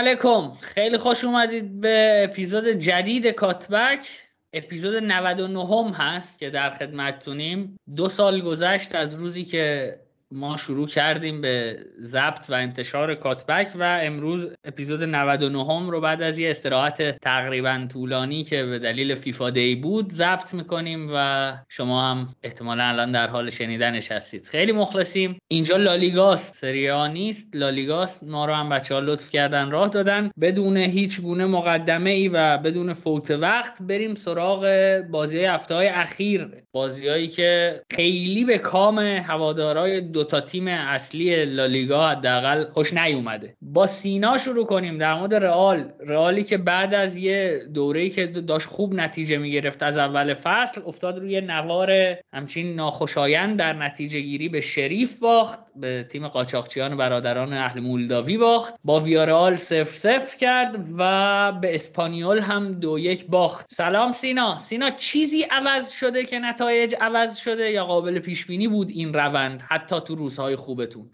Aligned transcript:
علیکم. 0.00 0.52
خیلی 0.60 0.96
خوش 0.96 1.24
اومدید 1.24 1.80
به 1.80 2.26
اپیزود 2.30 2.68
جدید 2.68 3.26
کاتبک. 3.26 4.08
اپیزود 4.52 4.94
99 4.94 5.66
هم 5.66 5.92
هست 5.92 6.38
که 6.38 6.50
در 6.50 6.70
خدمتتونیم. 6.70 7.76
دو 7.96 8.08
سال 8.08 8.40
گذشت 8.40 8.94
از 8.94 9.14
روزی 9.14 9.44
که 9.44 9.96
ما 10.32 10.56
شروع 10.56 10.86
کردیم 10.86 11.40
به 11.40 11.78
ضبط 12.00 12.50
و 12.50 12.54
انتشار 12.54 13.14
کاتبک 13.14 13.72
و 13.74 14.00
امروز 14.02 14.48
اپیزود 14.64 15.02
99 15.02 15.64
هم 15.64 15.90
رو 15.90 16.00
بعد 16.00 16.22
از 16.22 16.38
یه 16.38 16.50
استراحت 16.50 17.18
تقریبا 17.18 17.86
طولانی 17.92 18.44
که 18.44 18.64
به 18.64 18.78
دلیل 18.78 19.14
فیفا 19.14 19.50
دی 19.50 19.74
بود 19.74 20.12
ضبط 20.12 20.54
می‌کنیم 20.54 21.10
و 21.14 21.52
شما 21.68 22.10
هم 22.10 22.34
احتمالا 22.42 22.84
الان 22.84 23.12
در 23.12 23.26
حال 23.26 23.50
شنیدنش 23.50 24.12
هستید. 24.12 24.46
خیلی 24.46 24.72
مخلصیم. 24.72 25.38
اینجا 25.48 25.76
لالیگاست. 25.76 26.54
سریا 26.54 27.06
نیست. 27.06 27.48
لالیگاست. 27.54 28.24
ما 28.24 28.44
رو 28.44 28.54
هم 28.54 28.68
بچه 28.68 28.94
ها 28.94 29.00
لطف 29.00 29.30
کردن 29.30 29.70
راه 29.70 29.88
دادن. 29.88 30.30
بدون 30.40 30.76
هیچ 30.76 31.20
گونه 31.20 31.46
مقدمه 31.46 32.10
ای 32.10 32.28
و 32.28 32.58
بدون 32.58 32.92
فوت 32.92 33.30
وقت 33.30 33.82
بریم 33.82 34.14
سراغ 34.14 34.66
بازی 35.10 35.44
هفته 35.44 35.74
های 35.74 35.88
اخیر. 35.88 36.48
بازیهایی 36.72 37.28
که 37.28 37.82
خیلی 37.92 38.44
به 38.44 38.58
کام 38.58 38.98
هوادارای 38.98 40.00
دو 40.20 40.24
تا 40.24 40.40
تیم 40.40 40.68
اصلی 40.68 41.44
لالیگا 41.44 42.08
حداقل 42.08 42.64
خوش 42.64 42.94
نیومده. 42.94 43.56
با 43.62 43.86
سینا 43.86 44.38
شروع 44.38 44.66
کنیم 44.66 44.98
در 44.98 45.14
مورد 45.14 45.34
رئال. 45.34 45.92
رئالی 46.06 46.44
که 46.44 46.58
بعد 46.58 46.94
از 46.94 47.16
یه 47.16 47.62
دوره‌ای 47.74 48.10
که 48.10 48.26
داشت 48.26 48.66
خوب 48.66 48.94
نتیجه 48.94 49.38
می‌گرفت 49.38 49.82
از 49.82 49.96
اول 49.96 50.34
فصل 50.34 50.80
افتاد 50.86 51.18
روی 51.18 51.40
نوار 51.40 51.90
همچین 52.32 52.74
ناخوشایند 52.74 53.58
در 53.58 53.72
نتیجه 53.72 54.20
گیری 54.20 54.48
به 54.48 54.60
شریف 54.60 55.18
باخت 55.18 55.58
به 55.76 56.06
تیم 56.10 56.28
قاچاقچیان 56.28 56.96
برادران 56.96 57.52
اهل 57.52 57.80
مولداوی 57.80 58.38
باخت 58.38 58.74
با 58.84 59.00
ویارال 59.00 59.56
سف 59.56 59.96
سف 59.96 60.36
کرد 60.36 60.84
و 60.98 61.52
به 61.52 61.74
اسپانیول 61.74 62.38
هم 62.38 62.72
دو 62.72 62.98
یک 62.98 63.26
باخت. 63.26 63.66
سلام 63.74 64.12
سینا. 64.12 64.58
سینا 64.58 64.90
چیزی 64.90 65.42
عوض 65.50 65.92
شده 65.92 66.24
که 66.24 66.38
نتایج 66.38 66.94
عوض 67.00 67.36
شده 67.36 67.70
یا 67.70 67.84
قابل 67.84 68.18
پیش 68.18 68.46
بینی 68.46 68.68
بود 68.68 68.90
این 68.90 69.14
روند؟ 69.14 69.62
حتی 69.68 69.96
تو 70.00 70.09
روزهای 70.16 70.56
خوبتون. 70.56 71.10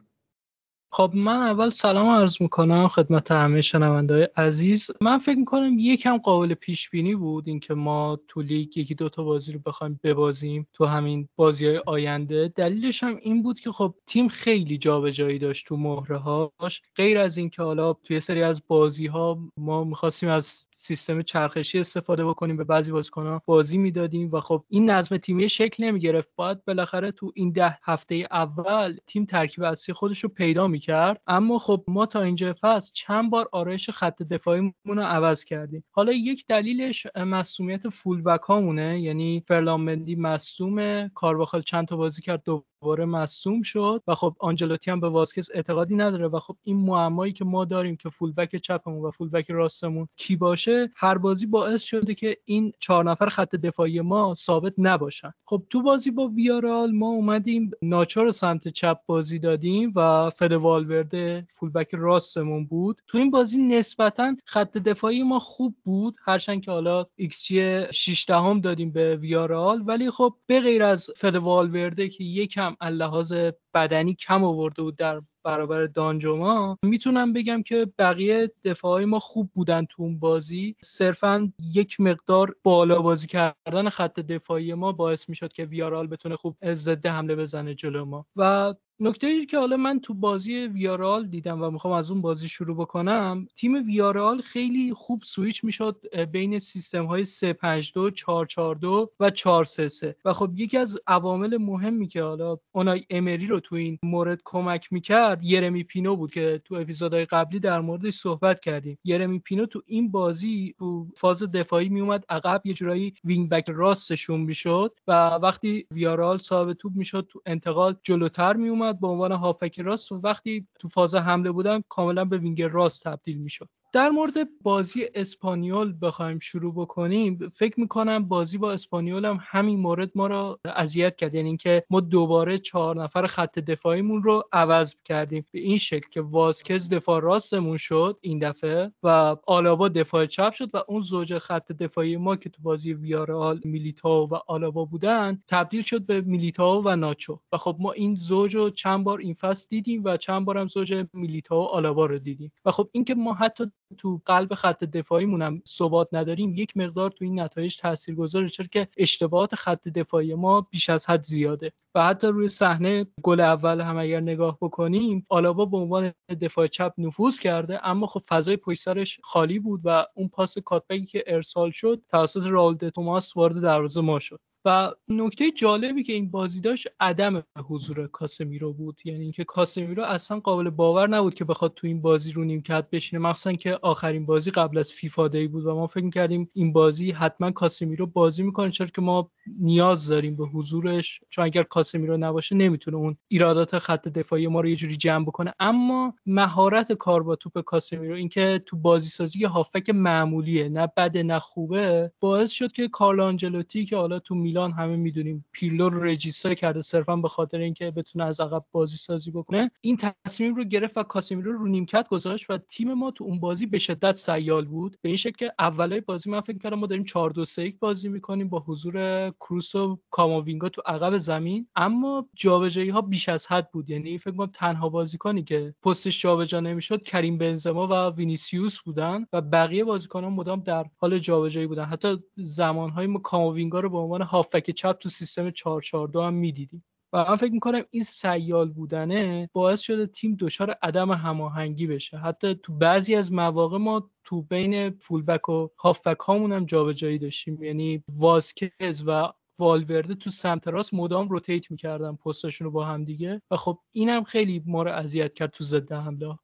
خب 0.92 1.10
من 1.14 1.36
اول 1.36 1.70
سلام 1.70 2.08
عرض 2.08 2.42
می‌کنم 2.42 2.88
خدمت 2.88 3.30
همه 3.30 3.62
شنونده 3.62 4.30
عزیز. 4.36 4.90
من 5.00 5.18
فکر 5.18 5.38
می‌کنم 5.38 5.78
یکم 5.78 6.16
قابل 6.16 6.54
پیش 6.54 6.90
بینی 6.90 7.14
بود 7.14 7.48
اینکه 7.48 7.74
ما 7.74 8.18
تو 8.28 8.42
لیگ 8.42 8.76
یکی 8.76 8.94
دوتا 8.94 9.22
بازی 9.22 9.52
رو 9.52 9.60
بخوایم 9.66 10.00
ببازیم 10.04 10.66
تو 10.72 10.86
همین 10.86 11.28
بازی 11.36 11.66
های 11.66 11.82
آینده. 11.86 12.52
دلیلش 12.56 13.02
هم 13.02 13.16
این 13.22 13.42
بود 13.42 13.60
که 13.60 13.72
خب 13.72 13.94
تیم 14.06 14.28
خیلی 14.28 14.78
جابجایی 14.78 15.38
داشت 15.38 15.66
تو 15.66 15.76
مهره 15.76 16.16
هاش 16.16 16.82
غیر 16.96 17.18
از 17.18 17.36
اینکه 17.36 17.62
حالا 17.62 17.92
توی 17.92 18.20
سری 18.20 18.42
از 18.42 18.62
بازی 18.68 19.06
ها 19.06 19.38
ما 19.56 19.84
می‌خواستیم 19.84 20.28
از 20.28 20.68
سیستم 20.72 21.22
چرخشی 21.22 21.78
استفاده 21.78 22.24
بکنیم 22.24 22.56
به 22.56 22.64
بعضی 22.64 22.92
بازیکن‌ها 22.92 23.42
بازی 23.46 23.78
می‌دادیم 23.78 24.30
و 24.32 24.40
خب 24.40 24.64
این 24.68 24.90
نظم 24.90 25.16
تیمی 25.16 25.48
شکل 25.48 25.84
نمی‌گرفت. 25.84 26.30
باید 26.36 26.64
بالاخره 26.64 27.10
تو 27.10 27.32
این 27.34 27.52
ده 27.52 27.78
هفته 27.82 28.28
اول 28.30 28.96
تیم 29.06 29.24
ترکیب 29.24 29.64
اصلی 29.64 29.94
خودش 29.94 30.24
رو 30.24 30.28
پیدا 30.28 30.68
کرد 30.78 31.20
اما 31.26 31.58
خب 31.58 31.84
ما 31.88 32.06
تا 32.06 32.22
اینجا 32.22 32.54
فصل 32.60 32.90
چند 32.94 33.30
بار 33.30 33.48
آرایش 33.52 33.90
خط 33.90 34.22
دفاعیمون 34.22 34.72
رو 34.86 35.02
عوض 35.02 35.44
کردیم. 35.44 35.84
حالا 35.90 36.12
یک 36.12 36.46
دلیلش 36.46 37.06
مصومیت 37.16 37.88
فول 37.88 38.22
بک 38.22 38.40
هامونه. 38.40 39.00
یعنی 39.00 39.42
فرلان 39.48 39.80
مندی 39.80 40.14
مصوم 40.14 41.08
کارواخال 41.08 41.62
چند 41.62 41.88
تا 41.88 41.96
بازی 41.96 42.22
کرد 42.22 42.42
دو 42.44 42.64
دوباره 42.80 43.04
مصدوم 43.04 43.62
شد. 43.62 44.02
و 44.06 44.14
خب 44.14 44.36
آنجلوتی 44.38 44.90
هم 44.90 45.00
به 45.00 45.08
واسکس 45.08 45.48
اعتقادی 45.54 45.96
نداره. 45.96 46.28
و 46.28 46.38
خب 46.38 46.56
این 46.62 46.76
معمایی 46.76 47.32
که 47.32 47.44
ما 47.44 47.64
داریم 47.64 47.96
که 47.96 48.08
فولبک 48.08 48.56
چپمون 48.56 49.04
و 49.04 49.10
فولبک 49.10 49.50
راستمون 49.50 50.08
کی 50.16 50.36
باشه 50.36 50.90
هر 50.96 51.18
بازی 51.18 51.46
باعث 51.46 51.82
شده 51.82 52.14
که 52.14 52.36
این 52.44 52.72
چهار 52.80 53.04
نفر 53.04 53.28
خط 53.28 53.56
دفاعی 53.56 54.00
ما 54.00 54.34
ثابت 54.34 54.74
نباشن. 54.78 55.32
خب 55.44 55.62
تو 55.70 55.82
بازی 55.82 56.10
با 56.10 56.28
ویارئال 56.28 56.92
ما 56.92 57.06
اومدیم 57.06 57.70
ناچو 57.82 58.30
سمت 58.30 58.68
چپ 58.68 58.98
بازی 59.06 59.38
دادیم 59.38 59.92
و 59.96 60.30
فد 60.30 60.52
والورده 60.66 61.46
فولبک 61.50 61.88
راستمون 61.92 62.66
بود. 62.66 63.02
تو 63.06 63.18
این 63.18 63.30
بازی 63.30 63.62
نسبتا 63.62 64.36
خط 64.44 64.78
دفاعی 64.78 65.22
ما 65.22 65.38
خوب 65.38 65.74
بود. 65.84 66.16
هرچند 66.24 66.62
که 66.62 66.70
حالا 66.70 67.06
ایکس 67.16 67.44
جی 67.44 67.92
6 67.92 68.24
دهم 68.28 68.60
دادیم 68.60 68.90
به 68.90 69.16
ویارئال 69.16 69.82
ولی 69.86 70.10
خب 70.10 70.34
به 70.46 70.60
غیر 70.60 70.82
از 70.82 71.10
فد 71.16 71.34
والورده 71.36 72.08
که 72.08 72.24
یکم 72.24 72.76
از 72.80 72.93
لحاظ 72.93 73.32
بدنی 73.74 74.14
کم 74.14 74.44
آورده 74.44 74.82
بود 74.82 74.96
در 74.96 75.22
برابر 75.44 75.84
دانجوما 75.86 76.78
می‌تونم 76.82 77.32
بگم 77.32 77.62
که 77.62 77.86
بقیه 77.98 78.52
دفاعی 78.64 79.04
ما 79.04 79.18
خوب 79.18 79.50
بودن 79.54 79.84
تو 79.84 80.02
اون 80.02 80.18
بازی. 80.18 80.76
صرفا 80.82 81.52
یک 81.74 82.00
مقدار 82.00 82.56
بالا 82.62 83.02
بازی 83.02 83.26
کردن 83.26 83.88
خط 83.88 84.20
دفاعی 84.20 84.74
ما 84.74 84.92
باعث 84.92 85.28
می‌شد 85.28 85.52
که 85.52 85.64
ویارال 85.64 86.06
بتونه 86.06 86.36
خوب 86.36 86.56
ضد 86.72 87.06
حمله 87.06 87.36
بزنه 87.36 87.74
جلو 87.74 88.04
ما. 88.04 88.26
و 88.36 88.74
نکته 89.00 89.26
ای 89.26 89.46
که 89.46 89.58
حالا 89.58 89.76
من 89.76 90.00
تو 90.00 90.14
بازی 90.14 90.54
ویارال 90.66 91.26
دیدم 91.26 91.62
و 91.62 91.70
می‌خوام 91.70 91.94
از 91.94 92.10
اون 92.10 92.20
بازی 92.20 92.48
شروع 92.48 92.76
بکنم. 92.76 93.46
تیم 93.56 93.86
ویارال 93.86 94.40
خیلی 94.40 94.92
خوب 94.92 95.22
سویچ 95.24 95.64
می‌شد 95.64 96.24
بین 96.32 96.58
سیستم 96.58 97.06
های 97.06 97.24
352 97.24 98.10
442 98.10 99.10
و 99.20 99.30
433 99.30 100.16
و 100.24 100.32
خب 100.32 100.50
یکی 100.54 100.78
از 100.78 100.98
عوامل 101.06 101.56
مهمی 101.56 102.06
که 102.06 102.22
حالا 102.22 102.58
اونای 102.72 103.04
امری 103.10 103.46
رو 103.46 103.60
تو 103.60 103.74
این 103.76 103.98
مورد 104.02 104.40
کمک 104.44 104.92
می‌کرد 104.92 105.44
یرمی 105.44 105.84
پینو 105.84 106.16
بود 106.16 106.32
که 106.32 106.62
تو 106.64 106.74
اپیزودهای 106.74 107.24
قبلی 107.24 107.60
در 107.60 107.80
موردش 107.80 108.14
صحبت 108.14 108.60
کردیم. 108.60 108.98
یرمی 109.04 109.38
پینو 109.38 109.66
تو 109.66 109.82
این 109.86 110.10
بازی 110.10 110.74
تو 110.78 111.06
فاز 111.16 111.42
دفاعی 111.42 111.88
میومد 111.88 112.24
عقب 112.28 112.62
یه 112.64 112.74
جورایی 112.74 113.14
wing 113.24 113.48
back 113.48 113.64
راستشون 113.68 114.40
می‌شد 114.40 114.92
و 115.08 115.12
وقتی 115.28 115.86
ویارال 115.90 116.38
صاحب 116.38 116.72
توپ 116.72 116.92
می‌شد 116.96 117.26
تو 117.30 117.42
انتقال 117.46 117.96
جلوتر 118.02 118.52
میومد 118.52 118.85
به 118.92 119.08
عنوان 119.08 119.32
هافک 119.32 119.80
راست. 119.80 120.12
و 120.12 120.20
وقتی 120.24 120.66
تو 120.80 120.88
فاز 120.88 121.14
حمله 121.14 121.52
بودن 121.52 121.82
کاملا 121.88 122.24
به 122.24 122.38
وینگر 122.38 122.68
راست 122.68 123.04
تبدیل 123.04 123.38
می‌شد. 123.38 123.68
در 123.96 124.10
مورد 124.10 124.32
بازی 124.62 125.04
اسپانیول 125.14 125.94
بخوایم 126.02 126.38
شروع 126.38 126.74
بکنیم 126.74 127.52
فکر 127.54 127.80
می‌کنم 127.80 128.28
بازی 128.28 128.58
با 128.58 128.72
اسپانیول 128.72 129.24
هم 129.24 129.38
همین 129.40 129.78
مورد 129.78 130.10
ما 130.14 130.26
را 130.26 130.60
اذیت 130.64 131.16
کرد. 131.16 131.34
یعنی 131.34 131.48
اینکه 131.48 131.84
ما 131.90 132.00
دوباره 132.00 132.58
چهار 132.58 133.02
نفر 133.02 133.26
خط 133.26 133.58
دفاعیمون 133.58 134.22
رو 134.22 134.44
عوض 134.52 134.94
کردیم. 135.04 135.44
به 135.52 135.60
این 135.60 135.78
شکل 135.78 136.08
که 136.10 136.20
واسکز 136.20 136.88
دفاع 136.88 137.20
راستمون 137.20 137.76
شد 137.76 138.18
این 138.20 138.38
دفعه 138.38 138.92
و 139.02 139.36
آلابا 139.46 139.88
دفاع 139.88 140.26
چپ 140.26 140.52
شد 140.52 140.74
و 140.74 140.82
اون 140.88 141.02
زوج 141.02 141.38
خط 141.38 141.72
دفاعی 141.72 142.16
ما 142.16 142.36
که 142.36 142.48
تو 142.48 142.62
بازی 142.62 142.92
ویارال 142.92 143.60
میلیتاو 143.64 144.28
و 144.28 144.38
آلابا 144.46 144.84
بودن 144.84 145.42
تبدیل 145.48 145.82
شد 145.82 146.06
به 146.06 146.20
میلیتاو 146.20 146.84
و 146.84 146.96
ناچو. 146.96 147.38
و 147.52 147.56
خب 147.56 147.76
ما 147.78 147.92
این 147.92 148.14
زوج 148.14 148.56
رو 148.56 148.70
چند 148.70 149.04
بار 149.04 149.18
این 149.18 149.34
فصل 149.34 149.66
دیدیم 149.70 150.04
و 150.04 150.16
چند 150.16 150.44
بار 150.44 150.58
هم 150.58 150.66
زوج 150.68 151.06
میلیتاو 151.12 151.64
و 151.64 151.66
آلابا 151.66 152.06
رو 152.06 152.18
دیدیم. 152.18 152.52
و 152.64 152.70
خب 152.70 152.88
اینکه 152.92 153.14
ما 153.14 153.34
حتی 153.34 153.72
تو 153.98 154.20
قلب 154.26 154.54
خط 154.54 154.84
دفاعیمون 154.84 155.42
هم 155.42 155.62
ثبات 155.66 156.08
نداریم 156.12 156.54
یک 156.54 156.76
مقدار 156.76 157.10
تو 157.10 157.24
این 157.24 157.40
نتایج 157.40 157.76
تاثیرگذاره 157.76 158.48
چرا 158.48 158.66
که 158.66 158.88
اشتباهات 158.96 159.54
خط 159.54 159.88
دفاعی 159.88 160.34
ما 160.34 160.60
بیش 160.60 160.90
از 160.90 161.06
حد 161.06 161.22
زیاده. 161.22 161.72
و 161.94 162.02
حتی 162.06 162.26
روی 162.26 162.48
صحنه 162.48 163.06
گل 163.22 163.40
اول 163.40 163.80
هم 163.80 163.98
اگر 163.98 164.20
نگاه 164.20 164.58
بکنیم 164.60 165.26
آلابا 165.28 165.64
به 165.64 165.76
عنوان 165.76 166.12
دفاع 166.40 166.66
چپ 166.66 166.92
نفوذ 166.98 167.38
کرده 167.38 167.86
اما 167.86 168.06
خب 168.06 168.22
فضای 168.28 168.56
پشت 168.56 168.82
سرش 168.82 169.20
خالی 169.22 169.58
بود 169.58 169.80
و 169.84 170.06
اون 170.14 170.28
پاس 170.28 170.58
کاتبکی 170.58 171.06
که 171.06 171.24
ارسال 171.26 171.70
شد 171.70 172.02
توسط 172.08 172.46
راول 172.46 172.76
توماس 172.76 173.36
وارد 173.36 173.60
دروازه 173.60 174.00
ما 174.00 174.18
شد. 174.18 174.40
و 174.66 174.92
نکته 175.08 175.50
جالبی 175.50 176.02
که 176.02 176.12
این 176.12 176.30
بازی 176.30 176.60
داشت 176.60 176.88
عدم 177.00 177.44
حضور 177.68 178.06
کاسمیرو 178.06 178.72
بود. 178.72 179.00
یعنی 179.04 179.22
اینکه 179.22 179.44
کاسمیرو 179.44 180.04
اصلا 180.04 180.40
قابل 180.40 180.70
باور 180.70 181.08
نبود 181.08 181.34
که 181.34 181.44
بخواد 181.44 181.72
تو 181.76 181.86
این 181.86 182.02
بازی 182.02 182.32
رو 182.32 182.44
نیمکت 182.44 182.90
بشینه 182.90 183.22
مخصوصا 183.22 183.52
که 183.52 183.78
آخرین 183.82 184.26
بازی 184.26 184.50
قبل 184.50 184.78
از 184.78 184.92
فیفا 184.92 185.28
دی 185.28 185.48
بود 185.48 185.66
و 185.66 185.74
ما 185.74 185.86
فکر 185.86 186.10
کردیم 186.10 186.50
این 186.52 186.72
بازی 186.72 187.10
حتما 187.10 187.50
کاسمیرو 187.50 188.06
بازی 188.06 188.42
می‌کنه 188.42 188.70
چرا 188.70 188.86
که 188.86 189.02
ما 189.02 189.30
نیاز 189.60 190.08
داریم 190.08 190.36
به 190.36 190.46
حضورش. 190.46 191.20
چون 191.30 191.44
اگر 191.44 191.62
کاسمیرو 191.62 192.16
نباشه 192.16 192.56
نمی‌تونه 192.56 192.96
اون 192.96 193.16
ایرادات 193.28 193.78
خط 193.78 194.08
دفاعی 194.08 194.46
ما 194.46 194.60
رو 194.60 194.68
یه 194.68 194.76
جوری 194.76 194.96
جمع 194.96 195.24
بکنه. 195.24 195.54
اما 195.60 196.14
مهارت 196.26 196.92
کار 196.92 197.22
با 197.22 197.36
توپ 197.36 197.60
کاسمیرو 197.60 198.14
اینکه 198.14 198.62
تو 198.66 198.76
بازی 198.76 199.08
سازی 199.08 199.44
هافبک 199.44 199.90
معمولیه 199.90 200.68
نه 200.68 200.88
بده 200.96 201.22
نه 201.22 201.38
خوبه 201.38 202.12
باعث 202.20 202.50
شد 202.50 202.72
که 202.72 202.88
کارلو 202.88 203.20
آنجلوتی 203.20 203.84
که 203.84 203.96
حالا 203.96 204.18
تو 204.18 204.34
همه 204.64 204.96
می‌دونیم 204.96 205.44
پیرلو 205.52 205.88
رو 205.88 206.04
register 206.04 206.54
کرده 206.54 206.80
صرفا 206.82 207.16
به 207.16 207.28
خاطر 207.28 207.58
اینکه 207.58 207.90
بتونه 207.90 208.24
از 208.24 208.40
عقب 208.40 208.64
بازی 208.72 208.96
سازی 208.96 209.30
بکنه. 209.30 209.70
این 209.80 209.96
تصمیم 209.96 210.54
رو 210.54 210.64
گرفت 210.64 210.96
و 210.96 211.02
کاسمیرو 211.02 211.52
رو 211.52 211.66
نیمکت 211.66 212.08
گذاشت 212.08 212.50
و 212.50 212.58
تیم 212.58 212.94
ما 212.94 213.10
تو 213.10 213.24
اون 213.24 213.40
بازی 213.40 213.66
به 213.66 213.78
شدت 213.78 214.12
سیال 214.12 214.64
بود. 214.64 214.96
به 215.02 215.08
این 215.08 215.16
شکل 215.16 215.36
که 215.36 215.52
اولای 215.58 216.00
بازی 216.00 216.30
من 216.30 216.40
فکر 216.40 216.58
کردم 216.58 216.78
ما 216.78 216.86
داریم 216.86 217.04
4 217.04 217.30
2 217.30 217.44
3 217.44 217.72
بازی 217.80 218.08
می‌کنیم 218.08 218.48
با 218.48 218.60
حضور 218.66 219.30
کروس 219.30 219.74
و 219.74 219.98
کاماوینگا 220.10 220.68
تو 220.68 220.82
عقب 220.86 221.16
زمین. 221.16 221.68
اما 221.76 222.28
جابجایی 222.34 222.88
ها 222.88 223.00
بیش 223.00 223.28
از 223.28 223.46
حد 223.46 223.70
بود. 223.72 223.90
یعنی 223.90 224.18
فکر 224.18 224.30
کنم 224.30 224.50
تنها 224.54 224.88
بازیکنی 224.88 225.42
که 225.42 225.74
پستش 225.82 226.22
جابجا 226.22 226.60
نمی‌شد 226.60 227.02
کریم 227.02 227.38
بنزما 227.38 227.86
و 227.86 228.16
وینیسیوس 228.16 228.80
بودن 228.80 229.26
و 229.32 229.40
بقیه 229.40 229.84
بازیکنان 229.84 230.32
مدام 230.32 230.60
در 230.60 230.86
حال 230.96 231.18
جابجایی 231.18 231.66
بودن. 231.66 231.84
حتی 231.84 232.18
زمانهای 232.36 233.06
ما 233.06 233.18
کاماوینگا 233.18 233.80
رو 233.80 233.90
به 233.90 233.98
عنوان 233.98 234.22
هافک 234.46 234.70
چپ 234.70 234.98
تو 234.98 235.08
سیستم 235.08 235.50
442 235.50 236.22
هم 236.22 236.34
می‌دیدیم. 236.34 236.84
و 237.12 237.24
من 237.28 237.36
فکر 237.36 237.52
می‌کنم 237.52 237.82
این 237.90 238.02
سیال 238.02 238.70
بودنه 238.70 239.50
باعث 239.52 239.80
شده 239.80 240.06
تیم 240.06 240.36
دچار 240.40 240.70
عدم 240.82 241.10
هماهنگی 241.10 241.86
بشه. 241.86 242.18
حتی 242.18 242.54
تو 242.54 242.72
بعضی 242.72 243.14
از 243.14 243.32
مواقع 243.32 243.78
ما 243.78 244.10
تو 244.24 244.42
بین 244.42 244.90
فولبک 244.90 245.48
و 245.48 245.68
هافبک 245.78 246.18
هامون 246.18 246.52
هم 246.52 246.66
جابجایی 246.66 247.18
داشتیم. 247.18 247.62
یعنی 247.62 248.02
واسکز 248.08 249.04
و 249.06 249.32
والورده 249.58 250.14
تو 250.14 250.30
سمت 250.30 250.68
راست 250.68 250.94
مدام 250.94 251.28
روتیت 251.28 251.70
می‌کردن 251.70 252.16
پستشون 252.16 252.64
رو 252.64 252.70
با 252.70 252.84
هم 252.84 253.04
دیگه. 253.04 253.42
و 253.50 253.56
خب 253.56 253.78
اینم 253.92 254.24
خیلی 254.24 254.62
ما 254.66 254.82
رو 254.82 254.90
اذیت 254.90 255.34
کرد 255.34 255.50
تو 255.50 255.64
ضد 255.64 255.92
حمله 255.92 256.38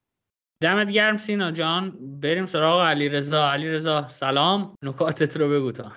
دمت 0.63 0.91
گرم 0.91 1.17
سینا 1.17 1.51
جان. 1.51 1.99
بریم 2.21 2.47
سراغ 2.47 2.81
علی 2.81 3.09
رضا 3.09 3.51
علی 3.51 3.69
رضا 3.71 4.09
سلام. 4.09 4.75
نکاتت 4.83 5.37
رو 5.37 5.49
بگو 5.49 5.73
تا. 5.73 5.93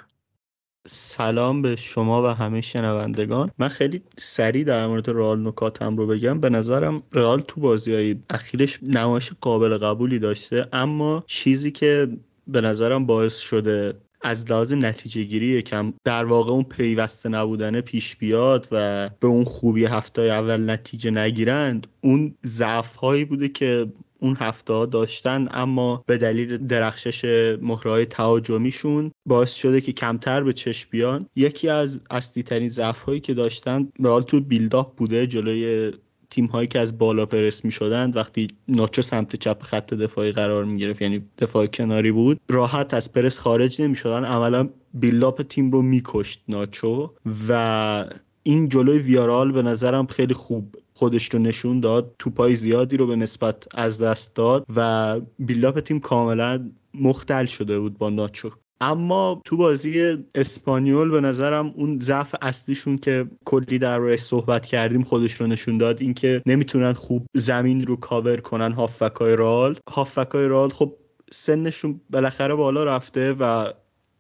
سلام 0.88 1.62
به 1.62 1.76
شما 1.76 2.24
و 2.24 2.26
همه 2.26 2.62
شنوندگان. 2.62 3.52
من 3.58 3.68
خیلی 3.68 4.02
سریع 4.18 4.64
در 4.64 4.88
مورد 4.88 5.10
رئال 5.10 5.48
نکاتم 5.48 5.98
رو 5.98 6.08
بگم. 6.08 6.40
به 6.40 6.50
نظرم 6.50 7.04
رئال 7.14 7.40
تو 7.40 7.62
بازی 7.62 7.94
های 7.94 8.16
اخیرش 8.30 8.80
نمایش 8.84 9.32
قابل 9.42 9.78
قبولی 9.78 10.20
داشته 10.20 10.68
اما 10.74 11.24
چیزی 11.28 11.72
که 11.72 12.08
به 12.48 12.62
نظرم 12.62 13.06
باعث 13.06 13.40
شده 13.40 13.94
از 14.22 14.52
لحاظ 14.52 14.74
نتیجه 14.74 15.24
گیری 15.24 15.48
یکم 15.48 15.94
در 16.04 16.26
واقع 16.26 16.52
اون 16.52 16.64
پیوسته 16.64 17.30
نبودن 17.30 17.82
پیش 17.82 18.16
بیاد 18.16 18.68
و 18.72 19.10
به 19.20 19.28
اون 19.28 19.44
خوبی 19.44 19.86
هفته 19.86 20.22
اول 20.22 20.70
نتیجه 20.70 21.12
نگیرند 21.12 21.88
اون 22.02 22.36
ضعف 22.46 22.96
هایی 22.96 23.26
بوده 23.26 23.50
که 23.50 23.88
اون 24.20 24.38
هفته 24.40 24.86
داشتن 24.86 25.48
اما 25.52 26.04
به 26.08 26.18
دلیل 26.18 26.58
درخشش 26.58 27.26
مهرهای 27.62 28.06
تهاجمیشون 28.06 29.12
باعث 29.26 29.56
شده 29.56 29.82
که 29.82 29.92
کمتر 29.92 30.44
به 30.44 30.54
چشم 30.54 30.90
بیان. 30.92 31.26
یکی 31.36 31.70
از 31.70 32.02
اصلی 32.10 32.44
ترین 32.44 32.70
ضعف 32.70 33.04
هایی 33.04 33.20
که 33.20 33.34
داشتن 33.34 33.88
رئال 34.00 34.22
تو 34.22 34.42
بیلداپ 34.42 34.96
بوده 34.96 35.28
جلوی 35.28 35.92
تیم 36.30 36.46
هایی 36.46 36.68
که 36.68 36.80
از 36.80 36.98
بالا 36.98 37.26
پرس 37.26 37.66
می 37.66 37.72
شدند 37.72 38.16
وقتی 38.16 38.48
ناچو 38.68 39.02
سمت 39.02 39.36
چپ 39.36 39.64
خط 39.64 39.94
دفاعی 39.94 40.32
قرار 40.32 40.66
می 40.66 40.80
گرفت 40.80 41.02
یعنی 41.02 41.26
دفاع 41.38 41.68
کناری 41.68 42.12
بود 42.12 42.40
راحت 42.50 42.94
از 42.94 43.14
پرس 43.14 43.40
خارج 43.40 43.82
نمی 43.82 43.96
شدن 43.96 44.26
عملا 44.26 44.70
بیلداپ 44.94 45.42
تیم 45.42 45.72
رو 45.72 45.82
می 45.82 46.02
کشت 46.06 46.44
ناچو 46.48 47.12
و 47.50 48.06
این 48.44 48.70
جلوی 48.70 48.98
ویارال 48.98 49.52
به 49.52 49.62
نظرم 49.62 50.08
خیلی 50.08 50.34
خوب 50.34 50.76
خودش 50.96 51.34
رو 51.34 51.40
نشون 51.40 51.80
داد 51.80 52.16
توپای 52.20 52.56
زیادی 52.56 52.98
رو 52.98 53.08
به 53.08 53.16
نسبت 53.16 53.68
از 53.74 54.02
دست 54.02 54.36
داد 54.36 54.66
و 54.76 55.20
بیلاپ 55.40 55.80
تیم 55.80 56.00
کاملا 56.00 56.72
مختل 56.94 57.46
شده 57.46 57.80
بود 57.80 57.98
با 57.98 58.10
ناچو 58.10 58.52
اما 58.82 59.42
تو 59.46 59.58
بازی 59.58 60.18
اسپانیول 60.36 61.10
به 61.10 61.22
نظرم 61.22 61.74
اون 61.76 62.00
ضعف 62.00 62.36
اصلیشون 62.42 62.98
که 62.98 63.28
کلی 63.46 63.80
در 63.80 63.98
روی 63.98 64.18
صحبت 64.18 64.66
کردیم 64.66 65.04
خودش 65.04 65.34
رو 65.34 65.48
نشون 65.48 65.78
داد 65.78 66.02
اینکه 66.02 66.42
نمی‌تونن 66.46 66.94
خوب 66.94 67.26
زمین 67.34 67.88
رو 67.88 67.96
کاور 67.96 68.38
کنن 68.38 68.72
هافکای 68.72 69.36
رال 69.36 69.80
هافکای 69.90 70.48
رال 70.48 70.70
خب 70.70 70.94
سنشون 71.32 72.02
بالاخره 72.10 72.56
بالا 72.56 72.84
رفته 72.84 73.34
و 73.34 73.74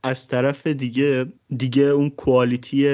از 0.05 0.27
طرف 0.27 0.67
دیگه 0.67 1.25
دیگه 1.57 1.83
اون 1.83 2.09
کوالیتی 2.09 2.87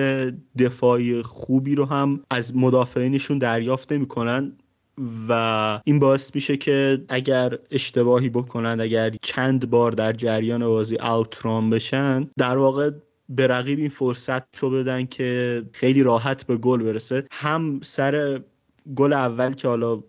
دفاعی 0.59 1.21
خوبی 1.21 1.75
رو 1.75 1.85
هم 1.85 2.19
از 2.29 2.57
مدافعینشون 2.57 3.37
دریافت 3.37 3.91
نمی‌کنن 3.91 4.51
و 5.29 5.81
این 5.85 5.99
باعث 5.99 6.35
میشه 6.35 6.57
که 6.57 7.05
اگر 7.09 7.57
اشتباهی 7.71 8.29
بکنن 8.29 8.81
اگر 8.81 9.15
چند 9.21 9.69
بار 9.69 9.91
در 9.91 10.13
جریان 10.13 10.67
بازی 10.67 10.97
اوترام 10.97 11.69
بشن 11.69 12.27
در 12.37 12.57
واقع 12.57 12.91
به 13.29 13.47
رقیب 13.47 13.79
این 13.79 13.89
فرصت 13.89 14.57
رو 14.59 14.69
بدن 14.69 15.05
که 15.05 15.61
خیلی 15.73 16.03
راحت 16.03 16.45
به 16.45 16.57
گل 16.57 16.83
برسه. 16.83 17.23
هم 17.31 17.79
سر 17.83 18.41
گل 18.95 19.13
اول 19.13 19.53
که 19.53 19.67
حالا 19.67 20.03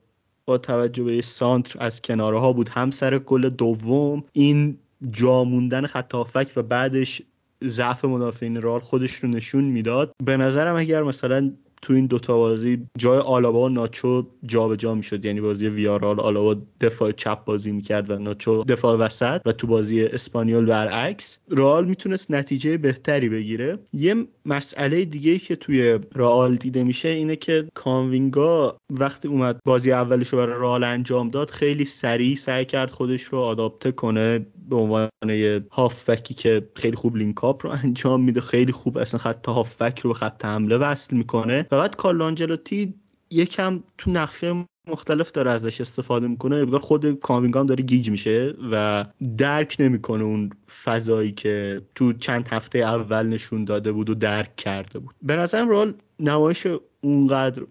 با 0.44 0.58
توجه 0.58 1.04
به 1.04 1.22
سانتر 1.22 1.76
از 1.80 2.02
کناره 2.02 2.38
ها 2.38 2.52
بود 2.52 2.68
هم 2.68 2.90
سر 2.90 3.18
گل 3.18 3.48
دوم 3.48 4.24
این 4.32 4.78
جا 5.10 5.44
موندن 5.44 5.86
خط 5.86 6.14
و 6.56 6.62
بعدش 6.62 7.22
ضعف 7.64 8.04
مدافعین 8.04 8.62
رال 8.62 8.80
خودش 8.80 9.14
رو 9.14 9.28
نشون 9.28 9.64
می‌داد. 9.64 10.12
به 10.24 10.36
نظرم 10.36 10.76
اگر 10.76 11.02
مثلا 11.02 11.52
تو 11.82 11.92
این 11.92 12.06
دوتا 12.06 12.36
بازی 12.36 12.86
جای 12.98 13.18
آلابا 13.18 13.64
و 13.64 13.68
ناچو 13.68 14.26
جابجا 14.46 14.76
جا 14.76 14.94
می‌شد. 14.94 15.24
یعنی 15.24 15.40
بازی 15.40 15.68
ویارال 15.68 16.20
آلابا 16.20 16.56
دفاع 16.80 17.12
چپ 17.12 17.44
بازی 17.44 17.72
می‌کرد 17.72 18.10
و 18.10 18.18
ناچو 18.18 18.64
دفاع 18.64 18.96
وسط 18.96 19.40
و 19.46 19.52
تو 19.52 19.66
بازی 19.66 20.02
اسپانیول 20.04 20.66
برعکس 20.66 21.38
رئال 21.50 21.84
می‌تونست 21.84 22.30
نتیجه 22.30 22.76
بهتری 22.76 23.28
بگیره. 23.28 23.78
یه 23.92 24.14
مسئله 24.46 25.04
دیگه 25.04 25.38
که 25.38 25.56
توی 25.56 25.98
رئال 26.14 26.56
دیده 26.56 26.84
میشه 26.84 27.08
اینه 27.08 27.36
که 27.36 27.68
کاماوینگا 27.74 28.76
وقتی 28.90 29.28
اومد 29.28 29.58
بازی 29.64 29.92
اولش 29.92 30.28
رو 30.28 30.38
برای 30.38 30.60
رئال 30.60 30.84
انجام 30.84 31.30
داد 31.30 31.50
خیلی 31.50 31.84
سریع 31.84 32.36
سعی 32.36 32.64
کرد 32.64 32.90
خودش 32.90 33.22
رو 33.22 33.38
adapt 33.38 33.92
کنه 33.92 34.46
به 34.68 34.76
عنوان 34.76 35.08
یه 35.28 35.64
هافبکی 35.70 36.34
که 36.34 36.68
خیلی 36.74 36.96
خوب 36.96 37.16
link-up 37.16 37.66
رو 37.66 37.72
انجام 37.84 38.22
میده 38.22 38.40
خیلی 38.40 38.72
خوب 38.72 38.98
اصلا 38.98 39.20
خط 39.20 39.48
هافبک 39.48 40.00
رو 40.00 40.10
به 40.10 40.14
خط 40.14 40.44
حمله 40.44 40.76
وصل 40.76 41.16
می‌کنه. 41.16 41.66
و 41.72 41.78
بعد 41.78 41.96
کارلو 41.96 42.37
آنجلوتی 42.37 42.94
یکم 43.30 43.82
تو 43.98 44.10
نقش‌های 44.10 44.64
مختلف 44.88 45.30
داره 45.30 45.50
ازش 45.50 45.80
استفاده 45.80 46.28
می‌کنه. 46.28 46.64
انگار 46.64 46.80
خود 46.80 47.12
کاماوینگام 47.12 47.66
داره 47.66 47.82
گیج 47.84 48.10
میشه 48.10 48.54
و 48.72 49.04
درک 49.36 49.76
نمی‌کنه 49.78 50.24
اون 50.24 50.50
فضایی 50.84 51.32
که 51.32 51.82
تو 51.94 52.12
چند 52.12 52.48
هفته 52.48 52.78
اول 52.78 53.26
نشون 53.26 53.64
داده 53.64 53.92
بود 53.92 54.10
و 54.10 54.14
درک 54.14 54.56
کرده 54.56 54.98
بود. 54.98 55.14
به 55.22 55.36
نظرم 55.36 55.68
رول 55.68 55.92
نمایش 56.20 56.66
اونقدر 57.00 57.62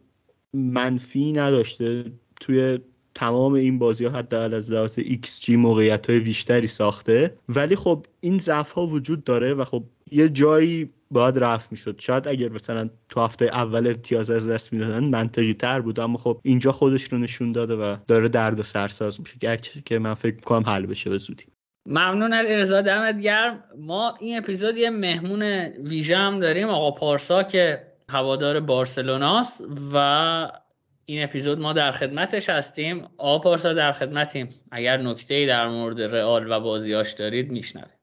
منفی 0.53 1.31
نداشته. 1.31 2.11
توی 2.39 2.79
تمام 3.15 3.53
این 3.53 3.79
بازی 3.79 4.05
ها 4.05 4.17
حداقل 4.17 4.53
از 4.53 4.71
لحاظ 4.71 4.99
XG 4.99 5.49
موقعیت 5.49 6.09
های 6.09 6.19
بیشتری 6.19 6.67
ساخته. 6.67 7.37
ولی 7.49 7.75
خب 7.75 8.05
این 8.19 8.37
ضعف 8.37 8.71
ها 8.71 8.87
وجود 8.87 9.23
داره 9.23 9.53
و 9.53 9.65
خب 9.65 9.83
یه 10.11 10.29
جایی 10.29 10.89
باید 11.11 11.39
رفت 11.39 11.71
می‌شد. 11.71 11.99
شاید 11.99 12.27
اگر 12.27 12.49
مثلا 12.49 12.89
تو 13.09 13.21
هفته 13.21 13.45
اول 13.45 13.87
امتیاز 13.87 14.31
از 14.31 14.49
دست 14.49 14.73
می‌دادن 14.73 15.03
منطقی 15.03 15.53
تر 15.53 15.81
بود 15.81 15.99
اما 15.99 16.17
خب 16.17 16.39
اینجا 16.43 16.71
خودش 16.71 17.03
رو 17.03 17.17
نشون 17.17 17.51
داده 17.51 17.75
و 17.75 17.95
داره 18.07 18.29
درد 18.29 18.59
و 18.59 18.63
سرساز 18.63 19.19
میشه. 19.19 19.37
گرچه 19.39 19.81
که 19.85 19.99
من 19.99 20.13
فکر 20.13 20.39
کنم 20.39 20.69
حل 20.69 20.85
بشه 20.85 21.09
به 21.09 21.17
زودی. 21.17 21.45
ممنون 21.85 22.33
علیرضا 22.33 22.81
دمت 22.81 23.21
گرم. 23.21 23.63
ما 23.77 24.13
این 24.19 24.37
اپیزود 24.37 24.77
یه 24.77 24.89
مهمون 24.89 25.43
ویژه 25.83 26.17
هم 26.17 26.39
داریم 26.39 26.69
آقا 26.69 26.91
پارسا 26.91 27.43
که 27.43 27.87
هوادار 28.09 28.59
بارسلوناست 28.59 29.63
و 29.93 30.51
این 31.11 31.23
اپیزود 31.23 31.59
ما 31.59 31.73
در 31.73 31.91
خدمتش 31.91 32.49
هستیم. 32.49 33.07
آقا 33.17 33.39
پارسا 33.39 33.73
در 33.73 33.91
خدمتیم. 33.91 34.49
اگر 34.71 34.97
نکته 34.97 35.45
در 35.45 35.67
مورد 35.67 36.01
رئال 36.01 36.51
و 36.51 36.59
بازیاش 36.59 37.11
دارید 37.13 37.51
میشنویم 37.51 38.00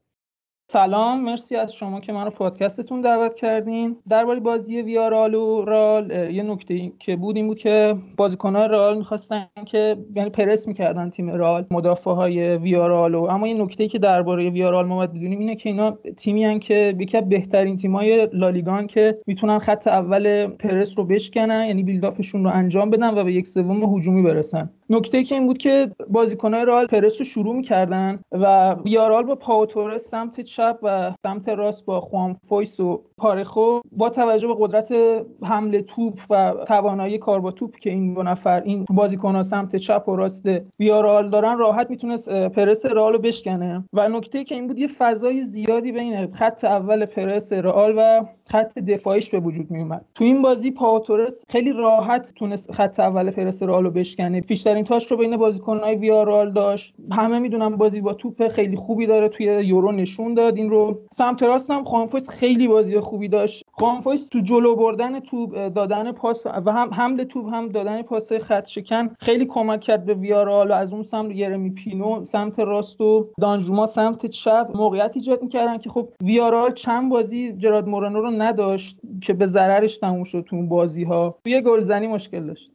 سلام 0.70 1.20
مرسی 1.25 1.56
از 1.56 1.75
شما 1.75 2.00
که 2.00 2.12
منو 2.12 2.30
پادکستتون 2.30 3.00
دعوت 3.00 3.34
کردین. 3.34 3.96
درباره 4.08 4.40
بازی 4.40 4.82
ویارال 4.82 5.34
و 5.34 5.64
رال 5.64 6.10
یه 6.10 6.42
نکته 6.42 6.92
که 6.98 7.16
بود 7.16 7.37
این 7.37 7.46
بود 7.46 7.58
که 7.58 7.94
بازیکنان 8.16 8.70
رال 8.70 8.98
می‌خواستن 8.98 9.46
که 9.66 9.96
یعنی 10.14 10.30
پرس 10.30 10.68
می‌کردن 10.68 11.10
تیم 11.10 11.30
رال 11.30 11.66
مدافع 11.70 12.10
های 12.10 12.56
ویارال 12.56 13.14
و 13.14 13.22
اما 13.22 13.48
یه 13.48 13.54
نکته 13.54 13.88
که 13.88 13.98
درباره 13.98 14.50
ویارال 14.50 14.87
ما 14.87 14.96
باید 14.96 15.12
بدونیم 15.12 15.38
اینه 15.38 15.56
که 15.56 15.68
اینا 15.68 15.98
تیمی 16.16 16.44
هن 16.44 16.58
که 16.58 16.94
یکی 16.98 17.20
بهترین 17.20 17.76
تیمای 17.76 18.28
لالیگان 18.32 18.87
که 18.87 19.18
می‌تونن 19.26 19.58
خط 19.58 19.87
اول 19.87 20.46
پرس 20.46 20.98
رو 20.98 21.04
بشکنن 21.04 21.64
یعنی 21.66 21.82
بیلداپشون 21.82 22.44
رو 22.44 22.50
انجام 22.50 22.90
بدن 22.90 23.18
و 23.18 23.25
به 23.25 23.32
یک 23.32 23.46
سوم 23.46 23.96
هجومی 23.96 24.22
برسن. 24.22 24.70
نکته 24.90 25.23
که 25.23 25.35
این 25.35 25.47
بود 25.47 25.59
که 25.59 25.90
بازیکنان 26.11 26.66
رئال 26.66 26.87
پرس 26.87 27.18
رو 27.18 27.25
شروع 27.25 27.54
می‌کردن 27.57 28.21
و 28.33 28.75
ویارال 28.75 29.23
با 29.23 29.35
پائو 29.35 29.66
تورس 29.66 29.99
سمت 29.99 30.40
چپ 30.40 30.78
و 30.83 31.14
سمت 31.23 31.49
راست 31.49 31.85
با 31.85 32.00
خوان 32.00 32.37
فویس 32.49 32.80
و 32.80 33.02
پارخو 33.16 33.80
با 33.92 34.11
توجه 34.11 34.49
به 34.49 34.54
قدرت 34.59 34.95
حمل 35.42 35.83
توپ 35.83 36.21
و 36.30 36.54
توانایی 36.66 37.18
کار 37.18 37.40
با 37.40 37.50
توپ 37.50 37.76
که 37.76 37.90
این 37.90 38.14
دو 38.14 38.23
نفر 38.23 38.62
این 38.62 38.87
بازیکنان 38.90 39.42
سمت 39.42 39.76
چپ 39.76 40.09
و 40.09 40.16
راست 40.16 40.49
ویارال 40.76 41.30
دارن 41.30 41.59
راحت 41.59 41.90
می‌تونست 41.90 42.28
پرس 42.49 42.87
رئال 42.87 43.12
رو 43.12 43.18
بشکنه. 43.18 43.85
و 43.92 44.09
نکته 44.09 44.45
که 44.45 44.54
این 44.54 44.66
بود 44.66 44.78
یه 44.78 44.87
فضای 44.87 45.45
زیادی 45.45 45.92
بین 45.92 46.33
خط 46.33 46.64
اول 46.64 47.07
پرس 47.07 47.52
رئال 47.52 47.95
و 47.97 48.25
خط 48.49 48.78
دفاعیش 48.78 49.31
به 49.31 49.40
وجود 49.40 49.71
می 49.71 49.78
اومد 49.78 50.05
تو 50.14 50.25
این 50.25 50.43
بازی 50.43 50.71
پائو 50.71 51.08
تورس 51.08 51.45
خیلی 51.49 51.73
راحت 51.73 52.33
تونست 52.37 52.73
خط 52.73 53.00
اول 53.00 53.31
پرس 53.31 53.62
رئال 53.62 53.85
رو 53.85 53.90
بشکنه. 53.90 54.40
بیشترین 54.40 54.85
touch 54.85 55.11
رو 55.11 55.17
بین 55.17 55.37
بازیکن‌های 55.37 55.95
ویارال 55.95 56.52
داشت. 56.52 56.95
همه 57.12 57.38
می‌دونم 57.38 57.76
بازی 57.76 58.00
با 58.00 58.12
توپ 58.12 58.49
خیلی 58.49 58.76
خوبی 58.76 59.07
داره 59.07 59.28
توی 59.28 59.47
یورو 59.47 59.93
نشون 59.93 60.35
داد. 60.35 60.57
این 60.57 60.71
رو 60.71 60.99
سمت 61.12 61.43
راست 61.43 61.71
هم 61.71 61.85
خوان 61.85 62.07
فویس 62.07 62.28
خیلی 62.28 62.69
بازی 62.69 63.00
خوبی 63.00 63.28
داشت. 63.28 63.64
خوان 63.73 64.00
فویس 64.00 64.28
تو 64.28 64.40
جلو 64.40 64.76
بردن 64.76 65.21
توپ 65.21 65.69
دادن 65.69 66.12
پاس 66.12 66.47
و 66.47 66.73
هم 66.73 66.88
حمل 66.93 67.25
توپ 67.25 67.55
هم 67.55 67.69
دادن 67.69 68.02
پاس 68.02 68.33
خط 68.33 68.67
شکن 68.67 69.09
خیلی 69.21 69.47
کمک 69.47 69.81
کرد 69.81 70.05
به 70.05 70.14
ویارال 70.14 70.71
و 70.71 70.75
از 70.75 70.93
اون 70.93 71.02
سمت 71.02 71.35
یرمی 71.35 71.71
پینو 71.71 72.25
سمت 72.25 72.59
راست 72.59 73.00
و 73.00 73.28
دانجوما 73.40 73.87
سمت 73.87 74.26
چپ 74.26 74.71
موقعیت 74.75 75.11
ایجاد 75.14 75.43
می‌کردن 75.43 75.78
که 75.78 75.90
خب 75.90 76.09
ویارال 76.23 76.73
چند 76.73 77.11
بازی 77.11 77.52
جراد 77.52 77.88
مورانو 77.88 78.21
رو 78.21 78.31
نداشت 78.42 78.99
که 79.23 79.33
به 79.33 79.47
ضررش 79.47 79.99
تموم 79.99 80.25
شد 80.25 80.45
تو 80.49 80.57
اون 80.57 80.68
بازی 80.68 81.04
ها 81.04 81.38
توی 81.45 81.61
گلزنی 81.61 82.07
مشکل 82.07 82.47
داشت. 82.47 82.71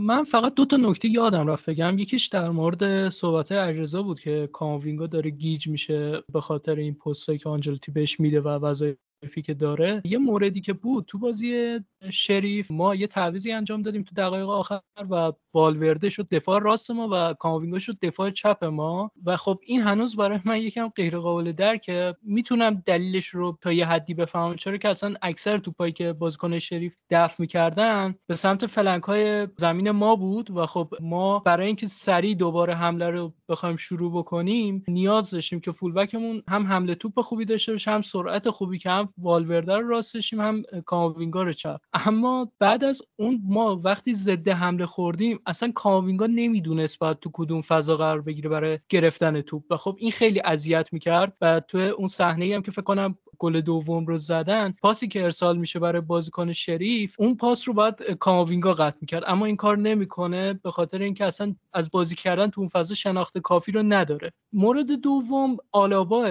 من 0.00 0.24
فقط 0.24 0.54
دو 0.54 0.64
تا 0.64 0.76
نکته 0.76 1.08
یادم 1.08 1.46
رفت 1.46 1.70
بگم. 1.70 1.98
یکیش 1.98 2.26
در 2.26 2.50
مورد 2.50 3.08
صحبت 3.08 3.52
اجرزا 3.52 4.02
بود 4.02 4.20
که 4.20 4.48
کاموینگا 4.52 5.06
داره 5.06 5.30
گیج 5.30 5.68
میشه 5.68 6.22
به 6.32 6.40
خاطر 6.40 6.74
این 6.74 6.94
پستایی 6.94 7.38
که 7.38 7.48
آنجلوتی 7.48 7.92
بهش 7.92 8.20
میده 8.20 8.40
و 8.40 8.48
وظایف 8.48 9.38
که 9.44 9.54
داره. 9.54 10.02
یه 10.04 10.18
موردی 10.18 10.60
که 10.60 10.72
بود 10.72 11.04
تو 11.04 11.18
بازی 11.18 11.80
شریف 12.10 12.70
ما 12.70 12.94
یه 12.94 13.06
تعویضی 13.06 13.52
انجام 13.52 13.82
دادیم 13.82 14.02
تو 14.02 14.14
دقایق 14.14 14.48
آخر 14.48 14.80
و 15.10 15.32
والورده 15.54 16.10
شد 16.10 16.28
دفاع 16.28 16.60
راست 16.60 16.90
ما 16.90 17.08
و 17.12 17.34
کاماوینگا 17.34 17.78
شد 17.78 17.98
دفاع 18.02 18.30
چپ 18.30 18.64
ما. 18.64 19.10
و 19.26 19.36
خب 19.36 19.58
این 19.66 19.80
هنوز 19.80 20.16
برای 20.16 20.38
من 20.44 20.58
یکم 20.58 20.88
غیر 20.88 21.18
قابل 21.18 21.52
درکه. 21.52 22.14
می‌تونم 22.22 22.82
دلیلش 22.86 23.26
رو 23.26 23.58
تا 23.60 23.72
یه 23.72 23.86
حدی 23.86 24.14
بفهمم. 24.14 24.56
چرا 24.56 24.76
که 24.76 24.88
اصلا 24.88 25.14
اکثر 25.22 25.58
توپایی 25.58 25.92
که 25.92 26.12
بازیکن 26.12 26.58
شریف 26.58 26.94
دفع 27.10 27.34
می‌کردن 27.38 28.14
به 28.26 28.34
سمت 28.34 28.66
flank 28.66 29.02
های 29.02 29.48
زمین 29.56 29.90
ما 29.90 30.16
بود 30.16 30.50
و 30.56 30.66
خب 30.66 30.94
ما 31.00 31.38
برای 31.38 31.66
اینکه 31.66 31.86
سریع 31.86 32.34
دوباره 32.34 32.74
حمله 32.74 33.10
رو 33.10 33.32
بخوایم 33.48 33.76
شروع 33.76 34.12
بکنیم 34.12 34.84
نیاز 34.88 35.30
داشتیم 35.30 35.60
که 35.60 35.72
full 35.72 35.97
back 35.97 36.23
مون 36.23 36.42
هم 36.48 36.66
حمل 36.66 36.94
توپ 36.94 37.20
خوبی 37.20 37.44
داشته 37.44 37.72
باشه 37.72 37.90
هم 37.90 38.02
سرعت 38.02 38.50
خوبی 38.50 38.78
که 38.78 38.90
هم 38.90 39.08
والورده 39.18 39.76
رو 39.76 39.88
راست 39.88 40.16
هم 40.32 40.62
کاماوینگا 40.86 41.42
رو 41.42 41.52
چپ. 41.52 41.80
اما 41.94 42.52
بعد 42.58 42.84
از 42.84 43.02
اون 43.16 43.42
ما 43.44 43.80
وقتی 43.84 44.14
ضد 44.14 44.48
حمله 44.48 44.86
خوردیم 44.86 45.40
اصلا 45.46 45.72
کاماوینگا 45.72 46.26
نمی‌دونست 46.26 46.98
باید 46.98 47.18
تو 47.18 47.30
کدوم 47.32 47.60
فضا 47.60 47.96
قرار 47.96 48.20
بگیره 48.20 48.48
برای 48.48 48.78
گرفتن 48.88 49.40
توپ. 49.40 49.62
و 49.70 49.76
خب 49.76 49.96
این 49.98 50.10
خیلی 50.10 50.40
اذیت 50.44 50.92
می‌کرد 50.92 51.36
و 51.40 51.60
تو 51.60 51.78
اون 51.78 52.08
صحنه 52.08 52.54
هم 52.54 52.62
که 52.62 52.70
فکر 52.70 52.82
کنم 52.82 53.18
گل 53.38 53.60
دوم 53.60 54.06
رو 54.06 54.18
زدن 54.18 54.74
پاسی 54.82 55.08
که 55.08 55.24
ارسال 55.24 55.58
میشه 55.58 55.78
برای 55.78 56.00
بازیکن 56.00 56.52
شریف 56.52 57.14
اون 57.18 57.36
پاس 57.36 57.68
رو 57.68 57.74
باید 57.74 58.02
کاماوینگا 58.20 58.74
قطع 58.74 58.98
می‌کرد. 59.00 59.24
اما 59.26 59.46
این 59.46 59.56
کار 59.56 59.78
نمی‌کنه 59.78 60.52
به 60.52 60.70
خاطر 60.70 60.98
اینکه 60.98 61.24
اصلا 61.24 61.54
از 61.72 61.90
بازی 61.90 62.14
کردن 62.14 62.50
تو 62.50 62.60
اون 62.60 62.68
فضا 62.68 62.94
شناخت 62.94 63.38
کافی 63.38 63.72
رو 63.72 63.82
نداره. 63.82 64.32
مورد 64.52 64.92
دوم 64.92 65.56
آلابا 65.72 66.22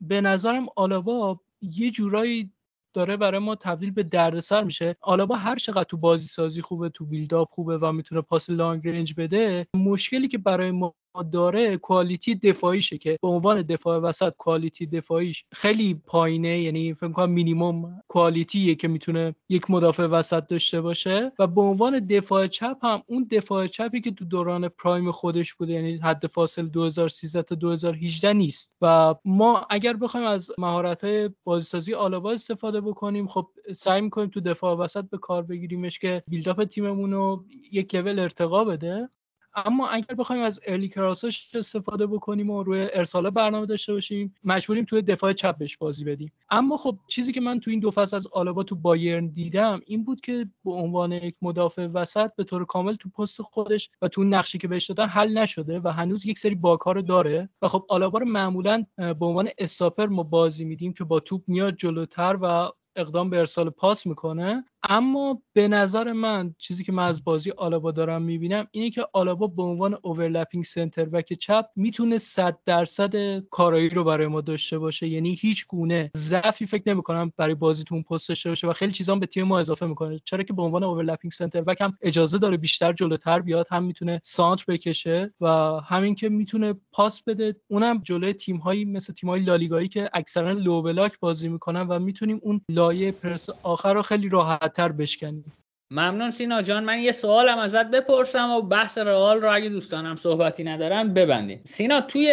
به 0.00 0.20
نظرم 0.20 0.66
آلابا 0.76 1.40
یه 1.62 1.90
جورایی 1.90 2.50
داره 2.94 3.16
برای 3.16 3.40
ما 3.40 3.54
تبدیل 3.56 3.90
به 3.90 4.02
دردسر 4.02 4.64
میشه. 4.64 4.96
آلابا 5.00 5.36
هر 5.36 5.56
چقدر 5.56 5.84
تو 5.84 5.96
بازی 5.96 6.26
سازی 6.26 6.62
خوبه 6.62 6.88
تو 6.88 7.04
بیلداپ 7.06 7.48
خوبه 7.50 7.78
و 7.78 7.92
می‌تونه 7.92 8.20
پاس 8.20 8.50
لانگ 8.50 8.88
رنج 8.88 9.14
بده 9.16 9.66
مشکلی 9.76 10.28
که 10.28 10.38
برای 10.38 10.70
ما 10.70 10.94
داره 11.32 11.76
کوالیتی 11.76 12.34
دفاعیشه 12.34 12.98
که 12.98 13.18
به 13.22 13.28
عنوان 13.28 13.62
دفاع 13.62 13.98
وسط 13.98 14.32
کوالیتی 14.38 14.86
دفاعیش 14.86 15.44
خیلی 15.52 15.94
پایینه 16.06 16.60
یعنی 16.60 16.94
فکر 16.94 17.08
کنم 17.08 17.30
مینیمم 17.30 18.02
کوالیتیه 18.08 18.74
که 18.74 18.88
می‌تونه 18.88 19.34
یک 19.48 19.70
مدافع 19.70 20.02
وسط 20.06 20.46
داشته 20.46 20.80
باشه. 20.80 21.32
و 21.38 21.46
به 21.46 21.60
عنوان 21.60 22.06
دفاع 22.06 22.46
چپ 22.46 22.76
هم 22.82 23.02
اون 23.06 23.26
دفاع 23.30 23.66
چپی 23.66 24.00
که 24.00 24.10
تو 24.10 24.24
دوران 24.24 24.68
پرایم 24.68 25.10
خودش 25.10 25.54
بوده 25.54 25.72
یعنی 25.72 25.96
حد 25.96 26.26
فاصل 26.26 26.66
2013 26.66 27.42
تا 27.42 27.54
2018 27.54 28.32
نیست. 28.32 28.74
و 28.80 29.14
ما 29.24 29.66
اگر 29.70 29.92
بخوایم 29.92 30.26
از 30.26 30.50
مهارت 30.58 31.04
های 31.04 31.30
بازیسازی 31.44 31.94
آلابا 31.94 32.30
استفاده 32.30 32.80
بکنیم 32.80 33.26
خب 33.26 33.48
سعی 33.72 34.00
می‌کنیم 34.00 34.28
تو 34.28 34.40
دفاع 34.40 34.76
وسط 34.76 35.04
به 35.10 35.18
کار 35.18 35.42
بگیریمش 35.42 35.98
که 35.98 36.22
بیلداپ 36.28 36.64
تیممون 36.64 37.12
رو 37.12 37.44
یک 37.72 37.94
لول 37.94 38.18
ارتقا 38.18 38.64
بده. 38.64 39.08
اما 39.54 39.88
اگر 39.88 40.14
بخوایم 40.14 40.42
از 40.42 40.60
ارلی 40.66 40.88
کراساش 40.88 41.56
استفاده 41.56 42.06
بکنیم 42.06 42.50
و 42.50 42.62
روی 42.62 42.88
ارساله 42.92 43.30
برنامه 43.30 43.66
داشته 43.66 43.92
باشیم 43.92 44.34
مجبوریم 44.44 44.84
توی 44.84 45.02
دفاع 45.02 45.32
چپ 45.32 45.58
بهش 45.58 45.76
بازی 45.76 46.04
بدیم. 46.04 46.32
اما 46.50 46.76
خب 46.76 46.98
چیزی 47.08 47.32
که 47.32 47.40
من 47.40 47.60
تو 47.60 47.70
این 47.70 47.80
دو 47.80 47.90
فصل 47.90 48.16
از 48.16 48.26
آلابا 48.26 48.62
تو 48.62 48.74
بایرن 48.74 49.26
دیدم 49.26 49.80
این 49.86 50.04
بود 50.04 50.20
که 50.20 50.46
به 50.64 50.70
عنوان 50.70 51.12
یک 51.12 51.34
مدافع 51.42 51.86
وسط 51.86 52.30
به 52.36 52.44
طور 52.44 52.64
کامل 52.64 52.94
تو 52.94 53.08
پست 53.08 53.42
خودش 53.42 53.90
و 54.02 54.08
تو 54.08 54.24
نقشی 54.24 54.58
که 54.58 54.68
بهش 54.68 54.86
دادن 54.86 55.06
حل 55.06 55.38
نشده 55.38 55.80
و 55.84 55.88
هنوز 55.88 56.26
یک 56.26 56.38
سری 56.38 56.54
باکار 56.54 57.00
داره 57.00 57.48
و 57.62 57.68
خب 57.68 57.86
آلابا 57.88 58.18
رو 58.18 58.26
معمولا 58.26 58.84
به 58.96 59.26
عنوان 59.26 59.48
استاپر 59.58 60.06
ما 60.06 60.22
بازی 60.22 60.64
میدیم 60.64 60.92
که 60.92 61.04
با 61.04 61.20
توپ 61.20 61.42
میاد 61.46 61.76
جلوتر 61.76 62.38
و 62.42 62.70
اقدام 62.96 63.30
به 63.30 63.38
ارسال 63.38 63.70
پاس 63.70 64.06
می‌کنه. 64.06 64.64
اما 64.84 65.42
به 65.52 65.68
نظر 65.68 66.12
من 66.12 66.54
چیزی 66.58 66.84
که 66.84 66.92
من 66.92 67.06
از 67.06 67.24
بازی 67.24 67.50
آلابا 67.50 67.90
دارم 67.90 68.22
می‌بینم 68.22 68.66
اینه 68.70 68.90
که 68.90 69.06
آلابا 69.12 69.46
به 69.46 69.62
عنوان 69.62 69.98
overlapping 70.02 70.64
center 70.64 71.04
back 71.04 71.32
چپ 71.32 71.66
می‌تونه 71.76 72.18
100 72.18 72.58
درصد 72.66 73.38
کارایی 73.38 73.88
رو 73.88 74.04
برای 74.04 74.26
ما 74.26 74.40
داشته 74.40 74.78
باشه. 74.78 75.08
یعنی 75.08 75.34
هیچ 75.34 75.66
گونه 75.66 76.10
ضعفی 76.16 76.66
فکر 76.66 76.82
نمی‌کنم 76.86 77.32
برای 77.36 77.54
بازی 77.54 77.75
تو 77.75 77.88
اون 77.88 78.02
پست 78.02 78.28
داشته 78.28 78.48
باشه 78.48 78.66
و 78.66 78.72
خیلی 78.72 78.92
چیزا 78.92 79.14
به 79.14 79.26
تیم 79.26 79.46
ما 79.46 79.58
اضافه 79.58 79.86
می‌کنه. 79.86 80.20
چرا 80.24 80.42
که 80.42 80.52
به 80.52 80.62
عنوان 80.62 80.84
overlapping 80.84 81.32
center 81.32 81.60
back 81.60 81.80
هم 81.80 81.98
اجازه 82.02 82.38
داره 82.38 82.56
بیشتر 82.56 82.92
جلوتر 82.92 83.40
بیاد 83.40 83.66
هم 83.70 83.84
می‌تونه 83.84 84.20
سانتر 84.24 84.64
بکشه 84.68 85.34
و 85.40 85.48
همین 85.84 86.14
که 86.14 86.28
می‌تونه 86.28 86.74
پاس 86.92 87.22
بده. 87.22 87.56
اونم 87.68 87.98
جلوی 87.98 88.32
تیم 88.32 88.56
هایی 88.56 88.84
مثل 88.84 89.12
تیم 89.12 89.30
های 89.30 89.40
لالیگایی 89.40 89.88
که 89.88 90.10
اکثرا 90.12 90.52
low 90.52 90.82
block 90.82 91.20
بازی 91.20 91.48
می‌کنن 91.48 91.82
و 91.82 91.98
می‌تونیم 91.98 92.40
اون 92.42 92.60
لایه 92.68 93.12
پرس 93.12 93.46
آخر 93.62 93.94
رو 93.94 94.02
خیلی 94.02 94.28
راحت 94.28 94.71
راحتتر 94.72 94.92
بشکنیم 94.92 95.52
ممنون 95.92 96.30
سینا 96.30 96.62
جان. 96.62 96.84
من 96.84 96.98
یه 96.98 97.12
سوالم 97.12 97.58
ازت 97.58 97.90
بپرسم 97.90 98.50
و 98.50 98.62
بحث 98.62 98.98
رئال 98.98 99.40
رو 99.40 99.54
اگه 99.54 99.68
دوستانم 99.68 100.16
صحبتی 100.16 100.64
ندارن 100.64 101.14
ببندیم. 101.14 101.60
سینا 101.64 102.00
توی 102.00 102.32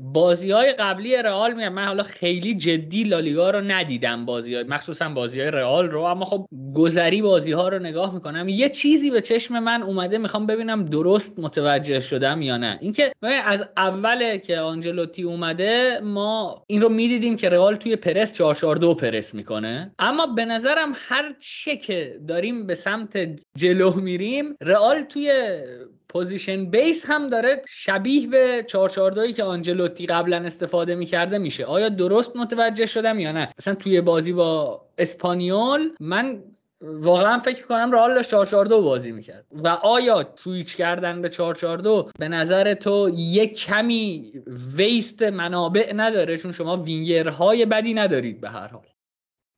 بازی 0.00 0.50
های 0.50 0.72
قبلی 0.72 1.16
رئال 1.16 1.52
میگم 1.52 1.72
من 1.72 1.86
حالا 1.86 2.02
خیلی 2.02 2.54
جدی 2.54 3.04
لالیگا 3.04 3.50
رو 3.50 3.60
ندیدم 3.60 4.24
بازی 4.24 4.54
های 4.54 4.64
مخصوصا 4.64 5.08
بازی 5.08 5.40
های 5.40 5.50
رئال 5.50 5.90
رو 5.90 6.00
اما 6.00 6.24
خب 6.24 6.48
گذری 6.74 7.22
بازی 7.22 7.52
ها 7.52 7.68
رو 7.68 7.78
نگاه 7.78 8.14
می‌کنم. 8.14 8.48
یه 8.48 8.68
چیزی 8.68 9.10
به 9.10 9.20
چشم 9.20 9.58
من 9.58 9.82
اومده 9.82 10.18
می‌خوام 10.18 10.46
ببینم 10.46 10.84
درست 10.84 11.38
متوجه 11.38 12.00
شدم 12.00 12.42
یا 12.42 12.56
نه. 12.56 12.78
اینکه 12.80 13.12
از 13.44 13.64
اول 13.76 14.38
که 14.38 14.58
آنجلوتی 14.58 15.22
اومده 15.22 16.00
ما 16.02 16.64
این 16.66 16.82
رو 16.82 16.88
می‌دیدیم 16.88 17.36
که 17.36 17.48
رئال 17.48 17.76
توی 17.76 17.96
پرس 17.96 18.36
442 18.36 18.94
پرس 18.94 19.34
می‌کنه. 19.34 19.94
اما 19.98 20.26
به 20.26 20.44
نظرم 20.44 20.92
هر 20.94 21.34
چه 21.40 21.76
که 21.76 22.16
داریم 22.28 22.66
به 22.66 22.74
جلو 23.56 23.92
میریم 23.92 24.56
رئال 24.60 25.02
توی 25.02 25.32
position 26.08 26.64
base 26.70 27.06
هم 27.06 27.30
داره 27.30 27.62
شبیه 27.68 28.26
به 28.26 28.64
442 28.68 29.32
که 29.32 29.44
آنجلوتی 29.44 30.06
قبلا 30.06 30.36
استفاده 30.36 30.94
می‌کرده 30.94 31.38
میشه. 31.38 31.64
آیا 31.64 31.88
درست 31.88 32.36
متوجه 32.36 32.86
شدم 32.86 33.18
یا 33.18 33.32
نه؟ 33.32 33.48
مثلا 33.58 33.74
توی 33.74 34.00
بازی 34.00 34.32
با 34.32 34.80
اسپانیول 34.98 35.90
من 36.00 36.42
واقعا 36.80 37.38
فکر 37.38 37.66
کنم 37.66 37.92
رئال 37.92 38.14
داشت 38.14 38.30
442 38.30 38.82
بازی 38.82 39.12
می‌کرد. 39.12 39.44
و 39.50 39.68
آیا 39.68 40.32
سویچ 40.36 40.76
کردن 40.76 41.22
به 41.22 41.28
442 41.28 42.10
به 42.18 42.28
نظر 42.28 42.74
تو 42.74 43.10
یک 43.16 43.58
کمی 43.58 44.32
waste 44.76 45.22
منابع 45.22 45.92
نداره؟ 45.96 46.36
چون 46.36 46.52
شما 46.52 46.76
وینگرهای 46.76 47.66
بدی 47.66 47.94
ندارید 47.94 48.40
به 48.40 48.48
هر 48.48 48.68
حال. 48.68 48.86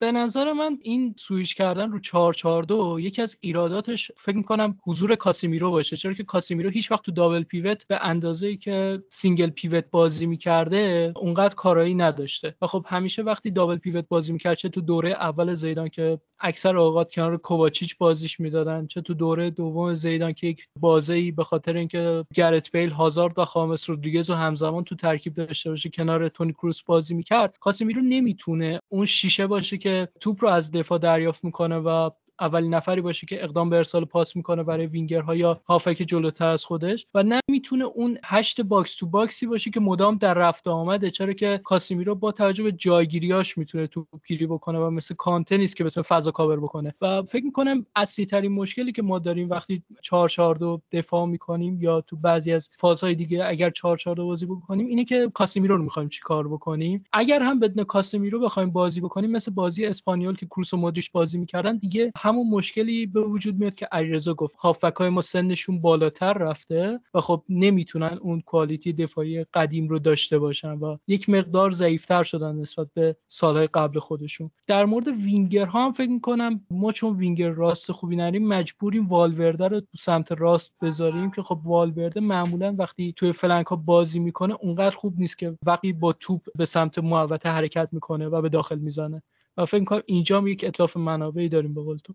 به 0.00 0.12
نظر 0.12 0.52
من 0.52 0.78
این 0.82 1.14
سویش 1.18 1.54
کردن 1.54 1.90
رو 1.92 2.00
442 2.00 3.00
یکی 3.00 3.22
از 3.22 3.36
ایراداتش 3.40 4.10
فکر 4.16 4.36
می‌کنم 4.36 4.78
حضور 4.86 5.14
کاسیمیرو 5.14 5.70
باشه 5.70 5.96
چرا 5.96 6.14
که 6.14 6.24
کاسیمیرو 6.24 6.70
هیچ 6.70 6.90
وقت 6.92 7.02
تو 7.02 7.12
double 7.12 7.42
pivot 7.42 7.86
به 7.86 7.98
اندازه‌ای 8.02 8.56
که 8.56 9.02
single 9.10 9.50
pivot 9.50 9.84
بازی 9.90 10.26
می‌کرده 10.26 11.12
اونقدر 11.16 11.54
کارایی 11.54 11.94
نداشته. 11.94 12.56
و 12.62 12.66
خب 12.66 12.84
همیشه 12.88 13.22
وقتی 13.22 13.50
double 13.50 13.76
pivot 13.76 14.08
بازی 14.08 14.32
می‌کرد 14.32 14.56
چه 14.56 14.68
تو 14.68 14.80
دوره 14.80 15.10
اول 15.10 15.54
زیدان 15.54 15.88
که 15.88 16.20
اکثر 16.40 16.76
اوقات 16.76 17.12
کنار 17.12 17.36
کوواچیچ 17.36 17.98
بازیش 17.98 18.40
می‌دادن 18.40 18.86
چه 18.86 19.00
تو 19.00 19.14
دوره 19.14 19.50
دوم 19.50 19.94
زیدان 19.94 20.32
که 20.32 20.46
یک 20.46 20.68
بازی 20.80 21.30
به 21.30 21.44
خاطر 21.44 21.76
اینکه 21.76 22.24
گرت 22.34 22.72
بیل 22.72 22.90
هازارد 22.90 23.38
و 23.38 23.44
خامس 23.44 23.90
رودریگز 23.90 24.30
رو 24.30 24.36
همزمان 24.36 24.84
تو 24.84 24.94
ترکیب 24.96 25.34
داشته 25.34 25.70
باشه 25.70 25.88
کنار 25.88 26.28
تونی 26.28 26.52
کروس 26.52 26.82
بازی 26.82 27.14
می‌کرد 27.14 27.56
کاسیمیرو 27.60 28.02
نمی‌تونه 28.02 28.80
اون 28.88 29.04
شیشه 29.04 29.46
باشه 29.46 29.78
که 29.78 30.08
توپ 30.20 30.44
رو 30.44 30.48
از 30.48 30.72
دفاع 30.72 30.98
دریافت 30.98 31.44
می‌کنه 31.44 31.76
و 31.76 32.10
اولین 32.40 32.74
نفری 32.74 33.00
باشه 33.00 33.26
که 33.26 33.44
اقدام 33.44 33.70
به 33.70 33.76
ارسال 33.76 34.04
پاس 34.04 34.36
می‌کنه 34.36 34.62
برای 34.62 34.86
وینگرها 34.86 35.34
یا 35.34 35.60
هافبک 35.68 36.04
جلوتر 36.06 36.46
از 36.46 36.64
خودش 36.64 37.06
و 37.14 37.22
نمی‌تونه 37.58 37.84
اون 37.84 38.18
هشت 38.24 38.60
box 38.60 38.96
to 38.96 39.06
box 39.06 39.36
ی 39.36 39.46
باشه 39.46 39.70
که 39.70 39.80
مدام 39.80 40.16
در 40.16 40.34
رفت 40.34 40.68
آمده 40.68 41.10
چرا 41.10 41.32
که 41.32 41.60
کاسیمیرو 41.64 42.14
با 42.14 42.32
توجه 42.32 42.62
به 42.62 42.72
جایگیریاش 42.72 43.58
می‌تونه 43.58 43.86
توپ‌گیری 43.86 44.46
بکنه 44.46 44.78
و 44.78 44.90
مثل 44.90 45.14
کانته 45.14 45.56
نیست 45.56 45.76
که 45.76 45.84
بتونه 45.84 46.04
فضا 46.04 46.30
کاور 46.30 46.60
بکنه. 46.60 46.94
و 47.00 47.22
فکر 47.22 47.44
می‌کنم 47.44 47.86
اصلی 47.96 48.26
ترین 48.26 48.52
مشکلی 48.52 48.92
که 48.92 49.02
ما 49.02 49.18
داریم 49.18 49.50
وقتی 49.50 49.82
4 50.02 50.28
4 50.28 50.54
2 50.54 50.80
دفاع 50.92 51.26
می‌کنیم 51.26 51.82
یا 51.82 52.00
تو 52.00 52.16
بعضی 52.16 52.52
از 52.52 52.70
فازهای 52.76 53.14
دیگه 53.14 53.44
اگر 53.46 53.70
4 53.70 53.96
4 53.96 54.16
2 54.16 54.26
بازی 54.26 54.46
بکنیم 54.46 54.86
اینه 54.86 55.04
که 55.04 55.30
کاسیمیرو 55.34 55.76
رو 55.76 55.82
می‌خوایم 55.82 56.08
چیکار 56.08 56.48
بکنیم؟ 56.48 57.04
اگر 57.12 57.42
هم 57.42 57.60
بدون 57.60 57.84
کاسیمیرو 57.84 58.40
بخوایم 58.40 58.70
بازی 58.70 59.00
بکنیم 59.00 59.30
مثل 59.30 59.50
بازی 59.50 59.86
اسپانیول 59.86 60.36
که 60.36 60.46
کروس 60.46 60.74
و 60.74 60.76
مودریچ 60.76 61.12
بازی 61.12 61.38
می‌کردن 61.38 61.76
دیگه 61.76 62.12
همون 62.16 62.48
مشکلی 62.48 63.06
به 63.06 63.20
وجود 63.20 63.58
میاد 63.58 63.74
که 63.74 63.88
علیرضا 63.92 64.34
گفت. 64.34 64.56
هافبک 64.56 65.00
ما 65.00 65.20
سنشون 65.20 65.80
بالاتر 65.80 66.32
رفته 66.32 67.00
و 67.14 67.20
خب 67.20 67.42
نمی‌تونن 67.48 68.18
اون 68.20 68.40
quality 68.40 68.92
دفاعی 68.92 69.44
قدیم 69.44 69.88
رو 69.88 69.98
داشته 69.98 70.38
باشن 70.38 70.72
و 70.72 70.96
یک 71.08 71.28
مقدار 71.28 71.70
ضعیفتر 71.70 72.22
شدن 72.22 72.56
نسبت 72.56 72.86
به 72.94 73.16
سالهای 73.28 73.66
قبل 73.66 73.98
خودشون. 73.98 74.50
در 74.66 74.84
مورد 74.84 75.08
وینگر 75.08 75.66
ها 75.66 75.84
هم 75.84 75.92
فکر 75.92 76.10
می‌کنم 76.10 76.60
ما 76.70 76.92
چون 76.92 77.16
وینگر 77.16 77.50
راست 77.50 77.92
خوبی 77.92 78.16
نریم 78.16 78.48
مجبوریم 78.48 79.06
والورده 79.06 79.68
رو 79.68 79.80
تو 79.80 79.86
سمت 79.98 80.32
راست 80.32 80.74
بذاریم 80.82 81.30
که 81.30 81.42
خب 81.42 81.60
والورده 81.64 82.20
معمولا 82.20 82.74
وقتی 82.78 83.12
توی 83.16 83.32
flank 83.32 83.66
ها 83.66 83.76
بازی 83.76 84.20
می‌کنه 84.20 84.56
اونقدر 84.60 84.96
خوب 84.96 85.18
نیست 85.18 85.38
که 85.38 85.58
وقتی 85.66 85.92
با 85.92 86.12
توپ 86.12 86.40
به 86.54 86.64
سمت 86.64 86.98
محوطه 86.98 87.48
حرکت 87.48 87.88
می‌کنه 87.92 88.28
و 88.28 88.42
به 88.42 88.48
داخل 88.48 88.78
می‌زنه. 88.78 89.22
و 89.56 89.64
فکر 89.64 89.84
کنم 89.84 90.02
اینجا 90.06 90.38
هم 90.38 90.46
یک 90.46 90.64
اتلاف 90.64 90.96
منابعی 90.96 91.48
داریم 91.48 91.74
به 91.74 91.82
قول 91.82 91.98
تو. 91.98 92.14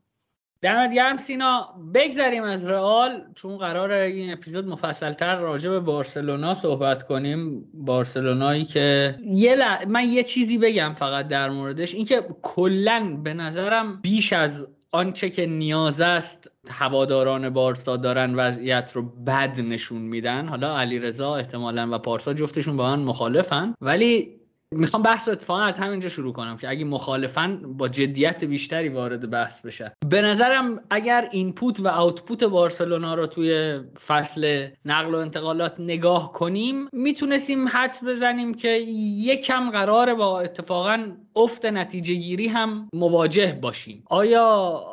دمت 0.64 0.94
گرم 0.94 1.18
سینا. 1.18 1.70
بگذریم 1.94 2.44
از 2.44 2.70
رئال. 2.70 3.22
چون 3.36 3.58
قراره 3.58 3.92
این 3.92 4.34
اپیزود 4.34 4.68
مفصلتر 4.68 5.36
راجع 5.36 5.70
به 5.70 5.80
بارسلونا 5.80 6.54
صحبت 6.54 7.04
کنیم. 7.04 7.66
بارسلونایی 7.74 8.66
که 8.66 9.16
یه 9.24 9.86
من 9.88 10.10
یه 10.10 10.24
چیزی 10.24 10.58
بگم 10.58 10.94
فقط 10.94 11.28
در 11.28 11.50
موردش. 11.50 11.94
اینکه 11.94 12.24
کلا 12.42 13.18
به 13.24 13.34
نظرم 13.34 14.02
بیش 14.02 14.34
از 14.34 14.68
آنچه 14.92 15.30
که 15.30 15.46
نیاز 15.46 16.02
است 16.02 16.52
هواداران 16.70 17.50
بارسا 17.50 17.98
دارن 17.98 18.36
وضعیت 18.36 18.92
رو 18.94 19.02
بد 19.02 19.60
نشون 19.60 20.02
میدن. 20.02 20.48
حالا 20.48 20.78
علیرضا 20.78 21.36
احتمالا 21.36 21.90
و 21.92 21.98
پارسا 21.98 22.34
جفتشون 22.34 22.78
با 22.78 22.96
من 22.96 23.04
مخالفن. 23.04 23.74
ولی 23.82 24.43
می‌خوام 24.78 25.04
بحث 25.04 25.28
رو 25.28 25.32
اتفاقا 25.32 25.62
از 25.62 25.80
همینجا 25.80 26.10
شروع 26.10 26.34
کنم 26.34 26.58
که 26.58 26.70
اگه 26.70 26.86
مخالفن 26.86 27.78
با 27.78 27.88
جدیت 27.88 28.44
بیشتری 28.44 28.90
وارد 28.90 29.30
بحث 29.30 29.62
بشه 29.62 29.94
به 30.10 30.22
نظرم 30.22 30.80
اگر 30.90 31.30
اینپوت 31.32 31.80
و 31.80 31.88
آوتپوت 31.88 32.44
بارسلونا 32.44 33.16
رو 33.16 33.28
توی 33.28 33.80
فصل 34.06 34.68
نقل 34.86 35.16
و 35.16 35.18
انتقالات 35.18 35.80
نگاه 35.80 36.32
کنیم 36.32 36.88
می‌تونستیم 36.94 37.68
حدس 37.68 38.04
بزنیم 38.04 38.54
که 38.54 38.70
یکم 38.70 39.72
قراره 39.72 40.14
با 40.14 40.40
اتفاقا 40.40 41.12
افت 41.36 41.66
نتیجه 41.66 42.14
گیری 42.14 42.48
هم 42.48 42.90
مواجه 42.94 43.60
باشیم. 43.62 44.04
آیا 44.10 44.46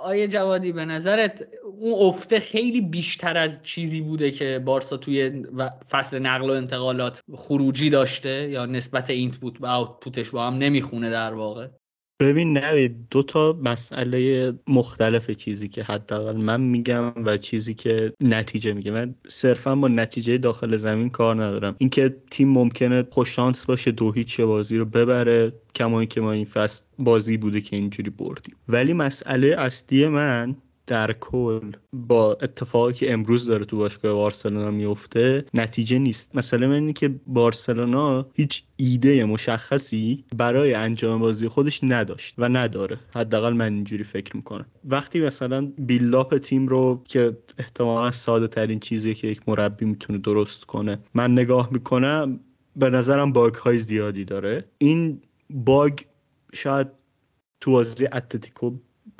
آیا 0.05 0.27
جوادی 0.27 0.73
به 0.73 0.85
نظرت 0.85 1.49
اون 1.81 2.09
افته 2.09 2.41
خیلی 2.41 2.81
بیشتر 2.81 3.37
از 3.37 3.63
چیزی 3.63 4.01
بوده 4.01 4.31
که 4.31 4.63
بارسا 4.65 4.97
توی 4.97 5.45
فصل 5.91 6.19
نقل 6.19 6.51
و 6.51 6.53
انتقالات 6.53 7.21
خروجی 7.35 7.91
داشته 7.91 8.49
یا 8.51 8.67
نسبت 8.67 9.11
اینپوت 9.11 9.61
و 9.61 9.67
آوتپوتش 9.67 10.31
با 10.31 10.47
هم 10.47 10.55
نمی‌خونه 10.55 11.11
در 11.11 11.35
واقع؟ 11.35 11.69
ببین 12.21 12.53
نه 12.53 12.89
دو 12.89 13.23
تا 13.23 13.59
مسئله 13.63 14.53
مختلف 14.69 15.31
چیزی 15.31 15.69
که 15.69 15.85
حداقل 15.85 16.37
من 16.37 16.61
میگم 16.61 17.13
و 17.17 17.37
چیزی 17.37 17.75
که 17.75 18.13
نتیجه 18.21 18.73
میگه. 18.73 18.91
من 18.91 19.15
صرفا 19.29 19.75
با 19.75 19.89
نتیجه 19.89 20.39
داخل 20.39 20.77
زمین 20.77 21.11
کار 21.11 21.35
ندارم. 21.35 21.77
اینکه 21.79 22.17
تیم 22.31 22.49
ممکنه 22.49 23.07
خوششانس 23.11 23.67
باشه 23.67 23.91
دو 23.91 24.13
هیچ 24.13 24.41
بازی 24.41 24.77
رو 24.77 24.85
ببره 24.85 25.53
کما 25.75 26.05
که 26.05 26.21
ما 26.21 26.33
این 26.33 26.45
فصل 26.45 26.83
بازی 26.99 27.37
بوده 27.37 27.61
که 27.61 27.77
اینجوری 27.77 28.11
بردیم. 28.11 28.57
ولی 28.69 28.93
مسئله 28.93 29.55
اصلی 29.59 30.09
من 30.09 30.57
در 30.91 31.13
کل 31.13 31.73
با 31.93 32.33
اتفاقی 32.33 32.93
که 32.93 33.13
امروز 33.13 33.47
داره 33.47 33.65
تو 33.65 33.77
باشگاه 33.77 34.13
بارسلونا 34.13 34.71
میفته 34.71 35.45
نتیجه 35.55 35.99
نیست. 35.99 36.37
مثلا 36.37 36.75
اینه 36.75 36.93
که 36.93 37.15
بارسلونا 37.27 38.27
هیچ 38.35 38.63
ایده 38.77 39.25
مشخصی 39.25 40.25
برای 40.37 40.75
انجام 40.75 41.21
بازی 41.21 41.49
خودش 41.49 41.81
نداشت 41.83 42.35
و 42.39 42.49
نداره. 42.49 42.99
حداقل 43.15 43.53
من 43.53 43.75
اینجوری 43.75 44.05
فکر 44.05 44.37
می‌کنم. 44.37 44.67
وقتی 44.85 45.21
مثلا 45.21 45.73
بیلاپ 45.79 46.39
تیم 46.39 46.69
رو 46.69 47.03
که 47.05 47.37
احتمالا 47.59 48.11
ساده 48.11 48.49
ترین 48.49 48.81
چیزی 48.81 49.15
که 49.15 49.27
یک 49.27 49.49
مربی 49.49 49.85
می‌تونه 49.85 50.19
درست 50.19 50.65
کنه 50.65 50.99
من 51.15 51.33
نگاه 51.33 51.69
می‌کنم 51.73 52.41
به 52.77 52.91
نظرم 52.91 53.33
باگ 53.33 53.55
های 53.55 53.79
زیادی 53.79 54.25
داره. 54.25 54.65
این 54.79 55.21
باگ 55.51 55.99
شاید 56.53 56.87
تو 57.61 57.71
بازی 57.71 58.07
اتلتیکو 58.07 58.71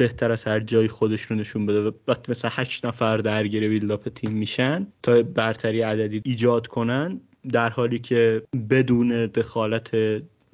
بهتر 0.01 0.33
از 0.33 0.45
هر 0.45 0.61
جای 0.61 0.89
خودش 0.89 1.23
رو 1.23 1.37
نشون 1.37 1.67
بده. 1.67 1.93
وقتی 2.09 2.33
مثلا 2.33 2.51
هشت 2.55 2.87
نفر 2.87 3.17
درگیر 3.17 3.69
بیلداپ 3.69 4.09
تیم 4.09 4.33
میشن 4.33 4.87
تا 5.03 5.23
برتری 5.23 5.81
عددی 5.81 6.23
ایجاد 6.25 6.67
کنن 6.67 7.21
در 7.53 7.71
حالی 7.71 7.99
که 7.99 8.43
بدون 8.71 9.27
دخالت 9.27 9.91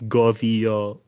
گاوی 0.08 0.48
یا 0.48 1.00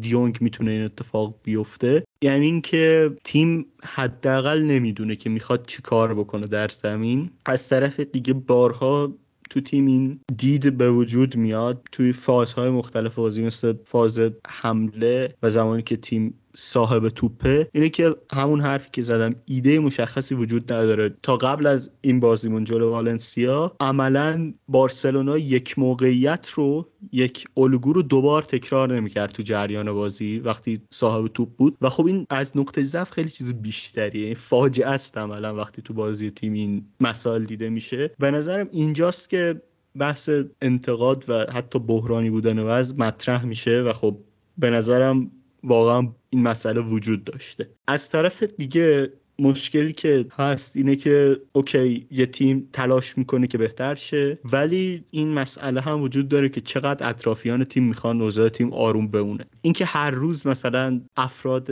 دیونگ 0.00 0.38
می‌تونه 0.40 0.70
این 0.70 0.82
اتفاق 0.82 1.34
بیفته. 1.42 2.04
یعنی 2.22 2.46
اینکه 2.46 3.16
تیم 3.24 3.66
حداقل 3.84 4.62
نمی‌دونه 4.62 5.16
که 5.16 5.30
می‌خواد 5.30 5.66
چی 5.66 5.82
کار 5.82 6.14
بکنه 6.14 6.46
در 6.46 6.68
زمین. 6.68 7.30
از 7.46 7.68
طرف 7.68 8.00
دیگه 8.00 8.32
بارها 8.32 9.12
تو 9.50 9.60
تیم 9.60 9.86
این 9.86 10.20
دید 10.36 10.76
به 10.76 10.90
وجود 10.90 11.36
میاد. 11.36 11.88
توی 11.92 12.12
فازهای 12.12 12.70
مختلف 12.70 13.14
بازی 13.14 13.42
مثل 13.42 13.74
فاز 13.84 14.20
حمله 14.46 15.34
و 15.42 15.48
زمانی 15.48 15.82
که 15.82 15.96
تیم 15.96 16.34
صاحب 16.56 17.08
توپه 17.08 17.68
اینه 17.72 17.88
که 17.88 18.14
همون 18.32 18.60
حرفی 18.60 18.88
که 18.92 19.02
زدم 19.02 19.34
ایده 19.44 19.78
مشخصی 19.78 20.34
وجود 20.34 20.72
نداره. 20.72 21.14
تا 21.22 21.36
قبل 21.36 21.66
از 21.66 21.90
این 22.00 22.20
بازیمون 22.20 22.64
جلو 22.64 22.90
والنسیا 22.90 23.76
عملا 23.80 24.52
بارسلونا 24.68 25.38
یک 25.38 25.78
موقعیت 25.78 26.48
رو 26.48 26.88
یک 27.12 27.44
الگو 27.56 27.92
رو 27.92 28.02
دوبار 28.02 28.42
تکرار 28.42 28.94
نمی‌کرد 28.94 29.32
تو 29.32 29.42
جریان 29.42 29.92
بازی 29.92 30.38
وقتی 30.38 30.80
صاحب 30.90 31.28
توپ 31.28 31.48
بود. 31.56 31.76
و 31.80 31.90
خب 31.90 32.06
این 32.06 32.26
از 32.30 32.56
نقطه 32.56 32.82
ضعف 32.82 33.10
خیلی 33.10 33.28
چیز 33.28 33.54
بیشتریه. 33.54 34.34
فاجعه 34.34 34.88
است 34.88 35.18
عملا 35.18 35.54
وقتی 35.54 35.82
تو 35.82 35.94
بازی 35.94 36.30
تیم 36.30 36.52
این 36.52 36.84
مسائل 37.00 37.44
دیده 37.44 37.68
میشه. 37.68 38.10
به 38.18 38.30
نظرم 38.30 38.68
اینجاست 38.72 39.30
که 39.30 39.62
بحث 39.98 40.30
انتقاد 40.62 41.24
و 41.28 41.46
حتی 41.52 41.78
بحرانی 41.78 42.30
بودن 42.30 42.58
وضع 42.58 42.96
مطرح 42.96 43.46
میشه. 43.46 43.82
و 43.82 43.92
خب 43.92 44.16
به 44.58 44.70
نظرم 44.70 45.30
واقعا 45.64 46.08
این 46.30 46.42
مسئله 46.42 46.80
وجود 46.80 47.24
داشته. 47.24 47.70
از 47.86 48.10
طرف 48.10 48.42
دیگه 48.42 49.12
مشکلی 49.38 49.92
که 49.92 50.26
هست 50.32 50.76
اینه 50.76 50.96
که 50.96 51.40
اوکی 51.52 52.06
یه 52.10 52.26
تیم 52.26 52.68
تلاش 52.72 53.18
می‌کنه 53.18 53.46
که 53.46 53.58
بهتر 53.58 53.94
شه 53.94 54.38
ولی 54.52 55.04
این 55.10 55.28
مسئله 55.28 55.80
هم 55.80 56.02
وجود 56.02 56.28
داره 56.28 56.48
که 56.48 56.60
چقدر 56.60 57.08
اطرافیان 57.08 57.64
تیم 57.64 57.84
می‌خوان 57.84 58.22
اوضاع 58.22 58.48
تیم 58.48 58.72
آروم 58.72 59.08
بمونه. 59.08 59.44
اینکه 59.62 59.84
هر 59.84 60.10
روز 60.10 60.46
مثلا 60.46 61.00
افراد 61.16 61.68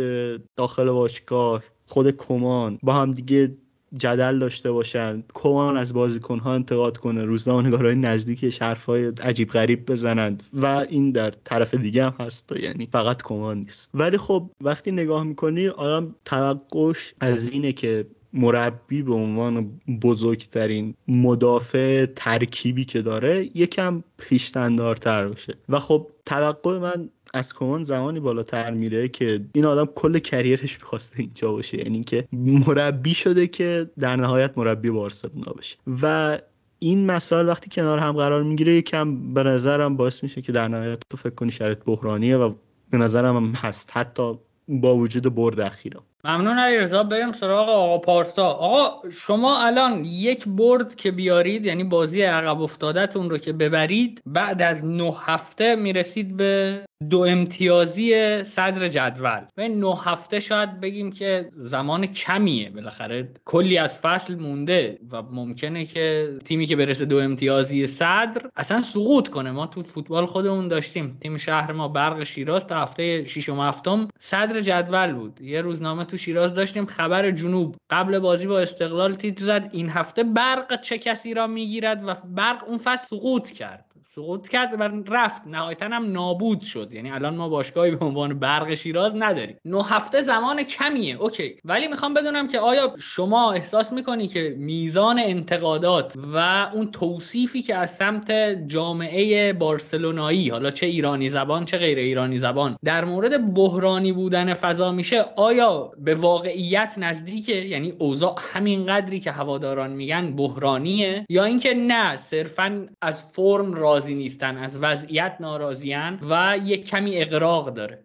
داخل 0.56 0.90
باشگاه 0.90 1.62
خود 1.86 2.10
کمان 2.10 2.78
با 2.82 2.92
هم 2.92 3.10
دیگه 3.10 3.56
جدل 3.96 4.38
داشته 4.38 4.72
باشن. 4.72 5.22
کمان 5.34 5.76
از 5.76 5.94
بازیکنها 5.94 6.54
انتقاد 6.54 6.96
کنه. 6.96 7.24
روزنامه‌نگارای 7.24 7.94
نزدیکش 7.94 8.62
حرفای 8.62 9.06
عجیب 9.06 9.48
غریب 9.48 9.86
بزنند 9.86 10.42
و 10.52 10.66
این 10.66 11.10
در 11.10 11.30
طرف 11.44 11.74
دیگه 11.74 12.04
هم 12.04 12.14
هست. 12.20 12.52
یعنی 12.52 12.88
فقط 12.92 13.22
کمان 13.22 13.58
نیست. 13.58 13.90
ولی 13.94 14.16
خب 14.16 14.50
وقتی 14.60 14.92
نگاه 14.92 15.24
می‌کنی 15.24 15.68
آدم 15.68 16.14
توقعش 16.24 17.14
از 17.20 17.50
اینه 17.50 17.72
که 17.72 18.06
مربی 18.32 19.02
به 19.02 19.14
عنوان 19.14 19.80
بزرگترین 20.02 20.94
مدافع 21.08 22.06
ترکیبی 22.16 22.84
که 22.84 23.02
داره 23.02 23.50
یکم 23.54 24.02
خیشتندارتر 24.18 25.28
باشه. 25.28 25.54
و 25.68 25.78
خب 25.78 26.10
توقع 26.26 26.78
من 26.78 27.10
از 27.34 27.54
کمان 27.54 27.84
زمانی 27.84 28.20
بالاتر 28.20 28.70
میره 28.70 29.08
که 29.08 29.40
این 29.52 29.64
آدم 29.66 29.86
کل 29.94 30.18
کریرش 30.18 30.80
می‌خواسته 30.80 31.20
اینجا 31.20 31.52
باشه. 31.52 31.78
یعنی 31.78 31.94
اینکه 31.94 32.28
مربی 32.32 33.14
شده 33.14 33.46
که 33.46 33.90
در 33.98 34.16
نهایت 34.16 34.58
مربی 34.58 34.90
بارسلونا 34.90 35.52
بشه. 35.52 35.76
و 36.02 36.38
این 36.78 37.06
مسائل 37.06 37.48
وقتی 37.48 37.70
کنار 37.70 37.98
هم 37.98 38.12
قرار 38.12 38.42
می‌گیره 38.42 38.72
یکم 38.72 39.34
به 39.34 39.42
نظرم 39.42 39.96
باعث 39.96 40.22
میشه 40.22 40.42
که 40.42 40.52
در 40.52 40.68
نهایت 40.68 40.98
تو 41.10 41.16
فکر 41.16 41.34
کنی 41.34 41.50
شرط 41.50 41.78
بحرانیه 41.84 42.36
و 42.36 42.54
به 42.90 42.98
نظرم 42.98 43.36
هم 43.36 43.52
هست. 43.56 43.90
حتی 43.92 44.38
با 44.68 44.96
وجود 44.96 45.34
برد 45.34 45.60
اخیرا. 45.60 46.02
ممنون 46.24 46.58
علیرضا. 46.58 47.02
بریم 47.02 47.32
سراغ 47.32 47.68
آقا 47.68 47.98
پارسا. 47.98 48.44
آقا 48.44 49.08
شما 49.10 49.66
الان 49.66 50.04
یک 50.04 50.44
برد 50.46 50.94
که 50.94 51.10
بیارید 51.10 51.66
یعنی 51.66 51.84
بازی 51.84 52.22
عقب 52.22 52.60
افتادتون 52.60 53.30
رو 53.30 53.38
که 53.38 53.52
ببرید 53.52 54.20
بعد 54.26 54.62
از 54.62 54.84
نه 54.84 55.14
هفته 55.20 55.76
می‌رسید 55.76 56.36
به 56.36 56.82
دو 57.08 57.20
امتیازی 57.20 58.44
صدر 58.44 58.88
جدول. 58.88 59.40
و 59.56 59.68
نه 59.68 59.96
هفته 60.04 60.40
شاید 60.40 60.80
بگیم 60.80 61.12
که 61.12 61.48
زمان 61.56 62.06
کمیه. 62.06 62.70
بالاخره 62.70 63.28
کلی 63.44 63.78
از 63.78 63.98
فصل 63.98 64.34
مونده 64.34 64.98
و 65.10 65.22
ممکنه 65.22 65.84
که 65.84 66.36
تیمی 66.44 66.66
که 66.66 66.76
برسه 66.76 67.04
دو 67.04 67.18
امتیازی 67.18 67.86
صدر 67.86 68.50
اصلا 68.56 68.82
سقوط 68.82 69.28
کنه. 69.28 69.50
ما 69.50 69.66
تو 69.66 69.82
فوتبال 69.82 70.26
خودمون 70.26 70.68
داشتیم. 70.68 71.18
تیم 71.20 71.36
شهر 71.36 71.72
ما 71.72 71.88
برق 71.88 72.22
شیراز 72.22 72.66
تا 72.66 72.82
هفته 72.82 73.24
ششم 73.24 73.60
هفتم 73.60 74.08
صدر 74.18 74.60
جدول 74.60 75.12
بود. 75.12 75.40
یه 75.40 75.60
روزنامه 75.60 76.04
تو 76.04 76.16
شیراز 76.16 76.54
داشتیم 76.54 76.86
خبر 76.86 77.30
جنوب. 77.30 77.76
قبل 77.90 78.18
بازی 78.18 78.46
با 78.46 78.60
استقلال 78.60 79.14
تیتر 79.14 79.44
زد. 79.44 79.68
این 79.72 79.88
هفته 79.88 80.22
برق 80.22 80.80
چه 80.80 80.98
کسی 80.98 81.34
را 81.34 81.46
می‌گیرد 81.46 82.02
و 82.06 82.14
برق 82.24 82.64
اون 82.68 82.78
فصل 82.78 83.06
سقوط 83.06 83.50
کرد. 83.50 83.89
سقوط 84.14 84.48
کرد 84.48 84.80
و 84.80 84.82
رفت. 85.14 85.42
نهایتا 85.46 85.86
هم 85.86 86.12
نابود 86.12 86.60
شد. 86.60 86.92
یعنی 86.92 87.10
الان 87.10 87.36
ما 87.36 87.48
باشگاهی 87.48 87.90
به 87.90 88.04
عنوان 88.04 88.38
برق 88.38 88.74
شیراز 88.74 89.16
نداریم. 89.16 89.56
نه 89.64 89.84
هفته 89.86 90.20
زمان 90.20 90.62
کمیه. 90.62 91.16
اوکی. 91.16 91.56
ولی 91.64 91.88
می‌خوام 91.88 92.14
بدونم 92.14 92.48
که 92.48 92.60
آیا 92.60 92.94
شما 92.98 93.52
احساس 93.52 93.92
می‌کنی 93.92 94.28
که 94.28 94.54
میزان 94.58 95.18
انتقادات 95.18 96.16
و 96.34 96.36
اون 96.74 96.90
توصیفی 96.90 97.62
که 97.62 97.74
از 97.74 97.96
سمت 97.96 98.32
جامعه 98.66 99.52
بارسلونایی 99.52 100.48
حالا 100.48 100.70
چه 100.70 100.86
ایرانی 100.86 101.28
زبان 101.28 101.64
چه 101.64 101.78
غیر 101.78 101.98
ایرانی 101.98 102.38
زبان 102.38 102.76
در 102.84 103.04
مورد 103.04 103.54
بحرانی 103.54 104.12
بودن 104.12 104.54
فضا 104.54 104.92
میشه 104.92 105.24
آیا 105.36 105.90
به 105.98 106.14
واقعیت 106.14 106.94
نزدیکه؟ 106.98 107.56
یعنی 107.56 107.92
اوضاع 107.98 108.36
همین 108.52 108.86
قدری 108.86 109.20
که 109.20 109.30
هواداران 109.32 109.90
میگن 109.90 110.36
بحرانیه؟ 110.36 111.26
یا 111.28 111.44
اینکه 111.44 111.74
نه 111.74 112.16
صرفا 112.16 112.88
از 113.02 113.32
فرم 113.32 113.74
راضی 113.74 113.99
راضی 114.00 114.14
نیستن 114.14 114.56
از 114.56 114.78
وضعیت 114.82 115.36
ناراضیان 115.40 116.18
و 116.30 116.58
یک 116.64 116.86
کمی 116.86 117.22
اقراق 117.22 117.74
داره. 117.74 117.98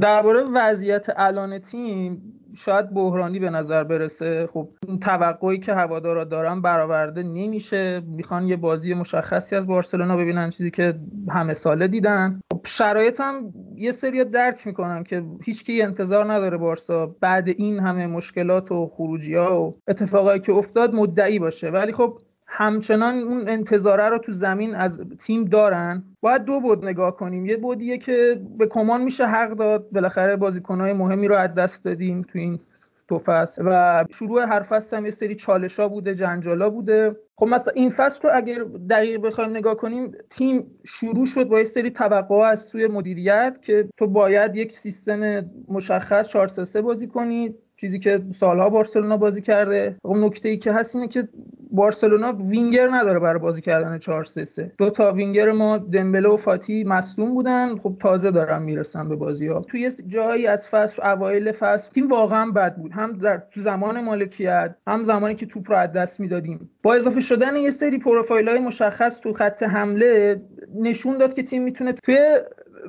درباره 0.00 0.42
وضعیت 0.54 1.06
الان 1.16 1.58
تیم 1.58 2.22
شاید 2.56 2.94
بحرانی 2.94 3.38
به 3.38 3.50
نظر 3.50 3.84
برسه. 3.84 4.48
خب 4.52 4.68
اون 4.88 4.98
توقعی 4.98 5.58
که 5.58 5.74
هوادارا 5.74 6.24
دارن 6.24 6.62
برآورده 6.62 7.22
نمیشه. 7.22 8.02
می‌خوان 8.06 8.48
یه 8.48 8.56
بازی 8.56 8.94
مشخصی 8.94 9.56
از 9.56 9.66
بارسلونا 9.66 10.16
ببینن 10.16 10.50
چیزی 10.50 10.70
که 10.70 10.94
همه 11.28 11.54
ساله 11.54 11.88
دیدن. 11.88 12.40
خب 12.52 12.60
شرایط 12.66 13.20
هم 13.20 13.52
یه 13.76 13.92
سری 13.92 14.24
درک 14.24 14.66
می‌کنم 14.66 15.04
که 15.04 15.24
هیچکی 15.44 15.82
انتظار 15.82 16.32
نداره 16.32 16.58
بارسا 16.58 17.06
بعد 17.20 17.48
این 17.48 17.78
همه 17.78 18.06
مشکلات 18.06 18.72
و 18.72 18.86
خروجی 18.86 19.34
ها 19.34 19.62
و 19.62 19.76
اتفاقایی 19.88 20.40
که 20.40 20.52
افتاد 20.52 20.94
مدعی 20.94 21.38
باشه. 21.38 21.70
ولی 21.70 21.92
خب 21.92 22.18
همچنان 22.52 23.18
اون 23.18 23.48
انتظاره 23.48 24.08
رو 24.08 24.18
تو 24.18 24.32
زمین 24.32 24.74
از 24.74 25.00
تیم 25.18 25.44
دارن. 25.44 26.04
باید 26.20 26.44
دو 26.44 26.60
بود 26.60 26.84
نگاه 26.84 27.16
کنیم. 27.16 27.46
یه 27.46 27.56
بودیه 27.56 27.98
که 27.98 28.42
به 28.58 28.66
کمان 28.66 29.02
میشه 29.02 29.26
حق 29.26 29.50
داد. 29.50 29.90
بالاخره 29.90 30.36
بازیکنهای 30.36 30.92
مهمی 30.92 31.28
رو 31.28 31.34
از 31.34 31.54
دست 31.54 31.84
دادیم 31.84 32.22
تو 32.22 32.38
این 32.38 32.60
دو 33.08 33.18
فصل. 33.18 33.62
و 33.66 34.04
شروع 34.10 34.42
هر 34.42 34.62
فصل 34.62 34.96
هم 34.96 35.04
یه 35.04 35.10
سری 35.10 35.34
چالش 35.34 35.80
ها 35.80 35.88
بوده 35.88 36.14
جنجالا 36.14 36.70
بوده. 36.70 37.16
خب 37.36 37.46
مثلا 37.46 37.72
این 37.76 37.90
فصل 37.90 38.28
رو 38.28 38.30
اگر 38.34 38.64
دقیق 38.90 39.20
بخوایم 39.20 39.50
نگاه 39.50 39.74
کنیم 39.74 40.12
تیم 40.30 40.66
شروع 40.84 41.26
شد 41.26 41.44
با 41.44 41.58
یه 41.58 41.64
سری 41.64 41.90
توقع 41.90 42.36
از 42.36 42.60
سوی 42.60 42.86
مدیریت 42.86 43.58
که 43.62 43.88
تو 43.96 44.06
باید 44.06 44.56
یک 44.56 44.76
سیستم 44.76 45.50
مشخص 45.68 46.28
4 46.28 46.48
3 46.48 46.82
بازی 46.82 47.06
کنی. 47.06 47.54
چیزی 47.80 47.98
که 47.98 48.22
سالها 48.30 48.70
بارسلونا 48.70 49.16
بازی 49.16 49.40
کرده. 49.40 49.96
خب 50.02 50.16
نکته 50.16 50.48
ای 50.48 50.56
که 50.56 50.72
هست 50.72 50.96
اینه 50.96 51.08
که 51.08 51.28
بارسلونا 51.72 52.32
وینگر 52.32 52.88
نداره 52.90 53.18
برای 53.18 53.38
بازی 53.38 53.60
کردن 53.60 53.98
4 53.98 54.24
3 54.24 54.44
3 54.44 54.72
دو 54.78 54.90
تا 54.90 55.12
وینگر 55.12 55.52
ما 55.52 55.78
دمبله 55.78 56.28
و 56.28 56.36
فاتی 56.36 56.84
مصدوم 56.84 57.34
بودن. 57.34 57.76
خب 57.76 57.96
تازه 58.00 58.30
دارن 58.30 58.62
می‌رسن 58.62 59.08
به 59.08 59.16
بازی 59.16 59.48
ها 59.48 59.60
توی 59.60 59.90
جایی 60.06 60.46
از 60.46 60.68
فصل 60.68 61.02
اوایل 61.02 61.52
فصل 61.52 61.90
تیم 61.90 62.08
واقعا 62.08 62.50
بد 62.50 62.76
بود. 62.76 62.92
هم 62.92 63.18
در 63.18 63.42
تو 63.50 63.60
زمان 63.60 64.00
مالکیت 64.00 64.74
هم 64.86 65.04
زمانی 65.04 65.34
که 65.34 65.46
توپ 65.46 65.70
رو 65.70 65.76
از 65.76 65.92
دست 65.92 66.20
می‌دادیم. 66.20 66.70
با 66.82 66.94
اضافه 66.94 67.20
شدن 67.20 67.56
یه 67.56 67.70
سری 67.70 67.98
پروفایل 67.98 68.48
های 68.48 68.58
مشخص 68.58 69.20
تو 69.20 69.32
خط 69.32 69.62
حمله 69.62 70.40
نشون 70.74 71.18
داد 71.18 71.34
که 71.34 71.42
تیم 71.42 71.62
می‌تونه 71.62 71.92
توی 71.92 72.18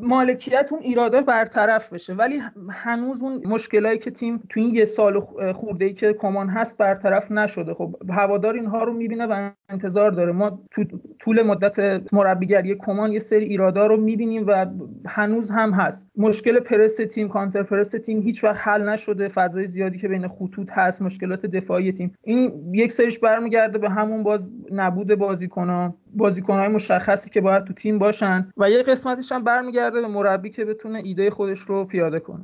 مالکیت 0.01 0.69
اون 0.71 0.81
ایراده 0.81 1.21
برطرف 1.21 1.93
بشه 1.93 2.13
ولی 2.13 2.41
هنوز 2.69 3.21
اون 3.21 3.41
مشکلایی 3.47 3.97
که 3.97 4.11
تیم 4.11 4.43
تو 4.49 4.59
این 4.59 4.75
یه 4.75 4.85
سال 4.85 5.19
خورده 5.53 5.85
ای 5.85 5.93
که 5.93 6.13
کمان 6.13 6.49
هست 6.49 6.77
برطرف 6.77 7.31
نشده. 7.31 7.73
خب 7.73 7.95
هوادار 8.09 8.53
اینها 8.53 8.83
رو 8.83 8.93
می‌بینه 8.93 9.25
و 9.25 9.49
انتظار 9.69 10.11
داره. 10.11 10.31
ما 10.31 10.59
تو 10.71 10.83
طول 11.19 11.41
مدت 11.41 12.13
مربیگری 12.13 12.75
کمان 12.75 13.11
یه 13.11 13.19
سری 13.19 13.45
ایرادا 13.45 13.85
رو 13.85 13.97
می‌بینیم 13.97 14.47
و 14.47 14.65
هنوز 15.07 15.51
هم 15.51 15.71
هست. 15.71 16.07
مشکل 16.17 16.59
پرس 16.59 16.95
تیم 16.95 17.29
کانتر 17.29 17.63
پرس 17.63 17.91
تیم 17.91 18.21
هیچ 18.21 18.43
وقت 18.43 18.67
حل 18.67 18.89
نشده. 18.89 19.27
فضای 19.27 19.67
زیادی 19.67 19.97
که 19.97 20.07
بین 20.07 20.27
خطوط 20.27 20.71
هست 20.71 21.01
مشکلات 21.01 21.45
دفاعی 21.45 21.91
تیم. 21.91 22.13
این 22.23 22.71
یک 22.73 22.91
سریش 22.91 23.19
برمیگرده 23.19 23.77
به 23.77 23.89
همون 23.89 24.23
باز 24.23 24.49
نبود 24.71 25.15
بازیکنان 25.15 25.93
بازیکنهای 26.13 26.67
مشخصی 26.67 27.29
که 27.29 27.41
باید 27.41 27.63
تو 27.63 27.73
تیم 27.73 27.99
باشن 27.99 28.51
و 28.57 28.69
یه 28.69 28.83
قسمتش 28.83 29.31
هم 29.31 29.43
برمیگرده 29.43 30.01
به 30.01 30.07
مربی 30.07 30.49
که 30.49 30.65
بتونه 30.65 31.01
ایده 31.03 31.29
خودش 31.29 31.59
رو 31.59 31.85
پیاده 31.85 32.19
کنه. 32.19 32.43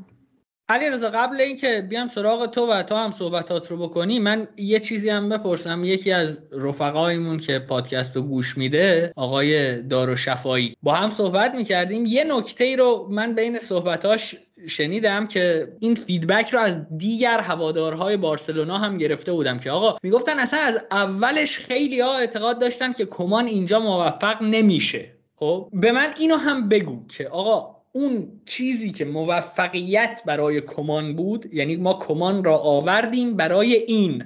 علی 0.70 0.90
رضا 0.90 1.10
قبل 1.10 1.42
اینکه 1.42 1.86
بیام 1.90 2.08
سراغ 2.08 2.46
تو 2.46 2.72
و 2.72 2.84
تو 2.84 2.96
هم 2.96 3.12
صحبتات 3.12 3.72
رو 3.72 3.78
بکنی 3.78 4.20
من 4.20 4.48
یه 4.58 4.80
چیزی 4.80 5.10
هم 5.10 5.30
بپرسم. 5.30 5.84
یکی 5.84 6.12
از 6.12 6.40
رفقایمون 6.52 7.40
که 7.40 7.60
پادکست 7.60 8.16
رو 8.16 8.22
گوش 8.22 8.58
میده 8.58 9.14
آقای 9.16 9.82
دارو 9.82 10.16
شفایی 10.16 10.76
با 10.84 10.94
هم 10.94 11.10
صحبت 11.10 11.56
می‌کردیم. 11.56 12.06
یه 12.06 12.24
نکته 12.24 12.64
ای 12.64 12.76
رو 12.76 13.08
من 13.12 13.36
بین 13.36 13.60
صحبتاش 13.60 14.36
شنیدم 14.68 15.28
که 15.28 15.68
این 15.80 15.96
فیدبک 15.96 16.50
رو 16.50 16.60
از 16.60 16.98
دیگر 16.98 17.40
هوادارهای 17.40 18.18
بارسلونا 18.18 18.78
هم 18.78 18.98
گرفته 18.98 19.32
بودم 19.32 19.60
که 19.60 19.72
آقا 19.72 19.98
می‌گفتن 20.04 20.40
اصلا 20.40 20.60
از 20.60 20.80
اولش 20.92 21.58
خیلی 21.58 22.00
ها 22.00 22.18
اعتقاد 22.18 22.60
داشتن 22.60 22.94
که 22.94 23.06
کمان 23.06 23.46
اینجا 23.46 23.80
موفق 23.80 24.42
نمیشه. 24.42 25.12
خب 25.36 25.70
به 25.74 25.92
من 25.92 26.14
اینو 26.20 26.36
هم 26.36 26.70
بگو 26.70 27.08
که 27.08 27.28
آقا 27.28 27.77
اون 27.98 28.42
چیزی 28.46 28.92
که 28.92 29.06
موفقیت 29.06 30.22
برای 30.26 30.62
کمان 30.62 31.16
بود 31.16 31.54
یعنی 31.54 31.76
ما 31.76 31.94
کمان 31.94 32.44
را 32.44 32.58
آوردیم 32.58 33.36
برای 33.36 33.76
این. 33.76 34.24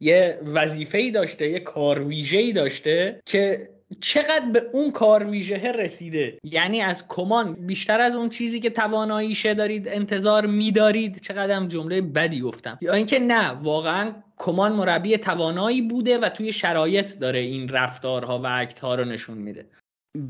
یه 0.00 0.40
وظیفه 0.44 1.10
داشته 1.10 1.50
یه 1.50 1.60
کار 1.60 2.00
ای 2.08 2.52
داشته 2.52 3.22
که 3.26 3.68
چقدر 4.00 4.50
به 4.52 4.62
اون 4.72 4.90
کار 4.90 5.24
ویژه 5.24 5.72
رسیده. 5.72 6.38
یعنی 6.44 6.80
از 6.80 7.08
کمان 7.08 7.66
بیشتر 7.66 8.00
از 8.00 8.16
اون 8.16 8.28
چیزی 8.28 8.60
که 8.60 8.70
تواناییشه 8.70 9.54
دارید 9.54 9.88
انتظار 9.88 10.46
میدارید 10.46 11.20
چقدر 11.20 11.56
هم 11.56 11.68
جمله 11.68 12.00
بدی 12.00 12.40
گفتم. 12.40 12.78
یا 12.80 12.92
اینکه 12.92 13.18
نه 13.18 13.48
واقعا 13.50 14.14
کمان 14.36 14.72
مربی 14.72 15.16
توانایی 15.16 15.82
بوده 15.82 16.18
و 16.18 16.28
توی 16.28 16.52
شرایط 16.52 17.18
داره 17.18 17.38
این 17.38 17.68
رفتارها 17.68 18.38
و 18.38 18.46
اکتها 18.46 18.94
رو 18.94 19.04
نشون 19.04 19.38
میده. 19.38 19.66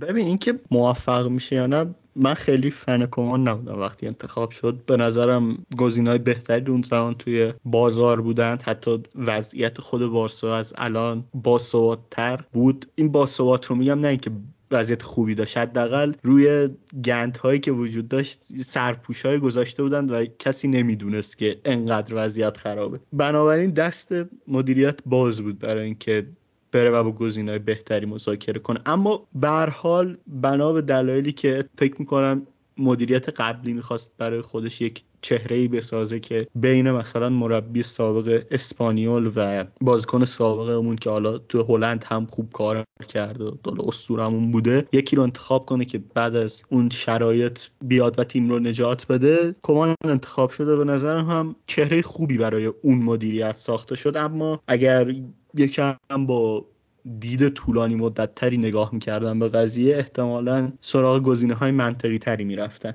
ببین 0.00 0.26
اینکه 0.26 0.60
موفق 0.70 1.28
میشه 1.28 1.56
یا 1.56 1.66
نه 1.66 1.94
من 2.16 2.34
خیلی 2.34 2.70
فن 2.70 3.06
کمان 3.06 3.48
نبودم 3.48 3.78
وقتی 3.78 4.06
انتخاب 4.06 4.50
شد. 4.50 4.82
به 4.86 4.96
نظرم 4.96 5.66
های 6.06 6.18
بهتری 6.18 6.70
اون 6.70 6.82
زمان 6.82 7.14
توی 7.14 7.52
بازار 7.64 8.20
بودند 8.20 8.62
حتی 8.62 8.98
وضعیت 9.14 9.80
خود 9.80 10.06
بارسا 10.06 10.56
از 10.56 10.74
الان 10.76 11.24
باثباتتر 11.34 12.44
بود. 12.52 12.86
این 12.94 13.12
باثبات 13.12 13.66
رو 13.66 13.76
میگم 13.76 14.00
نه 14.00 14.08
اینکه 14.08 14.30
وضعیت 14.70 15.02
خوبی 15.02 15.34
داشت. 15.34 15.56
حداقل 15.56 16.12
روی 16.22 16.68
گند 17.04 17.36
هایی 17.36 17.60
که 17.60 17.72
وجود 17.72 18.08
داشت 18.08 18.38
سرپوش 18.56 19.26
های 19.26 19.38
گذاشته 19.38 19.82
بودند 19.82 20.10
و 20.10 20.24
کسی 20.38 20.68
نمی‌دونست 20.68 21.38
که 21.38 21.60
انقدر 21.64 22.14
وضعیت 22.16 22.56
خرابه. 22.56 23.00
بنابراین 23.12 23.70
دست 23.70 24.14
مدیریت 24.48 24.98
باز 25.06 25.40
بود 25.40 25.58
برای 25.58 25.84
اینکه 25.84 26.26
بره 26.72 26.90
و 26.90 27.04
با 27.04 27.12
گزینه‌های 27.12 27.58
بهتری 27.58 28.06
مذاکره 28.06 28.60
کنه. 28.60 28.80
اما 28.86 29.26
به 29.34 29.48
حال 29.48 30.16
بنا 30.26 30.72
به 30.72 30.82
دلایلی 30.82 31.32
که 31.32 31.64
فکر 31.78 31.94
می‌کنم 31.98 32.46
مدیریت 32.78 33.28
قبلی 33.40 33.72
می‌خواست 33.72 34.12
برای 34.18 34.40
خودش 34.40 34.80
یک 34.80 35.02
چهره 35.22 35.56
ای 35.56 35.68
بسازه 35.68 36.20
که 36.20 36.46
بین 36.54 36.90
مثلا 36.90 37.28
مربی 37.28 37.82
سابق 37.82 38.42
اسپانیول 38.50 39.32
و 39.36 39.64
بازیکن 39.80 40.24
سابقمون 40.24 40.96
که 40.96 41.10
حالا 41.10 41.38
تو 41.38 41.62
هلند 41.62 42.04
هم 42.08 42.26
خوب 42.26 42.52
کار 42.52 42.84
کرده 43.08 43.44
و 43.44 43.54
اسطورمون 43.88 44.50
بوده 44.50 44.86
یکی 44.92 45.16
رو 45.16 45.22
انتخاب 45.22 45.66
کنه 45.66 45.84
که 45.84 45.98
بعد 46.14 46.36
از 46.36 46.62
اون 46.68 46.90
شرایط 46.90 47.60
بیاد 47.84 48.18
و 48.18 48.24
تیم 48.24 48.50
رو 48.50 48.58
نجات 48.58 49.06
بده. 49.06 49.54
کمان 49.62 49.94
انتخاب 50.04 50.50
شده 50.50 50.76
به 50.76 50.84
نظرم 50.84 51.30
هم 51.30 51.56
چهره 51.66 52.02
خوبی 52.02 52.38
برای 52.38 52.66
اون 52.66 52.98
مدیریت 52.98 53.56
ساخته 53.56 53.96
شد. 53.96 54.16
اما 54.16 54.60
اگر 54.68 55.14
یکم 55.54 55.96
با 56.26 56.66
دید 57.20 57.48
طولانی 57.48 57.94
مدت 57.94 58.34
تری 58.34 58.56
نگاه 58.56 58.90
می‌کردن 58.92 59.38
به 59.38 59.48
قضیه 59.48 59.96
احتمالا 59.96 60.72
سراغ 60.80 61.22
گزینه 61.22 61.54
های 61.54 61.70
منطقی 61.70 62.18
تری 62.18 62.44
می‌رفتن. 62.44 62.94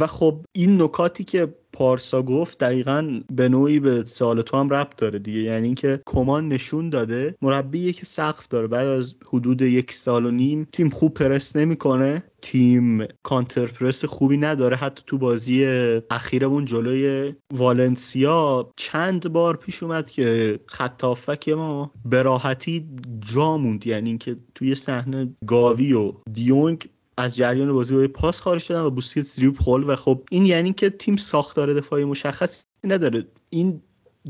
و 0.00 0.06
خب 0.06 0.44
این 0.52 0.82
نکاتی 0.82 1.24
که 1.24 1.54
پارسا 1.72 2.22
گفت 2.22 2.58
دقیقا 2.58 3.20
به 3.32 3.48
نوعی 3.48 3.80
به 3.80 4.04
سوال 4.04 4.42
تو 4.42 4.56
هم 4.56 4.68
ربط 4.68 4.96
داره 4.96 5.18
دیگه. 5.18 5.40
یعنی 5.40 5.66
اینکه 5.66 6.00
کمان 6.06 6.48
نشون 6.48 6.90
داده 6.90 7.34
مربی 7.42 7.92
که 7.92 8.06
سقف 8.06 8.48
داره. 8.48 8.66
بعد 8.66 8.88
از 8.88 9.16
حدود 9.26 9.62
یک 9.62 9.92
سال 9.92 10.26
و 10.26 10.30
نیم 10.30 10.68
تیم 10.72 10.90
خوب 10.90 11.14
پرس 11.14 11.56
نمی‌کنه. 11.56 12.22
تیم 12.42 13.06
کانتر 13.22 13.66
پرس 13.66 14.04
خوبی 14.04 14.36
نداره. 14.36 14.76
حتی 14.76 15.02
تو 15.06 15.18
بازی 15.18 15.64
اخیرمون 16.10 16.64
جلوی 16.64 17.34
والنسیا 17.54 18.70
چند 18.76 19.32
بار 19.32 19.56
پیش 19.56 19.82
اومد 19.82 20.10
که 20.10 20.58
خط 20.66 21.04
ما 21.48 21.90
به 22.04 22.22
راحتی 22.22 22.86
جا 23.34 23.56
موند. 23.56 23.86
یعنی 23.86 24.08
اینکه 24.08 24.36
توی 24.54 24.74
صحنه 24.74 25.36
گاوی 25.46 25.92
و 25.92 26.12
دیونگ 26.32 26.88
از 27.16 27.36
جریان 27.36 27.72
بازی 27.72 27.94
با 27.94 28.08
پاس 28.08 28.40
خارج 28.40 28.62
شدن 28.62 28.80
و 28.80 28.90
بوسکتس 28.90 29.36
زیر 29.36 29.52
خل 29.58 29.84
و 29.86 29.96
خب 29.96 30.22
این 30.30 30.44
یعنی 30.46 30.72
که 30.72 30.90
تیم 30.90 31.16
ساختار 31.16 31.74
دفاعی 31.74 32.04
مشخص 32.04 32.64
نداره. 32.84 33.26
این 33.50 33.82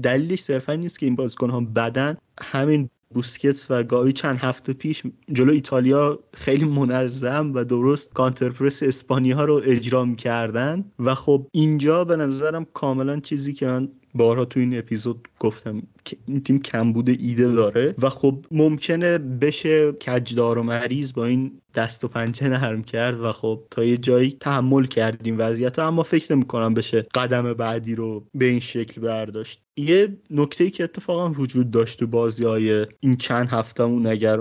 دلیلش 0.03 0.41
صرفا 0.41 0.75
نیست 0.75 0.99
که 0.99 1.07
این 1.07 1.17
بازیکن 1.17 1.51
ها 1.51 1.61
بدن. 1.61 2.17
همین 2.41 2.91
بوسکتس 3.15 3.71
و 3.71 3.83
گاوی 3.83 4.13
چند 4.13 4.39
هفته 4.39 4.73
پیش 4.73 5.03
جلو 5.33 5.53
ایتالیا 5.53 6.19
خیلی 6.35 6.65
منظم 6.65 7.53
و 7.55 7.65
درست 7.65 8.15
کانترپرس 8.15 8.83
اسپانیا 8.83 9.45
رو 9.45 9.61
اجرا 9.65 10.05
می‌کردن 10.05 10.85
و 10.99 11.15
خب 11.15 11.47
اینجا 11.53 12.05
به 12.05 12.17
نظرم 12.17 12.65
کاملا 12.65 13.21
چیزی 13.21 13.53
که 13.53 13.67
من 13.67 13.89
بارها 14.17 14.45
تو 14.45 14.61
این 14.61 14.79
اپیزود 14.79 15.29
گفتم 15.41 15.83
که 16.05 16.17
این 16.27 16.43
تیم 16.43 16.63
کمبود 16.63 17.09
ایده 17.09 17.49
داره 17.49 17.95
و 17.99 18.11
خب 18.11 18.47
ممکنه 18.51 19.19
بشه 19.19 19.93
کجدار 19.93 20.59
و 20.59 20.63
مریض 20.63 21.13
با 21.13 21.25
این 21.25 21.61
دست 21.75 22.05
و 22.05 22.09
پنجه 22.09 22.49
نرم 22.49 22.83
کرد 22.83 23.21
و 23.21 23.33
خب 23.33 23.63
تا 23.71 23.85
یه 23.85 23.97
جایی 23.97 24.37
تحمل 24.41 24.87
کردیم 24.87 25.37
وضعیت 25.39 25.79
اما 25.79 26.03
فکر 26.03 26.35
نمی 26.35 26.45
کنم 26.45 26.75
بشه 26.75 27.07
قدم 27.15 27.55
بعدی 27.55 27.95
رو 27.95 28.25
به 28.35 28.45
این 28.45 28.61
شکل 28.61 29.01
برداشت. 29.01 29.63
یه 29.77 30.17
نکته 30.31 30.65
ای 30.65 30.71
که 30.71 30.85
اتفاقا 30.85 31.31
وجود 31.31 31.71
داشت 31.71 31.99
تو 31.99 32.07
بازی 32.07 32.45
های 32.45 32.87
این 33.01 33.17
چند 33.17 33.49
هفتهمون 33.49 34.07
اگر 34.07 34.41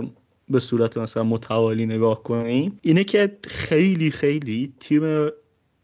به 0.49 0.59
صورت 0.59 0.97
مثلا 0.97 1.23
متوالی 1.23 1.85
نگاه 1.85 2.23
کنیم 2.23 2.79
اینه 2.81 3.03
که 3.03 3.38
خیلی 3.43 4.11
خیلی 4.11 4.73
تیم 4.79 5.29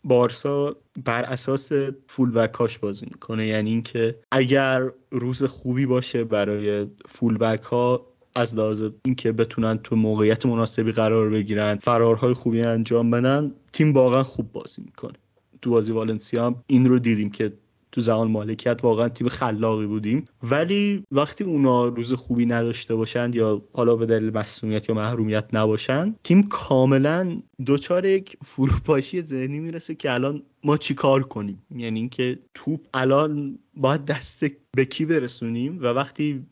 بارسا 0.03 0.75
بر 1.05 1.23
اساس 1.23 1.71
فول 2.07 2.31
بک 2.31 2.79
بازی 2.79 3.05
می‌کنه. 3.05 3.47
یعنی 3.47 3.69
اینکه 3.69 4.19
اگر 4.31 4.91
روز 5.11 5.43
خوبی 5.43 5.85
باشه 5.85 6.23
برای 6.23 6.87
فول 7.05 7.37
بک 7.37 7.63
ها 7.63 8.07
از 8.35 8.55
لحاظ 8.55 8.83
اینکه 9.05 9.31
بتونن 9.31 9.77
تو 9.77 9.95
موقعیت 9.95 10.45
مناسبی 10.45 10.91
قرار 10.91 11.29
بگیرن 11.29 11.75
فرارهای 11.75 12.33
خوبی 12.33 12.61
انجام 12.61 13.11
بدن 13.11 13.51
تیم 13.73 13.93
واقعا 13.93 14.23
خوب 14.23 14.51
بازی 14.51 14.81
می‌کنه. 14.81 15.13
تو 15.61 15.69
بازی 15.69 15.91
والنسیا 15.91 16.45
هم 16.45 16.63
این 16.67 16.85
رو 16.85 16.99
دیدیم 16.99 17.29
که 17.29 17.53
تو 17.91 18.01
زمان 18.01 18.31
مالکیت 18.31 18.79
واقعا 18.83 19.09
تیم 19.09 19.27
خلاقی 19.27 19.85
بودیم. 19.85 20.25
ولی 20.43 21.03
وقتی 21.11 21.43
اونا 21.43 21.85
روز 21.85 22.13
خوبی 22.13 22.45
نداشته 22.45 22.95
باشند 22.95 23.35
یا 23.35 23.61
حالا 23.73 23.95
به 23.95 24.05
دلیل 24.05 24.37
مسئولیت 24.37 24.89
یا 24.89 24.95
محرومیت 24.95 25.45
نباشن 25.53 26.15
تیم 26.23 26.43
کاملا 26.43 27.41
دچار 27.67 28.05
یک 28.05 28.37
فروپاشی 28.43 29.21
ذهنی 29.21 29.59
می‌رسه 29.59 29.95
که 29.95 30.13
الان 30.13 30.43
ما 30.63 30.77
چی 30.77 30.93
کار 30.93 31.23
کنیم؟ 31.23 31.63
یعنی 31.75 31.99
اینکه 31.99 32.39
توپ 32.53 32.87
الان 32.93 33.59
باید 33.73 34.05
دست 34.05 34.45
به 34.75 34.85
کی 34.85 35.05
برسونیم 35.05 35.79
و 35.81 35.85
وقتی 35.85 36.45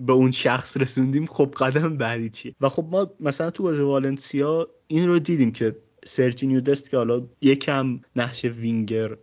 به 0.00 0.12
اون 0.12 0.30
شخص 0.30 0.76
رسوندیم 0.76 1.26
خب 1.26 1.54
قدم 1.58 1.96
بعدی 1.96 2.30
چیه؟ 2.30 2.54
و 2.60 2.68
خب 2.68 2.88
ما 2.90 3.10
مثلا 3.20 3.50
تو 3.50 3.62
بازی 3.62 3.82
والنسیا 3.82 4.68
این 4.86 5.08
رو 5.08 5.18
دیدیم 5.18 5.52
که 5.52 5.76
سرجینیو 6.04 6.60
دست 6.60 6.90
که 6.90 6.96
حالا 6.96 7.22
یکم 7.40 8.00
نقش 8.16 8.44
وینگر 8.44 9.16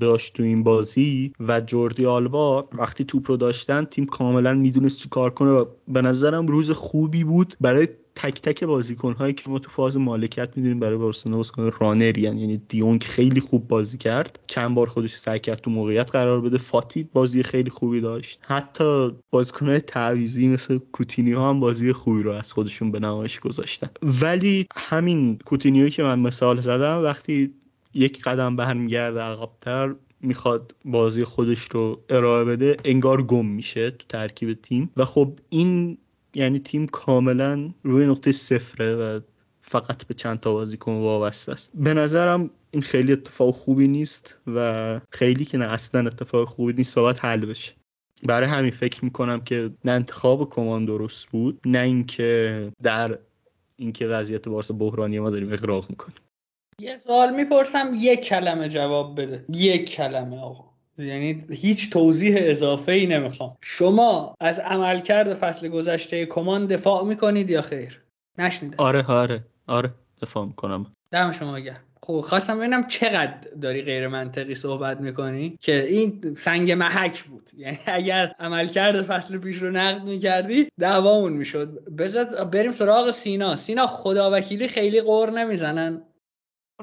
داشت 0.00 0.34
تو 0.36 0.42
این 0.42 0.62
بازی 0.62 1.32
و 1.40 1.60
جوردی 1.60 2.06
آلبا 2.06 2.68
وقتی 2.72 3.04
توپ 3.04 3.30
رو 3.30 3.36
داشتن 3.36 3.84
تیم 3.84 4.06
کاملا 4.06 4.54
می‌دونست 4.54 4.98
چی 4.98 5.08
کار 5.08 5.30
کنه 5.30 5.50
و 5.50 5.64
به 5.88 6.02
نظرم 6.02 6.46
روز 6.46 6.70
خوبی 6.70 7.24
بود 7.24 7.54
برای 7.60 7.88
تک 8.14 8.40
تک 8.42 8.64
بازیکن 8.64 9.12
هایی 9.12 9.34
که 9.34 9.50
ما 9.50 9.58
تو 9.58 9.70
فاز 9.70 9.96
مالکیت 9.96 10.56
می‌دونیم 10.56 10.80
برای 10.80 10.96
بارسلونا 10.96 11.36
بازیکن 11.36 11.70
رانر 11.80 12.18
یعنی 12.18 12.56
دیونگ 12.68 13.02
خیلی 13.02 13.40
خوب 13.40 13.68
بازی 13.68 13.98
کرد. 13.98 14.38
چند 14.46 14.74
بار 14.74 14.86
خودش 14.86 15.16
سعی 15.16 15.38
کرد 15.38 15.60
تو 15.60 15.70
موقعیت 15.70 16.10
قرار 16.10 16.40
بده. 16.40 16.58
فاتی 16.58 17.08
بازی 17.12 17.42
خیلی 17.42 17.70
خوبی 17.70 18.00
داشت. 18.00 18.40
حتی 18.42 19.10
بازیکن 19.30 19.66
های 19.66 19.80
تعویزی 19.80 20.48
مثل 20.48 20.78
کوتینی 20.92 21.32
ها 21.32 21.50
هم 21.50 21.60
بازی 21.60 21.92
خوبی 21.92 22.22
رو 22.22 22.32
از 22.32 22.52
خودشون 22.52 22.90
به 22.90 23.00
نمایش 23.00 23.40
گذاشتن. 23.40 23.88
ولی 24.02 24.66
همین 24.76 25.38
کوتینیوی 25.38 25.90
که 25.90 26.02
من 26.02 26.18
مثال 26.18 26.60
زدم 26.60 27.02
وقتی 27.02 27.54
یک 27.94 28.22
قدم 28.22 28.56
برمیگرده 28.56 29.20
عقبتر 29.20 29.94
می‌خواد 30.20 30.74
بازی 30.84 31.24
خودش 31.24 31.62
رو 31.70 32.00
ارائه 32.08 32.44
بده 32.44 32.76
انگار 32.84 33.22
گم 33.22 33.46
میشه 33.46 33.90
تو 33.90 34.06
ترکیب 34.08 34.52
تیم. 34.52 34.90
و 34.96 35.04
خب 35.04 35.38
این 35.48 35.98
یعنی 36.34 36.58
تیم 36.58 36.86
کاملا 36.86 37.70
روی 37.82 38.06
نقطه 38.06 38.32
صفره 38.32 38.96
و 38.96 39.20
فقط 39.60 40.06
به 40.06 40.14
چند 40.14 40.40
تا 40.40 40.52
بازیکن 40.52 40.92
وابسته 40.92 41.52
است. 41.52 41.70
به 41.74 41.94
نظرم 41.94 42.50
این 42.70 42.82
خیلی 42.82 43.12
اتفاق 43.12 43.54
خوبی 43.54 43.88
نیست 43.88 44.36
و 44.46 45.00
خیلی 45.10 45.44
که 45.44 45.58
نه 45.58 45.64
اصلا 45.64 46.06
اتفاق 46.06 46.48
خوبی 46.48 46.72
نیست 46.72 46.98
و 46.98 47.02
باید 47.02 47.18
حل 47.18 47.46
بشه. 47.46 47.72
برای 48.22 48.48
همین 48.48 48.70
فکر 48.70 49.04
می‌کنم 49.04 49.40
که 49.40 49.70
نه 49.84 49.92
انتخاب 49.92 50.50
کمان 50.50 50.84
درست 50.84 51.26
بود 51.26 51.60
نه 51.66 51.78
اینکه 51.78 52.72
در 52.82 53.18
اینکه 53.76 54.06
وضعیت 54.06 54.48
بارسا 54.48 54.74
بحرانی 54.74 55.18
ما 55.18 55.30
داریم 55.30 55.52
اقراق 55.52 55.90
می‌کنیم. 55.90 56.16
یه 56.80 56.98
سوال 57.06 57.34
می‌پرسم 57.36 57.90
یک 57.94 58.20
کلمه 58.20 58.68
جواب 58.68 59.20
بده. 59.20 59.44
یک 59.48 59.90
کلمه 59.90 60.40
آقا. 60.40 60.64
یعنی 60.98 61.44
هیچ 61.50 61.90
توضیح 61.90 62.36
اضافه 62.38 62.92
ای 62.92 63.06
نمی‌خوام. 63.06 63.56
شما 63.62 64.34
از 64.40 64.58
عملکرد 64.58 65.34
فصل 65.34 65.68
گذشته 65.68 66.26
کمان 66.26 66.66
دفاع 66.66 67.04
می‌کنید 67.04 67.50
یا 67.50 67.62
خیر؟ 67.62 68.00
نشنیدم. 68.38 68.74
آره 68.78 69.06
آره. 69.06 69.44
آره 69.66 69.90
دفاع 70.22 70.46
می‌کنم. 70.46 70.86
دم 71.12 71.32
شما 71.32 71.58
گرم. 71.60 71.80
خب 72.02 72.20
خواستم 72.20 72.58
ببینم 72.58 72.86
چقدر 72.86 73.34
داری 73.62 73.82
غیر 73.82 74.08
منطقی 74.08 74.54
صحبت 74.54 75.00
می‌کنی 75.00 75.58
که 75.60 75.86
این 75.86 76.34
سنگ 76.38 76.72
محک 76.72 77.24
بود. 77.24 77.50
یعنی 77.58 77.78
اگر 77.86 78.32
عملکرد 78.38 79.02
فصل 79.02 79.38
پیش 79.38 79.56
رو 79.56 79.70
نقد 79.70 80.08
می‌کردی 80.08 80.68
دعوامون 80.78 81.32
می‌شد. 81.32 81.84
بذار 81.98 82.24
بریم 82.44 82.72
سراغ 82.72 83.10
سینا. 83.10 83.56
سینا 83.56 83.86
خدا 83.86 84.30
وکیلی 84.32 84.68
خیلی 84.68 85.00
قور 85.00 85.30
نمی‌زنن. 85.30 86.02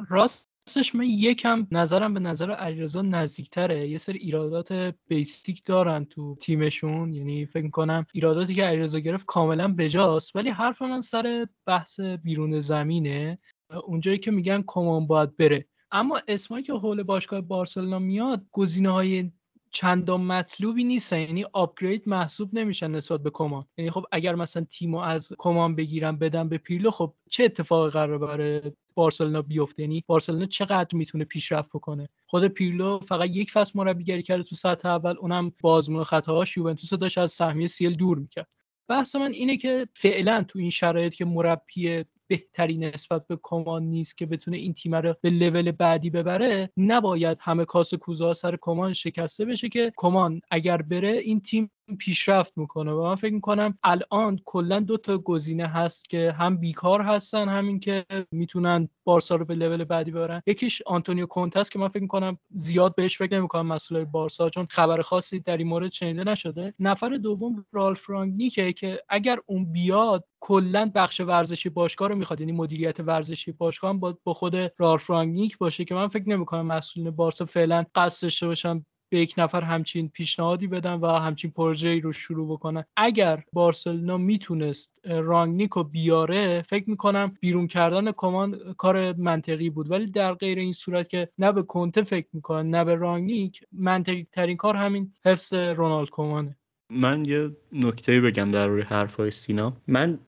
راستش 0.09 0.95
من 0.95 1.05
یکم 1.05 1.67
نظرم 1.71 2.13
به 2.13 2.19
نظر 2.19 2.51
علیرضا 2.51 3.01
نزدیکتره. 3.01 3.89
یه 3.89 3.97
سری 3.97 4.19
ایرادات 4.19 4.95
بیسیک 5.07 5.65
دارن 5.65 6.05
تو 6.05 6.35
تیمشون. 6.35 7.13
یعنی 7.13 7.45
فکر 7.45 7.63
می‌کنم 7.63 8.05
ایراداتی 8.13 8.55
که 8.55 8.63
علیرضا 8.63 8.99
گرفت 8.99 9.25
کاملا 9.25 9.73
بجاست. 9.73 10.35
ولی 10.35 10.49
حرف 10.49 10.81
من 10.81 10.99
سر 10.99 11.47
بحث 11.65 11.99
بیرون 11.99 12.59
زمینه. 12.59 13.39
اونجایی 13.85 14.17
که 14.17 14.31
میگن 14.31 14.63
کمان 14.67 15.07
باید 15.07 15.37
بره. 15.37 15.65
اما 15.91 16.21
اسمایی 16.27 16.63
که 16.63 16.73
حول 16.73 17.03
باشگاه 17.03 17.41
بارسلونا 17.41 17.99
میاد 17.99 18.45
گزینه 18.51 18.89
های 18.89 19.31
چندان 19.77 20.21
مطلوبی 20.21 20.83
نیستن. 20.83 21.19
یعنی 21.19 21.45
آپگرید 21.53 22.03
محسوب 22.05 22.49
نمیشن 22.53 22.91
نسبت 22.91 23.23
به 23.23 23.29
کمان. 23.29 23.65
یعنی 23.77 23.91
خب 23.91 24.05
اگر 24.11 24.35
مثلا 24.35 24.63
تیمو 24.63 24.97
از 24.97 25.33
کمان 25.37 25.75
بگیرن 25.75 26.15
بدن 26.15 26.49
به 26.49 26.57
پیرلو 26.57 26.91
خب 26.91 27.13
چه 27.29 27.43
اتفاقی 27.43 27.89
قرار 27.89 28.17
برای 28.17 28.61
بارسلونا 28.95 29.41
بیفته؟ 29.41 29.83
یعنی 29.83 30.03
بارسلونا 30.07 30.45
چقدر 30.45 30.97
می‌تونه 30.97 31.23
پیشرفت 31.23 31.71
کنه 31.71 32.09
خود 32.27 32.47
پیرلو 32.47 32.99
فقط 32.99 33.29
یک 33.29 33.51
فصل 33.51 33.71
مربیگری 33.75 34.23
کرده 34.23 34.43
تو 34.43 34.55
سطح 34.55 34.89
اول 34.89 35.15
اونم 35.19 35.51
بازمون 35.61 36.03
خطاهاش 36.03 36.57
یوونتوس 36.57 36.93
داشت 36.93 37.17
از 37.17 37.31
سهمیه 37.31 37.67
سیل 37.67 37.95
دور 37.95 38.17
می‌کرد. 38.19 38.47
بحث 38.87 39.15
من 39.15 39.31
اینه 39.31 39.57
که 39.57 39.87
فعلا 39.93 40.45
تو 40.47 40.59
این 40.59 40.69
شرایط 40.69 41.13
که 41.13 41.25
مربی 41.25 42.03
بهتری 42.27 42.77
نسبت 42.77 43.27
به 43.27 43.39
کمان 43.43 43.83
نیست 43.83 44.17
که 44.17 44.25
بتونه 44.25 44.57
این 44.57 44.73
تیم 44.73 44.95
رو 44.95 45.15
به 45.21 45.29
لول 45.29 45.71
بعدی 45.71 46.09
ببره 46.09 46.69
نباید 46.77 47.37
همه 47.41 47.65
کاس 47.65 47.93
کوزا 47.93 48.33
سر 48.33 48.57
کمان 48.61 48.93
شکسته 48.93 49.45
بشه 49.45 49.69
که 49.69 49.93
کمان 49.97 50.41
اگر 50.51 50.81
بره 50.81 51.11
این 51.11 51.41
تیم 51.41 51.71
پیشرفت 51.95 52.57
می‌کنه 52.57 52.91
و 52.91 53.03
من 53.03 53.15
فکر 53.15 53.33
می‌کنم 53.33 53.77
الان 53.83 54.39
کلا 54.45 54.79
دو 54.79 54.97
تا 54.97 55.17
گزینه 55.17 55.67
هست 55.67 56.09
که 56.09 56.31
هم 56.31 56.57
بیکار 56.57 57.01
هستن 57.01 57.49
همین 57.49 57.79
که 57.79 58.05
می‌تونن 58.31 58.89
بارسا 59.03 59.35
رو 59.35 59.45
به 59.45 59.55
لول 59.55 59.83
بعدی 59.83 60.11
ببرن. 60.11 60.41
یکیش 60.47 60.81
آنتونیو 60.85 61.25
کونته 61.25 61.69
که 61.69 61.79
من 61.79 61.87
فکر 61.87 62.01
می‌کنم 62.01 62.37
زیاد 62.49 62.95
بهش 62.95 63.17
فکر 63.17 63.37
نمی‌کنم 63.37 63.67
مسئولای 63.67 64.05
بارسا 64.05 64.49
چون 64.49 64.67
خبر 64.69 65.01
خاصی 65.01 65.39
در 65.39 65.57
این 65.57 65.67
مورد 65.67 65.91
شنیده 65.91 66.23
نشده. 66.23 66.73
نفر 66.79 67.09
دوم 67.09 67.65
رالف 67.71 68.09
رانگنیکه 68.09 68.73
که 68.73 69.01
اگر 69.09 69.39
اون 69.45 69.71
بیاد 69.71 70.25
کلا 70.39 70.91
بخش 70.95 71.21
ورزشی 71.21 71.69
باشگاه 71.69 72.07
رو 72.09 72.15
می‌خواد 72.15 72.39
یعنی 72.39 72.51
مدیریت 72.51 72.99
ورزشی 72.99 73.51
باشگاه 73.51 73.89
هم 73.89 73.99
با 73.99 74.33
خود 74.33 74.55
رالف 74.77 75.09
رانگنیک 75.09 75.57
باشه 75.57 75.85
که 75.85 75.95
من 75.95 76.07
فکر 76.07 76.29
نمی‌کنم 76.29 76.65
مسئولین 76.65 77.11
بارسا 77.11 77.45
فعلا 77.45 77.85
قصد 77.95 78.23
داشته 78.23 78.47
باشن 78.47 78.85
به 79.09 79.19
یک 79.19 79.33
نفر 79.37 79.61
همچین 79.61 80.09
پیشنهادی 80.09 80.67
بدن 80.67 80.93
و 80.93 81.07
همچین 81.07 81.51
پروژه 81.51 81.99
رو 81.99 82.11
شروع 82.11 82.51
بکنن. 82.51 82.83
اگر 82.97 83.43
بارسلونا 83.53 84.17
می‌تونست 84.17 84.91
رانگنیک 85.03 85.69
رو 85.69 85.83
بیاره 85.83 86.61
فکر 86.61 86.89
می‌کنم 86.89 87.37
بیرون 87.39 87.67
کردن 87.67 88.11
کومان 88.11 88.73
کار 88.77 89.13
منطقی 89.13 89.69
بود. 89.69 89.91
ولی 89.91 90.05
در 90.05 90.33
غیر 90.33 90.59
این 90.59 90.73
صورت 90.73 91.09
که 91.09 91.29
نه 91.37 91.51
به 91.51 91.63
کنته 91.63 92.03
فکر 92.03 92.27
می‌کنن 92.33 92.69
نه 92.69 92.83
به 92.83 92.95
رانگنیک 92.95 93.61
منطقی 93.71 94.27
ترین 94.31 94.57
کار 94.57 94.75
همین 94.75 95.13
حفظ 95.25 95.53
رونالد 95.53 96.09
کومانه. 96.09 96.57
من 96.89 97.25
یه 97.25 97.49
نکته 97.73 98.21
بگم 98.21 98.51
در 98.51 98.67
روی 98.67 98.81
حرفای 98.81 99.31
سینا. 99.31 99.73
من 99.87 100.19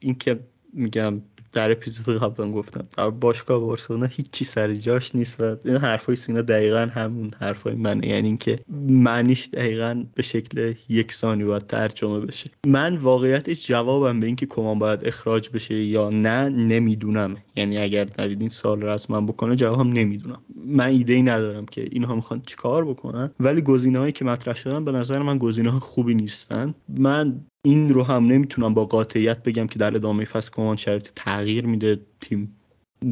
این 0.00 0.14
که 0.18 0.40
میگم 0.72 1.22
در 1.52 1.72
اپیزود 1.72 2.18
قبلا 2.18 2.52
گفتم 2.52 2.84
در 2.96 3.10
باشگاه 3.10 3.60
بارسلونا 3.60 4.06
هیچی 4.06 4.44
سر 4.44 4.74
جاش 4.74 5.14
نیست 5.14 5.40
و 5.40 5.56
این 5.64 5.76
حرفای 5.76 6.16
سینا 6.16 6.42
دقیقا 6.42 6.88
همون 6.94 7.30
حرفای 7.38 7.74
منه. 7.74 8.08
یعنی 8.08 8.26
اینکه 8.26 8.58
معنیش 8.88 9.48
دقیقا 9.52 10.04
به 10.14 10.22
شکل 10.22 10.74
یکسانی 10.88 11.44
باید 11.44 11.66
ترجمه 11.66 12.20
بشه. 12.20 12.50
من 12.66 12.96
واقعیتش 12.96 13.66
جوابم 13.66 14.20
به 14.20 14.26
اینکه 14.26 14.46
کمان 14.46 14.78
باید 14.78 15.00
اخراج 15.04 15.50
بشه 15.50 15.74
یا 15.74 16.10
نه 16.10 16.48
نمی‌دونم. 16.48 17.36
یعنی 17.56 17.78
اگر 17.78 18.08
نوید 18.18 18.40
این 18.40 18.50
سال 18.50 18.82
رسما 18.82 19.20
بکنه 19.20 19.56
جوابم 19.56 19.92
نمی‌دونم. 19.92 20.40
من 20.66 20.86
ایده 20.86 21.12
ای 21.12 21.22
ندارم 21.22 21.66
که 21.66 21.88
اینها 21.90 22.14
می‌خوان 22.14 22.42
چیکار 22.46 22.84
بکنن. 22.84 23.30
ولی 23.40 23.62
گزینه‌هایی 23.62 24.12
که 24.12 24.24
مطرح 24.24 24.54
شدن 24.54 24.84
به 24.84 24.92
نظر 24.92 25.18
من 25.18 25.38
گزینه 25.38 25.70
خوبی 25.70 26.14
نیستن. 26.14 26.74
من 26.88 27.40
این 27.64 27.88
رو 27.88 28.02
هم 28.04 28.26
نمی‌تونم 28.26 28.74
با 28.74 28.84
قاطعیت 28.84 29.42
بگم 29.42 29.66
که 29.66 29.78
در 29.78 29.96
ادامه 29.96 30.24
فصل 30.24 30.50
کمان 30.52 30.76
شرایط 30.76 31.08
تغییر 31.16 31.66
میده. 31.66 32.06
تیم 32.20 32.57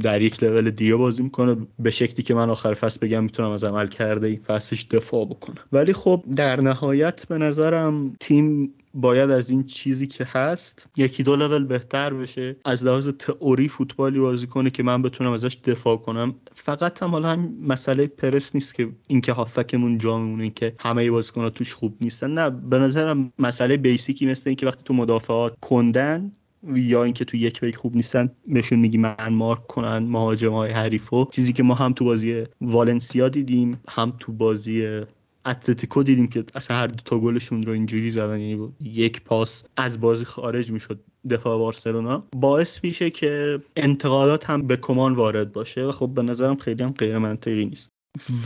در 0.00 0.22
یک 0.22 0.42
لول 0.42 0.70
دیگه 0.70 0.94
بازی 0.94 1.22
می‌کنه. 1.22 1.56
به 1.78 1.90
شکلی 1.90 2.22
که 2.22 2.34
من 2.34 2.50
آخر 2.50 2.74
فصل 2.74 3.06
بگم 3.06 3.24
می‌تونم 3.24 3.50
از 3.50 3.64
عمل 3.64 3.86
کرده 3.86 4.26
این 4.28 4.40
فصلش 4.46 4.86
دفاع 4.90 5.24
بکنم. 5.24 5.62
ولی 5.72 5.92
خب 5.92 6.24
در 6.36 6.60
نهایت 6.60 7.26
به 7.28 7.38
نظرم 7.38 8.12
تیم 8.20 8.74
باید 8.94 9.30
از 9.30 9.50
این 9.50 9.64
چیزی 9.64 10.06
که 10.06 10.24
هست 10.24 10.86
یکی 10.96 11.22
دو 11.22 11.36
لول 11.36 11.64
بهتر 11.64 12.14
بشه. 12.14 12.56
از 12.64 12.84
لحاظ 12.84 13.08
تئوری 13.08 13.68
فوتبالی 13.68 14.18
بازی 14.18 14.46
کنه 14.46 14.70
که 14.70 14.82
من 14.82 15.02
بتونم 15.02 15.32
ازش 15.32 15.58
دفاع 15.64 15.96
کنم. 15.96 16.34
فقط 16.54 17.02
هم 17.02 17.10
حالا 17.10 17.28
هم 17.28 17.54
مسئله 17.60 18.06
پرس 18.06 18.54
نیست 18.54 18.74
که 18.74 18.88
اینکه 19.06 19.32
هافکمون 19.32 19.98
جا 19.98 20.18
میمونه 20.18 20.50
که 20.50 20.74
همه 20.78 21.10
بازیکن‌ها 21.10 21.50
توش 21.50 21.74
خوب 21.74 21.96
نیستن. 22.00 22.30
نه 22.30 22.50
به 22.50 22.78
نظرم 22.78 23.32
مسئله 23.38 23.76
بیسیکی 23.76 24.26
مثل 24.26 24.50
اینکه 24.50 24.66
وقتی 24.66 24.82
تو 24.84 24.94
مدافعات 24.94 25.56
کندن 25.60 26.32
یا 26.74 27.04
اینکه 27.04 27.24
تو 27.24 27.36
یک 27.36 27.60
بیک 27.60 27.76
خوب 27.76 27.96
نیستن 27.96 28.30
بهشون 28.46 28.78
میگی 28.78 28.98
من 28.98 29.28
مارک 29.30 29.66
کنن 29.66 29.98
مهاجم 29.98 30.52
های 30.52 30.70
حریفو. 30.70 31.26
چیزی 31.30 31.52
که 31.52 31.62
ما 31.62 31.74
هم 31.74 31.92
تو 31.92 32.04
بازی 32.04 32.44
والنسیا 32.60 33.28
دیدیم 33.28 33.80
هم 33.88 34.12
تو 34.18 34.32
بازی 34.32 35.00
اتلتیکو 35.46 36.02
دیدیم 36.02 36.26
که 36.26 36.44
اصلا 36.54 36.76
هر 36.76 36.86
دو 36.86 37.02
تا 37.04 37.18
گلشون 37.18 37.62
رو 37.62 37.72
اینجوری 37.72 38.10
زدن. 38.10 38.40
یعنی 38.40 38.68
یک 38.80 39.22
پاس 39.22 39.64
از 39.76 40.00
بازی 40.00 40.24
خارج 40.24 40.72
می‌شد 40.72 41.00
دفاع 41.30 41.58
بارسلونا. 41.58 42.24
باعث 42.36 42.84
میشه 42.84 43.10
که 43.10 43.62
انتقادات 43.76 44.50
هم 44.50 44.66
به 44.66 44.76
کمان 44.76 45.14
وارد 45.14 45.52
باشه 45.52 45.84
و 45.84 45.92
خب 45.92 46.10
به 46.14 46.22
نظرم 46.22 46.56
خیلی 46.56 46.82
هم 46.82 46.90
غیر 46.90 47.18
منطقی 47.18 47.64
نیست. 47.64 47.90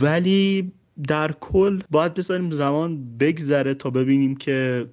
ولی 0.01 0.71
در 1.07 1.31
کل 1.31 1.81
باید 1.91 2.13
بذاریم 2.13 2.51
زمان 2.51 3.17
بگذره 3.17 3.73
تا 3.73 3.89
ببینیم 3.89 4.35
که 4.35 4.87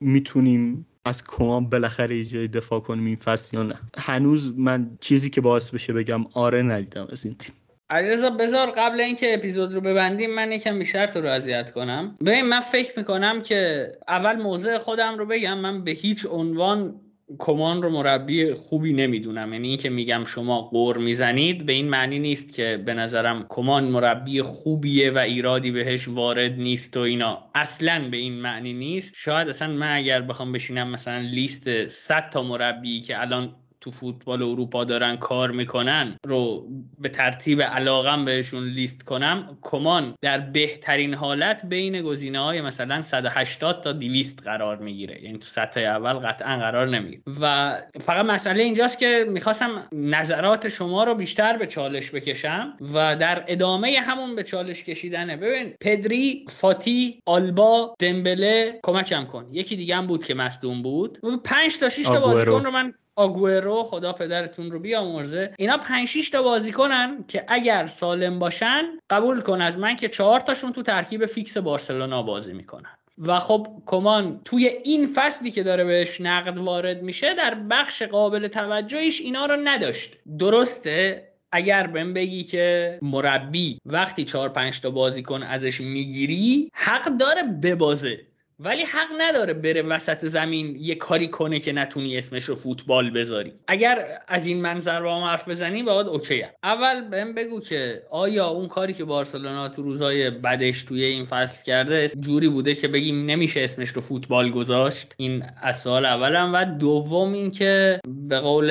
می‌تونیم 0.00 0.86
از 1.06 1.24
کمان 1.24 1.68
بالاخره 1.68 2.34
یه 2.34 2.48
دفاع 2.48 2.80
کنیم 2.80 3.06
این 3.06 3.16
فصل 3.16 3.56
یا 3.56 3.62
نه. 3.62 3.74
هنوز 3.98 4.58
من 4.58 4.90
چیزی 5.00 5.30
که 5.30 5.40
باعث 5.40 5.70
بشه 5.70 5.92
بگم 5.92 6.24
آره 6.34 6.62
ندیدم 6.62 7.08
از 7.12 7.26
این 7.26 7.34
تیم. 7.34 7.54
علیرضا 7.90 8.30
بذار 8.30 8.70
قبل 8.70 9.00
اینکه 9.00 9.34
اپیزود 9.34 9.74
رو 9.74 9.80
ببندیم 9.80 10.34
من 10.34 10.52
یکم 10.52 10.78
بیشتر 10.78 11.06
تو 11.06 11.20
رو 11.20 11.28
اذیت 11.28 11.70
کنم. 11.70 12.16
ببین 12.20 12.44
من 12.44 12.60
فکر 12.60 12.98
می‌کنم 12.98 13.42
که 13.42 13.92
اول 14.08 14.42
موضع 14.42 14.78
خودم 14.78 15.18
رو 15.18 15.26
بگم. 15.26 15.58
من 15.58 15.84
به 15.84 15.90
هیچ 15.90 16.26
عنوان 16.30 17.00
کمان 17.38 17.82
رو 17.82 17.90
مربی 17.90 18.54
خوبی 18.54 18.92
نمی‌دونم. 18.92 19.52
یعنی 19.52 19.68
اینکه 19.68 19.90
میگم 19.90 20.24
شما 20.24 20.62
قور 20.62 20.98
می‌زنید 20.98 21.66
به 21.66 21.72
این 21.72 21.88
معنی 21.88 22.18
نیست 22.18 22.52
که 22.54 22.82
به 22.86 22.94
نظرم 22.94 23.46
کمان 23.48 23.84
مربی 23.84 24.42
خوبیه 24.42 25.10
و 25.10 25.18
ایرادی 25.18 25.70
بهش 25.70 26.08
وارد 26.08 26.52
نیست 26.52 26.96
و 26.96 27.00
اینا. 27.00 27.50
اصلا 27.54 28.08
به 28.10 28.16
این 28.16 28.32
معنی 28.32 28.72
نیست. 28.72 29.14
شاید 29.16 29.48
اصلا 29.48 29.68
من 29.68 29.96
اگر 29.96 30.22
بخوام 30.22 30.52
بشینم 30.52 30.90
مثلا 30.90 31.18
لیست 31.18 31.86
100 31.86 32.30
تا 32.30 32.42
مربی 32.42 33.00
که 33.00 33.20
الان 33.20 33.54
تو 33.86 33.92
فوتبال 33.92 34.42
اروپا 34.42 34.84
دارن 34.84 35.16
کار 35.16 35.50
می‌کنن 35.50 36.16
رو 36.26 36.68
به 36.98 37.08
ترتیب 37.08 37.62
علاقم 37.62 38.24
بهشون 38.24 38.68
لیست 38.68 39.02
کنم 39.02 39.58
کمان 39.62 40.14
در 40.22 40.38
بهترین 40.38 41.14
حالت 41.14 41.66
بین 41.66 42.02
گزینه 42.02 42.38
های 42.38 42.60
مثلا 42.60 43.02
180 43.02 43.80
تا 43.82 43.92
200 43.92 44.42
قرار 44.42 44.76
می‌گیره. 44.76 45.22
یعنی 45.22 45.38
تو 45.38 45.46
سطح 45.46 45.80
اول 45.80 46.12
قطعا 46.12 46.58
قرار 46.58 46.88
نمی‌گیره. 46.88 47.22
و 47.40 47.76
فقط 48.00 48.24
مسئله 48.24 48.62
اینجاست 48.62 48.98
که 48.98 49.26
می‌خواستم 49.28 49.88
نظرات 49.92 50.68
شما 50.68 51.04
رو 51.04 51.14
بیشتر 51.14 51.56
به 51.56 51.66
چالش 51.66 52.10
بکشم 52.10 52.76
و 52.94 53.16
در 53.16 53.44
ادامه 53.48 53.98
همون 54.00 54.36
به 54.36 54.42
چالش 54.42 54.84
کشیدنه 54.84 55.36
ببین 55.36 55.74
پدری 55.80 56.44
فاتی 56.48 57.20
آلبا 57.26 57.94
دمبله 57.98 58.80
کمکم 58.82 59.24
کن. 59.24 59.48
یکی 59.52 59.76
دیگه 59.76 59.96
هم 59.96 60.06
بود 60.06 60.24
که 60.24 60.34
مصدوم 60.34 60.82
بود. 60.82 61.18
5 61.44 61.78
تا 61.78 61.88
6 61.88 62.04
تا 62.04 62.20
بازیکن 62.20 62.64
رو 62.64 62.70
من 62.70 62.94
آگورو 63.16 63.84
خدا 63.84 64.12
پدرتون 64.12 64.70
رو 64.70 64.78
بیامرزه. 64.78 65.54
اینا 65.58 65.78
5 65.78 66.08
6 66.08 66.30
تا 66.30 66.42
بازیکنن 66.42 67.24
که 67.28 67.44
اگر 67.48 67.86
سالم 67.86 68.38
باشن 68.38 68.84
قبول 69.10 69.40
کن 69.40 69.60
از 69.60 69.78
من 69.78 69.96
که 69.96 70.08
چهار 70.08 70.40
تاشون 70.40 70.72
تو 70.72 70.82
ترکیب 70.82 71.26
فیکس 71.26 71.56
بارسلونا 71.56 72.22
بازی 72.22 72.52
می‌کنن. 72.52 72.98
و 73.18 73.38
خب 73.38 73.66
کمان 73.86 74.40
توی 74.44 74.66
این 74.66 75.06
فصلی 75.06 75.50
که 75.50 75.62
داره 75.62 75.84
بهش 75.84 76.20
نقد 76.20 76.58
وارد 76.58 77.02
میشه 77.02 77.34
در 77.34 77.54
بخش 77.54 78.02
قابل 78.02 78.48
توجهش 78.48 79.20
اینا 79.20 79.46
رو 79.46 79.56
نداشت. 79.64 80.16
درسته؟ 80.38 81.28
اگر 81.52 81.86
بهم 81.86 82.14
بگی 82.14 82.44
که 82.44 82.98
مربی 83.02 83.78
وقتی 83.86 84.24
چهار 84.24 84.48
پنج 84.48 84.80
تا 84.80 84.90
بازیکن 84.90 85.42
ازش 85.42 85.80
می‌گیری 85.80 86.70
حق 86.74 87.16
داره 87.16 87.42
ببازه. 87.62 88.20
ولی 88.58 88.82
حق 88.82 89.08
نداره 89.18 89.54
بره 89.54 89.82
وسط 89.82 90.26
زمین 90.26 90.76
یه 90.80 90.94
کاری 90.94 91.28
کنه 91.28 91.60
که 91.60 91.72
نتونی 91.72 92.18
اسمش 92.18 92.44
رو 92.44 92.54
فوتبال 92.54 93.10
بذاری. 93.10 93.52
اگر 93.68 94.18
از 94.28 94.46
این 94.46 94.60
منظر 94.60 95.02
با 95.02 95.16
هم 95.16 95.22
حرف 95.22 95.48
بزنی 95.48 95.82
باید 95.82 96.06
اوکی 96.06 96.40
هم. 96.40 96.50
اول 96.62 97.08
بهم 97.08 97.34
بگو 97.34 97.60
که 97.60 98.02
آیا 98.10 98.46
اون 98.46 98.68
کاری 98.68 98.92
که 98.92 99.04
بارسلونا 99.04 99.68
تو 99.68 99.82
روزای 99.82 100.30
بعدش 100.30 100.82
توی 100.82 101.04
این 101.04 101.24
فصل 101.24 101.64
کرده 101.64 102.08
جوری 102.08 102.48
بوده 102.48 102.74
که 102.74 102.88
بگیم 102.88 103.26
نمیشه 103.26 103.60
اسمش 103.60 103.88
رو 103.88 104.02
فوتبال 104.02 104.50
گذاشت؟ 104.50 105.14
این 105.16 105.44
از 105.62 105.80
سال 105.80 106.06
اولم. 106.06 106.54
و 106.54 106.64
دوم 106.64 107.32
اینکه 107.32 108.00
به 108.28 108.40
قول 108.40 108.70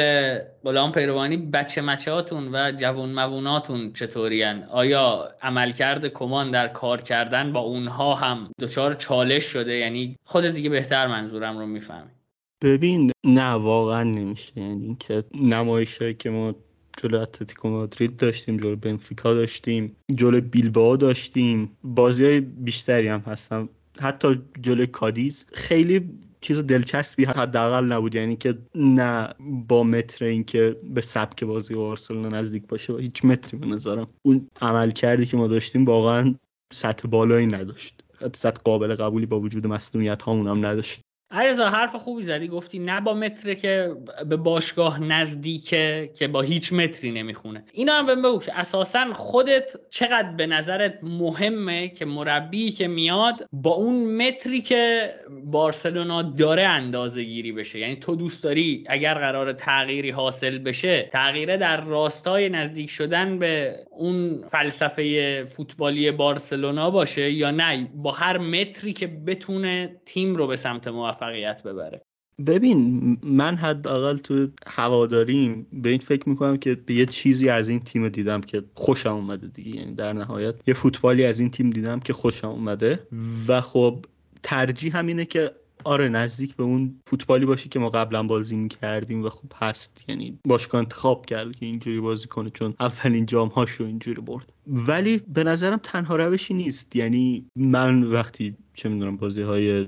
غلام 0.63 0.91
پیروانی 0.91 1.37
بچه 1.37 1.81
مچه 1.81 2.11
هاتون 2.11 2.55
و 2.55 2.71
جوون 2.71 3.09
مووناتون 3.09 3.93
چطورین 3.93 4.63
آیا 4.63 5.29
عملکرد 5.41 6.07
کمان 6.07 6.51
در 6.51 6.67
کار 6.67 7.01
کردن 7.01 7.53
با 7.53 7.59
اونها 7.59 8.15
هم 8.15 8.49
دچار 8.59 8.93
چالش 8.93 9.43
شده؟ 9.43 9.73
یعنی 9.73 10.15
خود 10.25 10.45
دیگه 10.45 10.69
بهتر 10.69 11.07
منظورم 11.07 11.57
رو 11.57 11.65
می‌فهمی. 11.65 12.09
ببین 12.63 13.11
نه 13.23 13.49
واقعا 13.49 14.03
نمیشه. 14.03 14.51
یعنی 14.55 14.85
اینکه 14.85 15.23
نمایش 15.33 15.99
که 15.99 16.29
ما 16.29 16.55
جلو 16.97 17.19
اتلتیکو 17.19 17.69
مادرید 17.69 18.17
داشتیم 18.17 18.57
جلو 18.57 18.75
بنفیکا 18.75 19.33
داشتیم 19.33 19.95
جلو 20.15 20.41
بیلبائو 20.41 20.97
داشتیم. 20.97 21.77
بازی 21.83 22.25
های 22.25 22.39
بیشتری 22.39 23.07
هم 23.07 23.23
هستن. 23.25 23.69
حتی 23.99 24.41
جلو 24.61 24.85
کادیز 24.85 25.47
خیلی 25.53 26.09
چیز 26.45 26.63
دلچسبی 26.63 27.25
حداقل 27.25 27.85
نبود. 27.85 28.15
یعنی 28.15 28.35
که 28.35 28.57
نه 28.75 29.29
با 29.67 29.83
متر 29.83 30.25
اینکه 30.25 30.75
به 30.83 31.01
سبک 31.01 31.43
بازی 31.43 31.73
بارسلونا 31.73 32.29
نزدیک 32.29 32.67
باشه 32.67 32.93
و 32.93 32.97
هیچ 32.97 33.25
متری 33.25 33.59
به 33.59 33.65
نظرم. 33.65 34.07
اون 34.21 34.47
عمل 34.61 34.91
کردی 34.91 35.25
که 35.25 35.37
ما 35.37 35.47
داشتیم 35.47 35.85
واقعا 35.85 36.35
سطح 36.73 37.07
بالایی 37.07 37.45
نداشت. 37.45 38.03
سطح 38.35 38.61
قابل 38.63 38.95
قبولی 38.95 39.25
با 39.25 39.39
وجود 39.39 39.67
مسئولیت 39.67 40.21
هامون 40.21 40.47
هم 40.47 40.65
نداشت. 40.65 41.01
علیرضا 41.35 41.69
حرف 41.69 41.95
خوبی 41.95 42.23
زدی 42.23 42.47
گفتی 42.47 42.79
نه 42.79 43.01
با 43.01 43.13
متره 43.13 43.55
که 43.55 43.95
به 44.29 44.35
باشگاه 44.35 45.03
نزدیکه 45.03 46.09
که 46.15 46.27
با 46.27 46.41
هیچ 46.41 46.73
متری 46.73 47.11
نمی‌خونه. 47.11 47.63
اینا 47.73 47.93
هم 47.93 48.05
بهم 48.05 48.21
بگو 48.21 48.41
اساسا 48.55 49.13
خودت 49.13 49.75
چقدر 49.89 50.31
به 50.37 50.45
نظرت 50.45 50.99
مهمه 51.03 51.89
که 51.89 52.05
مربی 52.05 52.71
که 52.71 52.87
میاد 52.87 53.47
با 53.53 53.71
اون 53.71 54.15
متری 54.15 54.61
که 54.61 55.13
بارسلونا 55.43 56.21
داره 56.21 56.63
اندازه 56.63 57.23
گیری 57.23 57.51
بشه؟ 57.51 57.79
یعنی 57.79 57.95
تو 57.95 58.15
دوست 58.15 58.43
داری 58.43 58.83
اگر 58.87 59.13
قرار 59.13 59.53
تغییری 59.53 60.09
حاصل 60.09 60.57
بشه 60.57 61.09
تغییره 61.13 61.57
در 61.57 61.81
راستای 61.81 62.49
نزدیک 62.49 62.89
شدن 62.89 63.39
به 63.39 63.75
اون 63.91 64.43
فلسفه 64.47 65.45
فوتبالی 65.45 66.11
بارسلونا 66.11 66.91
باشه 66.91 67.31
یا 67.31 67.51
نه؟ 67.51 67.89
با 67.95 68.11
هر 68.11 68.37
متری 68.37 68.93
که 68.93 69.07
بتونه 69.07 69.95
تیم 70.05 70.35
رو 70.35 70.47
به 70.47 70.55
سمت 70.55 70.87
موفقیت 71.25 71.63
ببره. 71.63 72.01
ببین 72.47 73.17
من 73.23 73.55
حداقل 73.55 74.17
تو 74.17 74.47
هواداریم 74.67 75.67
به 75.73 75.89
این 75.89 75.99
فکر 75.99 76.29
می‌کنم 76.29 76.57
که 76.57 76.75
به 76.75 76.93
یه 76.93 77.05
چیزی 77.05 77.49
از 77.49 77.69
این 77.69 77.79
تیم 77.79 78.09
دیدم 78.09 78.41
که 78.41 78.63
خوشم 78.73 79.13
اومده 79.13 79.47
دیگه. 79.47 79.75
یعنی 79.75 79.95
در 79.95 80.13
نهایت 80.13 80.55
یه 80.67 80.73
فوتبالی 80.73 81.25
از 81.25 81.39
این 81.39 81.51
تیم 81.51 81.69
دیدم 81.69 81.99
که 81.99 82.13
خوشم 82.13 82.47
اومده. 82.47 83.07
و 83.47 83.61
خب 83.61 84.05
ترجیح 84.43 84.97
همینه 84.97 85.25
که 85.25 85.51
آره 85.83 86.09
نزدیک 86.09 86.55
به 86.55 86.63
اون 86.63 86.99
فوتبالی 87.07 87.45
باشی 87.45 87.69
که 87.69 87.79
ما 87.79 87.89
قبلا 87.89 88.23
بازی 88.23 88.55
می‌کردیم 88.55 89.23
و 89.23 89.29
خوب 89.29 89.51
هست. 89.55 90.01
یعنی 90.07 90.39
باشگاه 90.45 90.79
انتخاب 90.79 91.25
کرد 91.25 91.55
که 91.55 91.65
اینجوری 91.65 91.99
بازی 91.99 92.27
کنه 92.27 92.49
چون 92.49 92.73
اولین 92.79 93.25
جام 93.25 93.47
هاشو 93.47 93.83
اینجوری 93.83 94.21
برد. 94.21 94.53
ولی 94.67 95.17
به 95.33 95.43
نظرم 95.43 95.79
تنها 95.83 96.15
روشی 96.15 96.53
نیست. 96.53 96.95
یعنی 96.95 97.45
من 97.55 98.03
وقتی 98.03 98.55
چه 98.73 98.89
می‌دونم 98.89 99.17
بازی 99.17 99.41
های 99.41 99.87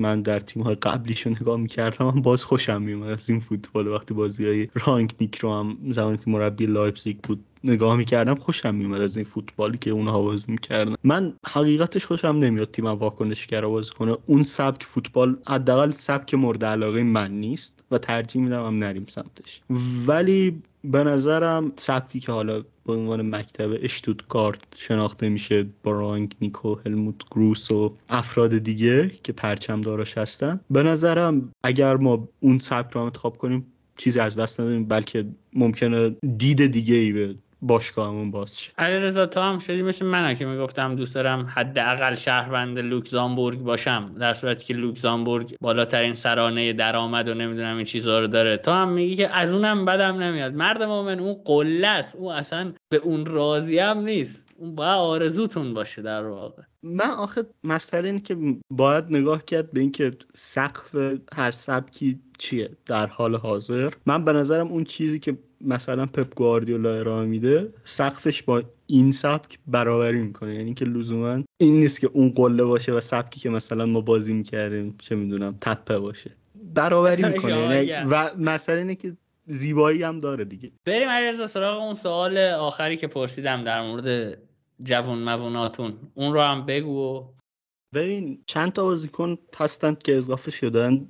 من 0.00 0.22
در 0.22 0.40
تیم 0.40 0.62
های 0.62 0.74
قبلیشو 0.74 1.30
نگاه 1.30 1.56
می‌کردم 1.56 2.06
من 2.06 2.22
باز 2.22 2.44
خوشم 2.44 2.82
میومد 2.82 3.10
از 3.10 3.30
این 3.30 3.40
فوتبال. 3.40 3.88
وقتی 3.88 4.14
بازی 4.14 4.46
های 4.46 4.68
رانگنیک 4.86 5.38
رو 5.38 5.54
هم 5.54 5.78
زمانی 5.90 6.18
که 6.18 6.30
مربی 6.30 6.66
لایپزیگ 6.66 7.16
بود 7.22 7.44
نگاه 7.64 7.96
می‌کردم 7.96 8.34
خوشم 8.34 8.74
میومد 8.74 9.00
از 9.00 9.16
این 9.16 9.26
فوتبالی 9.26 9.78
که 9.78 9.90
اونها 9.90 10.22
بازی 10.22 10.52
می‌کردن. 10.52 10.94
من 11.04 11.34
حقیقتش 11.46 12.06
خوشم 12.06 12.28
نمیاد 12.28 12.70
تیم 12.70 12.86
واکنشگر 12.86 13.66
بازی 13.66 13.90
کنه. 13.90 14.16
اون 14.26 14.42
سبک 14.42 14.84
فوتبال 14.84 15.36
حداقل 15.46 15.90
سبک 15.90 16.34
مورد 16.34 16.64
علاقه 16.64 17.02
من 17.02 17.30
نیست 17.30 17.82
و 17.90 17.98
ترجیح 17.98 18.42
میدم 18.42 18.66
هم 18.66 18.78
نریم 18.78 19.06
سمتش. 19.08 19.60
ولی 20.06 20.62
به 20.90 21.04
نظرم 21.04 21.72
سبکی 21.76 22.20
که 22.20 22.32
حالا 22.32 22.64
به 22.86 22.92
عنوان 22.92 23.34
مکتب 23.34 23.70
اشتوتگارت 23.82 24.58
شناخته 24.76 25.28
میشه 25.28 25.66
با 25.82 26.16
نیکو 26.40 26.74
هلموت 26.74 27.22
گروس 27.30 27.70
و 27.70 27.96
افراد 28.08 28.58
دیگه 28.58 29.10
که 29.22 29.32
پرچم 29.32 29.80
داراش 29.80 30.18
هستن 30.18 30.60
به 30.70 30.82
نظرم 30.82 31.52
اگر 31.62 31.96
ما 31.96 32.28
اون 32.40 32.58
سبک 32.58 32.92
رو 32.92 33.00
انتخاب 33.00 33.38
کنیم 33.38 33.66
چیزی 33.96 34.20
از 34.20 34.38
دست 34.38 34.60
نداریم 34.60 34.84
بلکه 34.84 35.26
ممکنه 35.52 36.16
دید 36.36 36.66
دیگه 36.66 36.94
ای 36.94 37.12
به 37.12 37.34
باشگاهمون 37.62 38.30
باز 38.30 38.60
شه. 38.60 38.72
علیرضا 38.78 39.26
تو 39.26 39.40
هم 39.40 39.58
شدی 39.58 39.82
مثل 39.82 40.06
من 40.06 40.34
که 40.34 40.46
می‌گفتم 40.46 40.96
دوست 40.96 41.14
دارم 41.14 41.52
حداقل 41.54 42.14
شهروند 42.14 42.78
لوکزامبورگ 42.78 43.58
باشم. 43.58 44.14
در 44.20 44.34
صورتی 44.34 44.64
که 44.64 44.74
لوکزامبورگ 44.74 45.54
بالاترین 45.60 46.14
سرانه 46.14 46.72
درآمد 46.72 47.28
و 47.28 47.34
نمی‌دونم 47.34 47.76
این 47.76 47.84
چیزها 47.84 48.18
رو 48.18 48.26
داره. 48.26 48.56
تو 48.56 48.70
هم 48.70 48.88
میگی 48.88 49.16
که 49.16 49.36
از 49.36 49.52
اونم 49.52 49.84
بدم 49.84 50.22
نمیاد. 50.22 50.54
مرد 50.54 50.82
مومن 50.82 51.20
اون 51.20 51.34
قله 51.44 51.88
است. 51.88 52.16
اون 52.16 52.34
اصلا 52.34 52.72
به 52.88 52.96
اون 52.96 53.26
راضی 53.26 53.78
هم 53.78 53.98
نیست. 53.98 54.44
اون 54.56 54.74
باید 54.74 54.98
آرزوتون 54.98 55.74
باشه 55.74 56.02
در 56.02 56.26
واقع. 56.26 56.62
من 56.82 57.10
آخه 57.18 57.42
مسئله 57.64 58.08
اینه 58.08 58.20
که 58.20 58.36
باید 58.70 59.04
نگاه 59.10 59.44
کرد 59.44 59.72
به 59.72 59.80
اینکه 59.80 60.10
سقف 60.34 60.96
هر 61.34 61.50
سبکی 61.50 62.20
چیه 62.38 62.70
در 62.86 63.06
حال 63.06 63.36
حاضر. 63.36 63.90
من 64.06 64.24
به 64.24 64.32
نظرم 64.32 64.66
اون 64.66 64.84
چیزی 64.84 65.18
که 65.18 65.38
مثلا 65.60 66.06
پپ 66.06 66.34
گواردیولا 66.34 66.94
ارائه 66.98 67.26
میده 67.26 67.72
سقفش 67.84 68.42
با 68.42 68.62
این 68.86 69.12
سبک 69.12 69.58
برابری 69.66 70.20
می‌کنه. 70.20 70.54
یعنی 70.54 70.74
که 70.74 70.84
لزوما 70.84 71.42
این 71.60 71.80
نیست 71.80 72.00
که 72.00 72.10
اون 72.12 72.28
قله 72.28 72.64
باشه 72.64 72.92
و 72.92 73.00
سبکی 73.00 73.40
که 73.40 73.50
مثلا 73.50 73.86
ما 73.86 74.00
بازی 74.00 74.32
می‌کردیم 74.32 74.94
چه 74.98 75.14
می‌دونم 75.14 75.58
تپه 75.60 75.98
باشه. 75.98 76.30
برابری 76.74 77.24
می‌کنه. 77.32 77.84
یعنی 77.84 78.10
و 78.10 78.30
مسئله 78.38 78.78
اینه 78.78 78.94
که 78.94 79.16
زیبایی 79.46 80.02
هم 80.02 80.18
داره 80.18 80.44
دیگه. 80.44 80.70
بریم 80.84 81.08
علیرضا 81.08 81.46
سراغ 81.46 81.82
اون 81.82 81.94
سوال 81.94 82.38
آخری 82.38 82.96
که 82.96 83.06
پرسیدم 83.06 83.64
در 83.64 83.82
مورد 83.82 84.38
جوون 84.82 85.18
مووناتون 85.18 85.94
اون 86.14 86.32
رو 86.32 86.40
هم 86.40 86.66
بگو. 86.66 87.24
ببین 87.94 88.42
چند 88.46 88.72
تا 88.72 88.84
بازیکن 88.84 89.38
هستند 89.56 90.02
که 90.02 90.16
اضافه 90.16 90.50
شدن. 90.50 91.08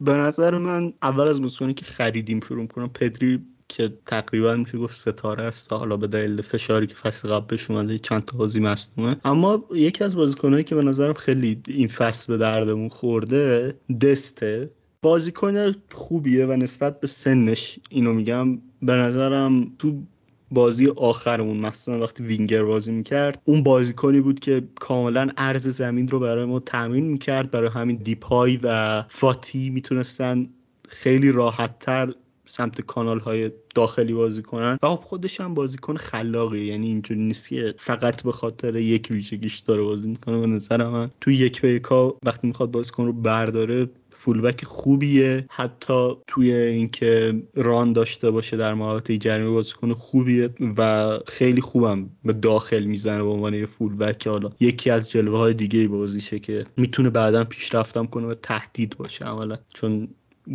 به 0.00 0.12
نظر 0.14 0.58
من 0.58 0.92
اول 1.02 1.28
از 1.28 1.42
بازیکنی 1.42 1.74
که 1.74 1.84
خریدیم 1.84 2.40
شروع 2.40 2.66
کنم 2.66 2.88
پدری 2.88 3.46
که 3.70 3.92
تقریبا 4.06 4.56
میشه 4.56 4.78
گفت 4.78 4.96
ستاره 4.96 5.42
است 5.42 5.72
حالا 5.72 5.96
به 5.96 6.06
دلیل 6.06 6.42
فشاری 6.42 6.86
که 6.86 6.94
فصل 6.94 7.28
قبل 7.28 7.46
بهش 7.46 7.70
اومده 7.70 7.98
چند 7.98 8.24
تا 8.24 8.38
بازی 8.38 8.60
مصدومه. 8.60 9.16
اما 9.24 9.64
یکی 9.74 10.04
از 10.04 10.16
بازیکنایی 10.16 10.64
که 10.64 10.74
به 10.74 10.82
نظرم 10.82 11.14
خیلی 11.14 11.60
این 11.68 11.88
فصل 11.88 12.32
به 12.32 12.38
دردمون 12.38 12.88
خورده 12.88 13.74
دسته. 14.00 14.70
بازیکن 15.02 15.72
خوبیه 15.92 16.46
و 16.46 16.52
نسبت 16.52 17.00
به 17.00 17.06
سنش 17.06 17.78
اینو 17.90 18.12
میگم. 18.12 18.58
به 18.82 18.92
نظرم 18.92 19.72
تو 19.78 20.02
بازی 20.50 20.88
آخرمون 20.96 21.56
مثلا 21.56 22.00
وقتی 22.00 22.22
وینگر 22.22 22.64
بازی 22.64 22.92
می‌کرد 22.92 23.42
اون 23.44 23.62
بازیکنی 23.62 24.20
بود 24.20 24.40
که 24.40 24.62
کاملا 24.80 25.28
عرض 25.36 25.68
زمین 25.68 26.08
رو 26.08 26.18
برای 26.18 26.44
ما 26.44 26.60
تامین 26.60 27.04
می‌کرد. 27.04 27.50
برای 27.50 27.68
همین 27.68 27.96
دیپای 27.96 28.60
و 28.62 29.02
فاتی 29.08 29.70
می‌تونستن 29.70 30.48
خیلی 30.88 31.32
راحتتر 31.32 32.14
سمت 32.50 32.80
کانال 32.80 33.18
های 33.18 33.50
داخلی 33.74 34.12
بازی 34.12 34.42
کنن. 34.42 34.78
و 34.82 34.88
خب 34.88 35.00
خودش 35.04 35.40
هم 35.40 35.54
بازیکن 35.54 35.96
خلاقی 35.96 36.64
یعنی 36.64 36.86
اینجوری 36.86 37.20
نیست 37.20 37.48
که 37.48 37.74
فقط 37.78 38.22
به 38.22 38.32
خاطر 38.32 38.76
یک 38.76 39.08
ویژگیش 39.10 39.58
داره 39.58 39.82
بازی 39.82 40.08
می‌کنه. 40.08 40.40
به 40.40 40.46
نظر 40.46 40.88
من 40.88 41.10
تو 41.20 41.30
یک 41.30 41.60
به 41.60 41.72
یکا 41.72 42.18
وقتی 42.22 42.46
می‌خواد 42.46 42.70
بازیکن 42.70 43.06
رو 43.06 43.12
برداره 43.12 43.90
فولبک 44.10 44.64
خوبیه. 44.64 45.46
حتی 45.50 46.12
توی 46.26 46.52
اینکه 46.52 47.42
ران 47.54 47.92
داشته 47.92 48.30
باشه 48.30 48.56
در 48.56 48.74
محوطه 48.74 49.18
جریمه 49.18 49.50
بازیکن 49.50 49.92
خوبیه 49.92 50.50
و 50.78 51.10
خیلی 51.26 51.60
خوبم 51.60 52.10
به 52.24 52.32
داخل 52.32 52.84
می‌زنه 52.84 53.22
به 53.22 53.28
عنوان 53.28 53.54
یه 53.54 53.66
فولبک 53.66 54.26
حالا 54.26 54.50
یکی 54.60 54.90
از 54.90 55.10
جلوه 55.10 55.38
های 55.38 55.54
دیگه 55.54 55.88
بازیشه 55.88 56.38
که 56.38 56.66
می‌تونه 56.76 57.10
بعدا 57.10 57.44
پیشرفتم 57.44 58.06
کنه 58.06 58.26
و 58.26 58.34
تهدید 58.34 58.96
باشه 58.96 59.24
عملا. 59.24 59.56
چون 59.74 60.08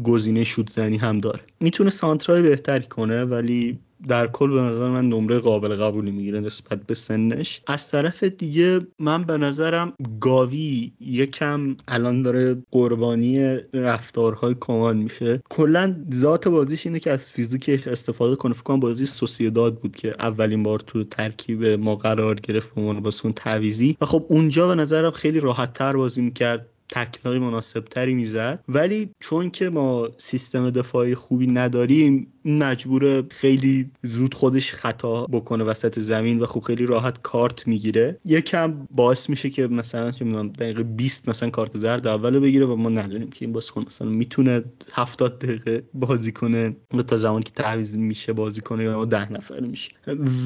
گزینه 0.03 0.43
شوت 0.43 0.69
زنی 0.69 0.97
هم 0.97 1.19
داره. 1.19 1.39
می‌تونه 1.59 1.89
سانترای 1.89 2.41
بهتری 2.41 2.87
کنه 2.87 3.25
ولی 3.25 3.79
در 4.07 4.27
کل 4.27 4.51
به 4.51 4.61
نظر 4.61 4.89
من 4.89 5.09
نمره 5.09 5.39
قابل 5.39 5.75
قبولی 5.75 6.11
می‌گیره 6.11 6.39
نسبت 6.39 6.83
به 6.83 6.93
سنش. 6.93 7.61
از 7.67 7.91
طرف 7.91 8.23
دیگه 8.23 8.79
من 8.99 9.23
به 9.23 9.37
نظرم 9.37 9.93
گاوی 10.19 10.91
یکم 10.99 11.75
الان 11.87 12.21
داره 12.21 12.57
قربانی 12.71 13.57
رفتارهای 13.73 14.55
کمان 14.59 14.97
میشه. 14.97 15.41
کلا 15.49 15.95
ذات 16.13 16.47
بازیش 16.47 16.85
اینه 16.85 16.99
که 16.99 17.11
از 17.11 17.31
فیزیکش 17.31 17.87
استفاده 17.87 18.35
کنه. 18.35 18.53
فکر 18.53 18.77
بازی 18.77 19.05
سوسیداد 19.05 19.79
بود 19.79 19.95
که 19.95 20.15
اولین 20.19 20.63
بار 20.63 20.79
تو 20.79 21.03
ترکیب 21.03 21.65
ما 21.65 21.95
قرار 21.95 22.35
گرفت 22.35 22.75
به 22.75 22.81
عنوان 22.81 22.99
بازیکن 22.99 23.31
تعویزی 23.31 23.97
و 24.01 24.05
خب 24.05 24.25
اونجا 24.29 24.67
به 24.67 24.75
نظرم 24.75 25.11
خیلی 25.11 25.39
راحت 25.39 25.73
تر 25.73 25.93
بازی 25.93 26.21
می‌کرد. 26.21 26.69
تکلای 26.89 27.39
مناسب 27.39 27.85
تری 27.85 28.13
می‌زد. 28.13 28.63
ولی 28.69 29.11
چون 29.19 29.49
که 29.49 29.69
ما 29.69 30.09
سیستم 30.17 30.69
دفاعی 30.69 31.15
خوبی 31.15 31.47
نداریم 31.47 32.33
مجبور 32.45 33.23
خیلی 33.31 33.91
زود 34.03 34.33
خودش 34.33 34.73
خطا 34.73 35.25
بکنه 35.25 35.63
وسط 35.63 35.99
زمین 35.99 36.39
و 36.39 36.45
خب 36.45 36.59
خیلی 36.59 36.85
راحت 36.85 37.21
کارت 37.21 37.67
می‌گیره. 37.67 38.19
یکم 38.25 38.87
باعث 38.91 39.29
میشه 39.29 39.49
که 39.49 39.67
مثلا 39.67 40.11
که 40.11 40.25
دقیقه 40.59 40.83
20 40.83 41.29
مثلا 41.29 41.49
کارت 41.49 41.77
زرد 41.77 42.07
اول 42.07 42.39
بگیره 42.39 42.65
و 42.65 42.75
ما 42.75 42.89
ندونیم 42.89 43.29
که 43.29 43.45
این 43.45 43.53
بازیکن 43.53 43.85
مثلا 43.87 44.09
می‌تونه 44.09 44.63
70 44.93 45.39
دقیقه 45.39 45.83
بازی 45.93 46.31
کنه 46.31 46.75
تا 47.07 47.15
زمانی 47.15 47.43
که 47.43 47.51
تعویض 47.51 47.95
میشه 47.95 48.33
بازی 48.33 48.61
کنه 48.61 48.83
یا 48.83 48.97
ما 48.97 49.05
10 49.05 49.33
نفر 49.33 49.59
میشه 49.59 49.91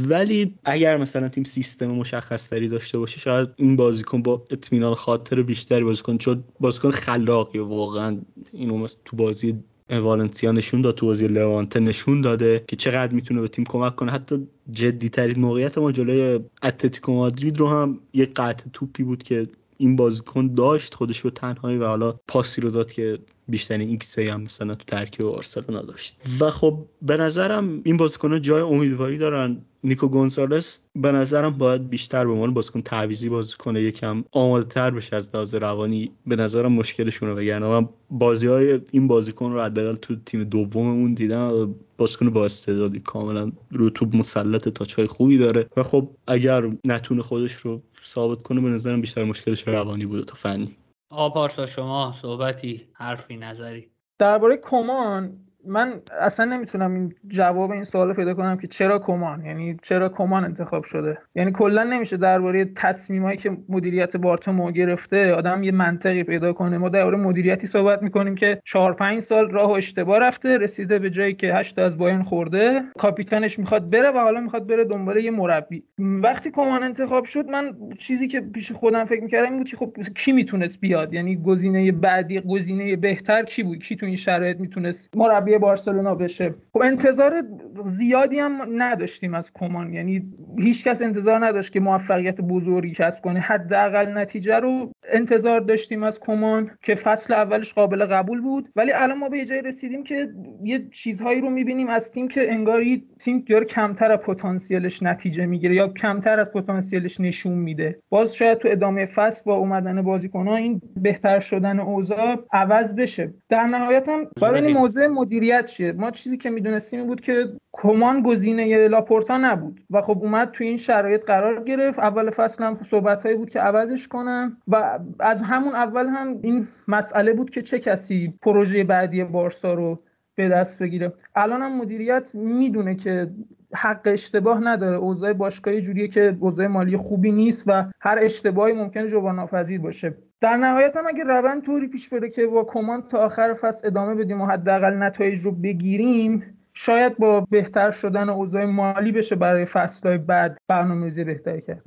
ولی 0.08 0.56
اگر 0.64 0.97
مثلا 0.97 1.30
تیم 1.30 1.43
سیستم 1.43 1.88
مشخص 1.88 2.50
تری 2.50 2.68
داشته 2.68 2.97
باشه 2.97 3.20
شاید 3.20 3.50
این 3.56 3.76
بازیکن 3.76 4.22
با 4.22 4.47
اطمینان 4.50 4.95
خاطر 4.95 5.41
بیشتری 5.41 5.84
بازیکن 5.84 6.18
چون 6.18 6.43
بازیکن 6.60 6.91
خلاقی 6.91 7.60
واقعا 7.60 8.18
اینو 8.54 8.88
تو 9.06 9.16
بازی 9.16 9.60
والنسیا 9.90 10.52
نشون 10.52 10.82
داد 10.82 10.96
تو 10.96 11.06
بازی 11.06 11.28
لوانته 11.28 11.80
نشون 11.80 12.22
داده 12.22 12.64
که 12.68 12.76
چقدر 12.76 13.14
می‌تونه 13.14 13.42
به 13.42 13.48
تیم 13.48 13.66
کمک 13.66 13.96
کنه. 13.96 14.12
حتی 14.12 14.48
جدی 14.72 15.10
ترین 15.10 15.40
موقعیت 15.40 15.78
ما 15.78 15.92
جلوی 15.92 16.40
اتلتیکو 16.64 17.14
مادرید 17.14 17.58
رو 17.60 17.68
هم 17.68 18.00
یه 18.14 18.26
قطع 18.26 18.66
توپی 18.74 19.04
بود 19.04 19.24
که 19.24 19.48
این 19.78 19.96
بازیکن 19.96 20.54
داشت 20.54 20.94
خودش 20.94 21.22
به 21.22 21.30
تنهایی 21.30 21.78
و 21.78 21.86
حالا 21.86 22.16
پاسی 22.28 22.62
رو 22.62 22.70
داد 22.70 22.92
که 22.92 23.20
بیشترین 23.48 23.90
ایکس 23.90 24.20
هم 24.20 24.42
مثلا 24.42 24.76
تو 24.76 24.84
ترکیب 24.88 25.26
آرسنال 25.26 25.86
داشت. 25.86 26.16
و 26.40 26.52
خب 26.52 26.86
به 27.02 27.18
نظرم 27.18 27.82
این 27.84 27.98
بازیکن‌ها 27.98 28.40
جای 28.40 28.62
امیدواری 28.62 29.18
دارن. 29.18 29.62
نیکو 29.84 30.08
گونسالس 30.08 30.86
به 30.96 31.12
نظرم 31.12 31.58
باید 31.58 31.90
بیشتر 31.90 32.26
به 32.26 32.32
عنوان 32.32 32.54
بازیکن 32.54 32.82
تعویزی 32.82 33.30
بازی 33.30 33.56
کنه 33.60 33.82
یکم 33.82 34.24
آماده 34.32 34.66
تر 34.66 34.92
بشه 34.92 35.16
از 35.16 35.36
لحاظ 35.36 35.56
روانی. 35.56 36.12
به 36.28 36.36
نظرم 36.36 36.72
مشکلشونه 36.72 37.34
بگن 37.34 37.58
من 37.58 37.90
بازی 38.10 38.48
های 38.48 38.82
این 38.92 39.08
بازیکن 39.08 39.52
رو 39.52 39.62
حداقل 39.62 39.96
تو 39.96 40.16
تیم 40.16 40.44
دوممون 40.44 41.14
دیدم 41.14 41.76
بازیکن 41.98 42.30
با 42.30 42.46
استعدادی 42.46 43.00
کاملا 43.00 43.52
رو 43.72 43.90
تو 43.90 44.06
مسلط 44.14 44.70
تا 44.70 44.86
چای 44.86 45.08
خوبی 45.08 45.38
داره. 45.38 45.70
و 45.78 45.84
خب 45.84 46.10
اگر 46.28 46.72
نتونه 46.86 47.22
خودش 47.22 47.54
رو 47.54 47.82
ثابت 48.06 48.42
کنه 48.42 48.62
به 48.62 48.70
نظرم 48.70 49.02
بیشتر 49.02 49.24
مشکلش 49.24 49.68
روانی 49.68 50.06
بوده 50.06 50.24
تا 50.24 50.36
فنی. 50.36 50.76
پارسا 51.10 51.66
شما 51.66 52.12
صحبتی 52.12 52.82
حرفی 52.94 53.38
نظری. 53.38 53.90
درباره 54.20 54.58
کمان 54.58 55.49
من 55.68 55.93
اصلا 56.20 56.45
نمی‌تونم 56.45 56.93
این 56.93 57.14
جواب 57.28 57.72
این 57.72 57.84
سوال 57.84 58.14
پیدا 58.14 58.34
کنم 58.34 58.57
که 58.57 58.68
چرا 58.68 58.99
کمان؟ 58.99 59.45
یعنی 59.45 59.78
چرا 59.82 60.10
کمان 60.10 60.43
انتخاب 60.43 60.84
شده؟ 60.84 61.18
یعنی 61.36 61.51
کلا 61.51 61.84
نمیشه 61.84 62.18
درباره 62.18 62.66
تصمیمایی 62.66 63.38
که 63.38 63.57
مدیریت 63.70 64.18
بارتومو 64.18 64.72
گرفته 64.72 65.34
آدم 65.34 65.64
یه 65.64 65.72
منطقی 65.72 66.24
پیدا 66.24 66.53
کنه. 66.53 66.78
ما 66.78 66.89
درباره 66.89 67.18
مدیریتی 67.18 67.68
صحبت 67.68 68.03
می‌کنیم 68.03 68.36
که 68.36 68.62
4 68.66 68.93
5 68.93 69.20
سال 69.20 69.49
راه 69.49 69.70
و 69.70 69.72
اشتباه 69.72 70.20
رفته 70.20 70.57
رسیده 70.57 70.99
به 70.99 71.10
جایی 71.10 71.34
که 71.34 71.55
8 71.55 71.80
از 71.80 71.97
بایرن 71.97 72.24
خورده 72.24 72.82
کاپیتانش 72.97 73.60
می‌خواد 73.60 73.89
بره 73.89 74.10
و 74.10 74.18
حالا 74.18 74.39
می‌خواد 74.39 74.68
بره 74.68 74.86
دنبال 74.86 75.18
یه 75.18 75.32
مربی. 75.32 75.84
وقتی 75.99 76.51
کمان 76.51 76.84
انتخاب 76.84 77.26
شد 77.26 77.45
من 77.45 77.76
چیزی 77.97 78.28
که 78.28 78.41
پیش 78.41 78.72
خودم 78.72 79.05
فکر 79.05 79.24
می‌کردم 79.24 79.49
این 79.49 79.57
بود 79.57 79.68
که 79.68 79.78
خب 79.78 79.93
کی 80.16 80.32
می‌تونست 80.32 80.80
بیاد؟ 80.80 81.14
یعنی 81.14 81.36
گزینه 81.36 81.91
بعدی 81.91 82.41
گزینه 82.41 82.95
بهتر 82.95 83.43
کی 83.43 83.64
بود؟ 83.64 83.80
کی 83.80 83.95
تو 83.95 84.05
این 84.05 84.16
شرایط 84.16 84.60
می‌تونست 84.60 85.10
مربی 85.18 85.49
بارسلونا 85.58 86.16
بشه. 86.16 86.54
خب 86.74 86.82
انتظار 86.82 87.43
زیادی 87.86 88.39
هم 88.39 88.82
نداشتیم 88.84 89.34
از 89.34 89.52
کمان 89.54 89.93
یعنی 89.93 90.24
هیچکس 90.60 91.02
انتظار 91.02 91.45
نداشت 91.45 91.74
که 91.74 91.80
موفقیت 91.80 92.41
بزرگی 92.41 92.93
کسب 92.93 93.22
کنه. 93.22 93.39
حداقل 93.39 94.18
نتیجه 94.18 94.60
رو 94.60 94.91
انتظار 95.14 95.60
داشتیم 95.60 96.04
از 96.04 96.20
کمان 96.20 96.72
که 96.82 96.95
فصل 96.95 97.34
اولش 97.34 97.74
قابل 97.74 98.06
قبول 98.06 98.41
بود. 98.41 98.70
ولی 98.76 98.91
الان 98.91 99.18
ما 99.18 99.30
به 99.30 99.38
یه 99.38 99.45
جای 99.45 99.62
رسیدیم 99.62 100.04
که 100.04 100.30
یه 100.64 100.88
چیزهایی 100.91 101.41
رو 101.41 101.50
می‌بینیم 101.50 101.88
از 101.88 102.12
تیم 102.12 102.28
که 102.28 102.52
انگاری 102.52 103.04
تیم 103.20 103.45
داره 103.50 103.66
کمتر 103.66 104.12
از 104.12 104.20
پتانسیلش 104.20 105.04
نتیجه 105.04 105.45
می‌گیره 105.45 105.76
یا 105.76 105.88
کمتر 105.88 106.39
از 106.39 106.52
پتانسیلش 106.52 107.20
نشون 107.20 107.54
میده. 107.54 108.00
باز 108.10 108.36
شاید 108.36 108.58
تو 108.58 108.68
ادامه 108.72 109.06
فصل 109.06 109.41
با 109.45 109.56
اومدن 109.56 110.02
بازیکن‌ها 110.02 110.56
این 110.56 110.82
بهتر 110.95 111.39
شدن 111.39 111.80
اوضاع 111.80 112.45
عوض 112.54 112.95
بشه. 112.95 113.34
در 113.50 113.64
نهایت 113.64 114.10
هم 114.10 114.28
باید 114.41 114.78
موضع 114.78 115.08
مدیریت 115.40 115.68
شه 115.68 115.92
ما 115.92 116.12
چیزی 116.12 116.38
که 116.38 116.50
می‌دونستیم 116.50 117.08
بود 117.08 117.22
که 117.22 117.46
کمان 117.72 118.24
گزینه 118.24 118.88
لاپورتا 118.88 119.38
نبود 119.38 119.82
و 119.90 120.02
خب 120.02 120.18
اومد 120.22 120.52
تو 120.52 120.64
این 120.64 120.78
شرایط 120.78 121.26
قرار 121.26 121.64
گرفت. 121.64 122.00
اول 122.00 122.30
فصل 122.30 122.64
هم 122.64 122.78
صحبت 122.84 123.28
بود 123.28 123.50
که 123.50 123.60
عوضش 123.60 124.08
کنم 124.08 124.58
و 124.68 125.00
از 125.20 125.42
همون 125.42 125.76
اول 125.76 126.08
هم 126.08 126.40
این 126.42 126.68
مسئله 126.88 127.34
بود 127.34 127.50
که 127.50 127.62
چه 127.62 127.80
کسی 127.80 128.34
پروژه 128.42 128.84
بعدی 128.84 129.24
بارسا 129.24 129.74
رو 129.74 130.00
به 130.36 130.50
دست 130.50 130.84
بگیره. 130.84 131.14
الان 131.36 131.62
هم 131.62 131.78
مدیریت 131.78 132.32
می‌دونه 132.34 132.96
که 132.96 133.32
حق 133.76 134.02
اشتباه 134.06 134.64
نداره. 134.64 134.98
اوضاع 134.98 135.34
باشگاهی 135.34 135.82
جوریه 135.82 136.08
که 136.08 136.38
اوضاع 136.40 136.68
مالی 136.68 136.98
خوبی 136.98 137.32
نیست 137.32 137.64
و 137.68 137.84
هر 138.02 138.18
اشتباهی 138.22 138.74
ممکنه 138.74 139.08
جبران 139.08 139.36
ناپذیر 139.36 139.82
باشه. 139.82 140.14
در 140.42 140.58
نهایت 140.58 140.98
هم 140.98 141.08
اگه 141.08 141.24
روند 141.24 141.66
طوری 141.66 141.88
پیش 141.88 142.10
بره 142.10 142.30
که 142.30 142.48
با 142.48 142.64
کمان 142.64 143.08
تا 143.08 143.18
آخر 143.18 143.54
فصل 143.54 143.88
ادامه 143.88 144.16
بدیم 144.16 144.42
و 144.42 144.46
حداقل 144.46 144.94
نتایج 144.94 145.40
رو 145.40 145.52
بگیریم 145.52 146.58
شاید 146.74 147.18
با 147.18 147.42
بهتر 147.42 147.92
شدن 147.92 148.30
اوضاع 148.30 148.66
مالی 148.66 149.12
بشه 149.12 149.36
برای 149.36 149.66
فصلهای 149.66 150.18
بعد 150.18 150.58
برنامه‌ریزی 150.68 151.24
بهتری 151.24 151.62
کرد. 151.62 151.84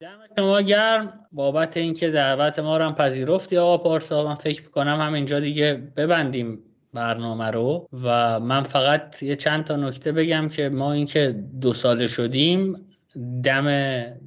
دم 0.00 0.18
شما 0.36 0.60
گرم. 0.60 1.26
بابت 1.32 1.76
اینکه 1.76 2.10
دعوت 2.10 2.58
ما 2.58 2.76
رو 2.76 2.84
هم 2.84 2.94
پذیرفتی 2.94 3.58
آقا 3.58 3.78
پارسا 3.78 4.24
من 4.24 4.34
فکر 4.34 4.62
می‌کنم 4.62 5.00
همینجا 5.00 5.40
دیگه 5.40 5.82
ببندیم 5.96 6.58
برنامه 6.94 7.50
رو 7.50 7.88
و 8.02 8.40
من 8.40 8.62
فقط 8.62 9.22
یه 9.22 9.36
چند 9.36 9.64
تا 9.64 9.76
نکته 9.76 10.12
بگم 10.12 10.48
که 10.48 10.68
ما 10.68 10.92
اینکه 10.92 11.34
دو 11.60 11.72
ساله 11.72 12.06
شدیم 12.06 12.86
دم 13.44 13.66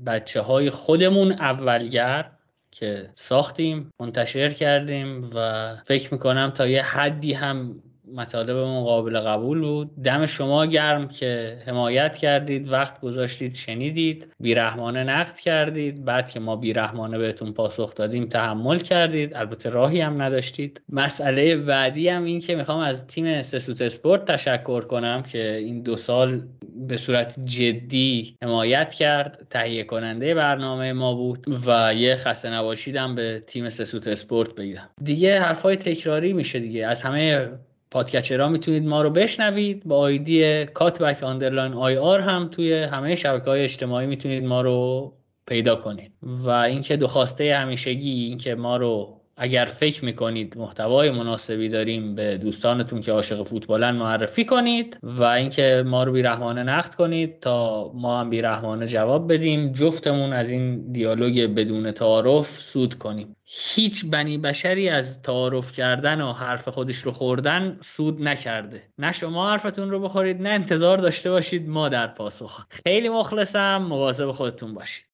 بچه 0.06 0.42
های 0.42 0.70
خودمون 0.70 1.32
اولگر 1.32 2.32
که 2.76 3.10
ساختیم 3.16 3.90
منتشر 4.00 4.50
کردیم 4.50 5.30
و 5.36 5.70
فکر 5.86 6.14
می‌کنم 6.14 6.52
تا 6.52 6.68
یه 6.68 6.84
حدی 6.84 7.34
هم 7.34 7.84
مطالبمون 8.14 8.84
قابل 8.84 9.20
قبول 9.20 9.62
بود. 9.62 10.02
دم 10.04 10.26
شما 10.26 10.66
گرم 10.66 11.08
که 11.08 11.58
حمایت 11.66 12.18
کردید 12.18 12.72
وقت 12.72 13.02
گذاشتید 13.02 13.56
شنیدید 13.56 14.28
بیرحمانه 14.40 15.04
نقد 15.04 15.40
کردید. 15.40 16.06
بعد 16.06 16.32
که 16.32 16.40
ما 16.40 16.56
بیرحمانه 16.56 17.18
بهتون 17.18 17.54
پاسخ 17.54 17.96
دادیم 17.96 18.26
تحمل 18.26 18.78
کردید. 18.78 19.36
البته 19.36 19.70
راهی 19.70 20.02
هم 20.02 20.22
نداشتید. 20.22 20.82
مسئله 20.90 21.56
بعدی 21.56 22.10
هم 22.10 22.24
این 22.24 22.40
که 22.40 22.56
می‌خوام 22.56 22.80
از 22.80 23.08
تیم 23.08 23.42
سسوت 23.42 23.82
اسپورت 23.82 24.26
تشکر 24.26 24.82
کنم 24.82 25.24
که 25.24 25.56
این 25.56 25.82
دو 25.82 25.96
سال 25.96 26.42
به 26.88 26.98
صورت 26.98 27.36
جدی 27.46 28.36
حمایت 28.44 28.94
کرد. 28.94 29.48
تهیه 29.50 29.84
کننده 29.84 30.34
برنامه 30.34 30.94
ما 30.94 31.14
بود 31.14 31.68
و 31.68 31.94
یه 31.96 32.16
خسته 32.16 32.50
نباشیدم 32.50 33.16
به 33.16 33.44
تیم 33.48 33.70
سسوت 33.70 34.08
اسپورت 34.08 34.56
بگیرم. 34.56 34.90
دیگه 35.04 35.40
حرفای 35.40 35.76
تکراری 35.76 36.34
میشه 36.34 36.60
دیگه. 36.60 36.88
از 36.88 37.02
همه 37.02 37.50
podcatcher 37.96 38.45
ا 38.45 38.50
می‌تونید 38.50 38.86
ما 38.86 39.02
رو 39.02 39.10
بشنوید. 39.10 39.84
با 39.86 39.98
آیدی 39.98 40.66
کاتبک 40.66 41.24
underline 41.24 41.74
IR 41.74 42.20
هم 42.20 42.48
توی 42.52 42.74
همه 42.74 43.16
شبکه 43.16 43.46
های 43.46 43.64
اجتماعی 43.64 44.08
می‌تونید 44.08 44.44
ما 44.44 44.62
رو 44.62 45.14
پیدا 45.48 45.76
کنید. 45.76 46.12
و 46.22 46.50
اینکه 46.50 46.98
دو 46.98 47.08
خواسته 47.08 47.56
همیشگی 47.56 48.24
اینکه 48.24 48.56
ما 48.56 48.78
رو 48.78 49.22
اگر 49.38 49.66
فکر 49.66 50.06
می‌کنید 50.06 50.58
محتوای 50.58 51.12
مناسبی 51.12 51.70
داریم 51.70 52.16
به 52.16 52.38
دوستانتون 52.38 53.02
که 53.02 53.12
عاشق 53.12 53.44
فوتبالن 53.44 53.92
معرفی 53.92 54.46
کنید 54.46 54.98
و 55.04 55.24
اینکه 55.24 55.84
ما 55.86 56.04
رو 56.04 56.12
بیرحمانه 56.12 56.64
نقد 56.64 56.96
کنید 56.96 57.40
تا 57.40 57.92
ما 57.94 58.20
هم 58.20 58.30
بیرحمانه 58.30 58.88
جواب 58.88 59.34
بدیم 59.34 59.72
جفتمون 59.72 60.34
از 60.34 60.50
این 60.50 60.92
دیالوگ 60.92 61.42
بدون 61.56 61.92
تعارف 61.92 62.48
سود 62.48 62.94
کنیم. 62.94 63.36
هیچ 63.46 64.06
بنی 64.06 64.38
بشری 64.38 64.90
از 64.90 65.22
تعارف 65.22 65.72
کردن 65.72 66.22
و 66.22 66.34
حرف 66.34 66.68
خودش 66.68 66.98
رو 66.98 67.12
خوردن 67.12 67.78
سود 67.82 68.22
نکرده. 68.22 68.84
نه 68.98 69.12
شما 69.12 69.52
حرفتون 69.52 69.92
رو 69.92 70.00
بخورید 70.00 70.42
نه 70.42 70.50
انتظار 70.50 70.98
داشته 70.98 71.32
باشید 71.32 71.70
ما 71.70 71.90
در 71.90 72.08
پاسخ. 72.08 72.66
خیلی 72.70 73.10
مخلصم 73.10 73.78
مواظب 73.78 74.32
خودتون 74.32 74.74
باشید. 74.74 75.06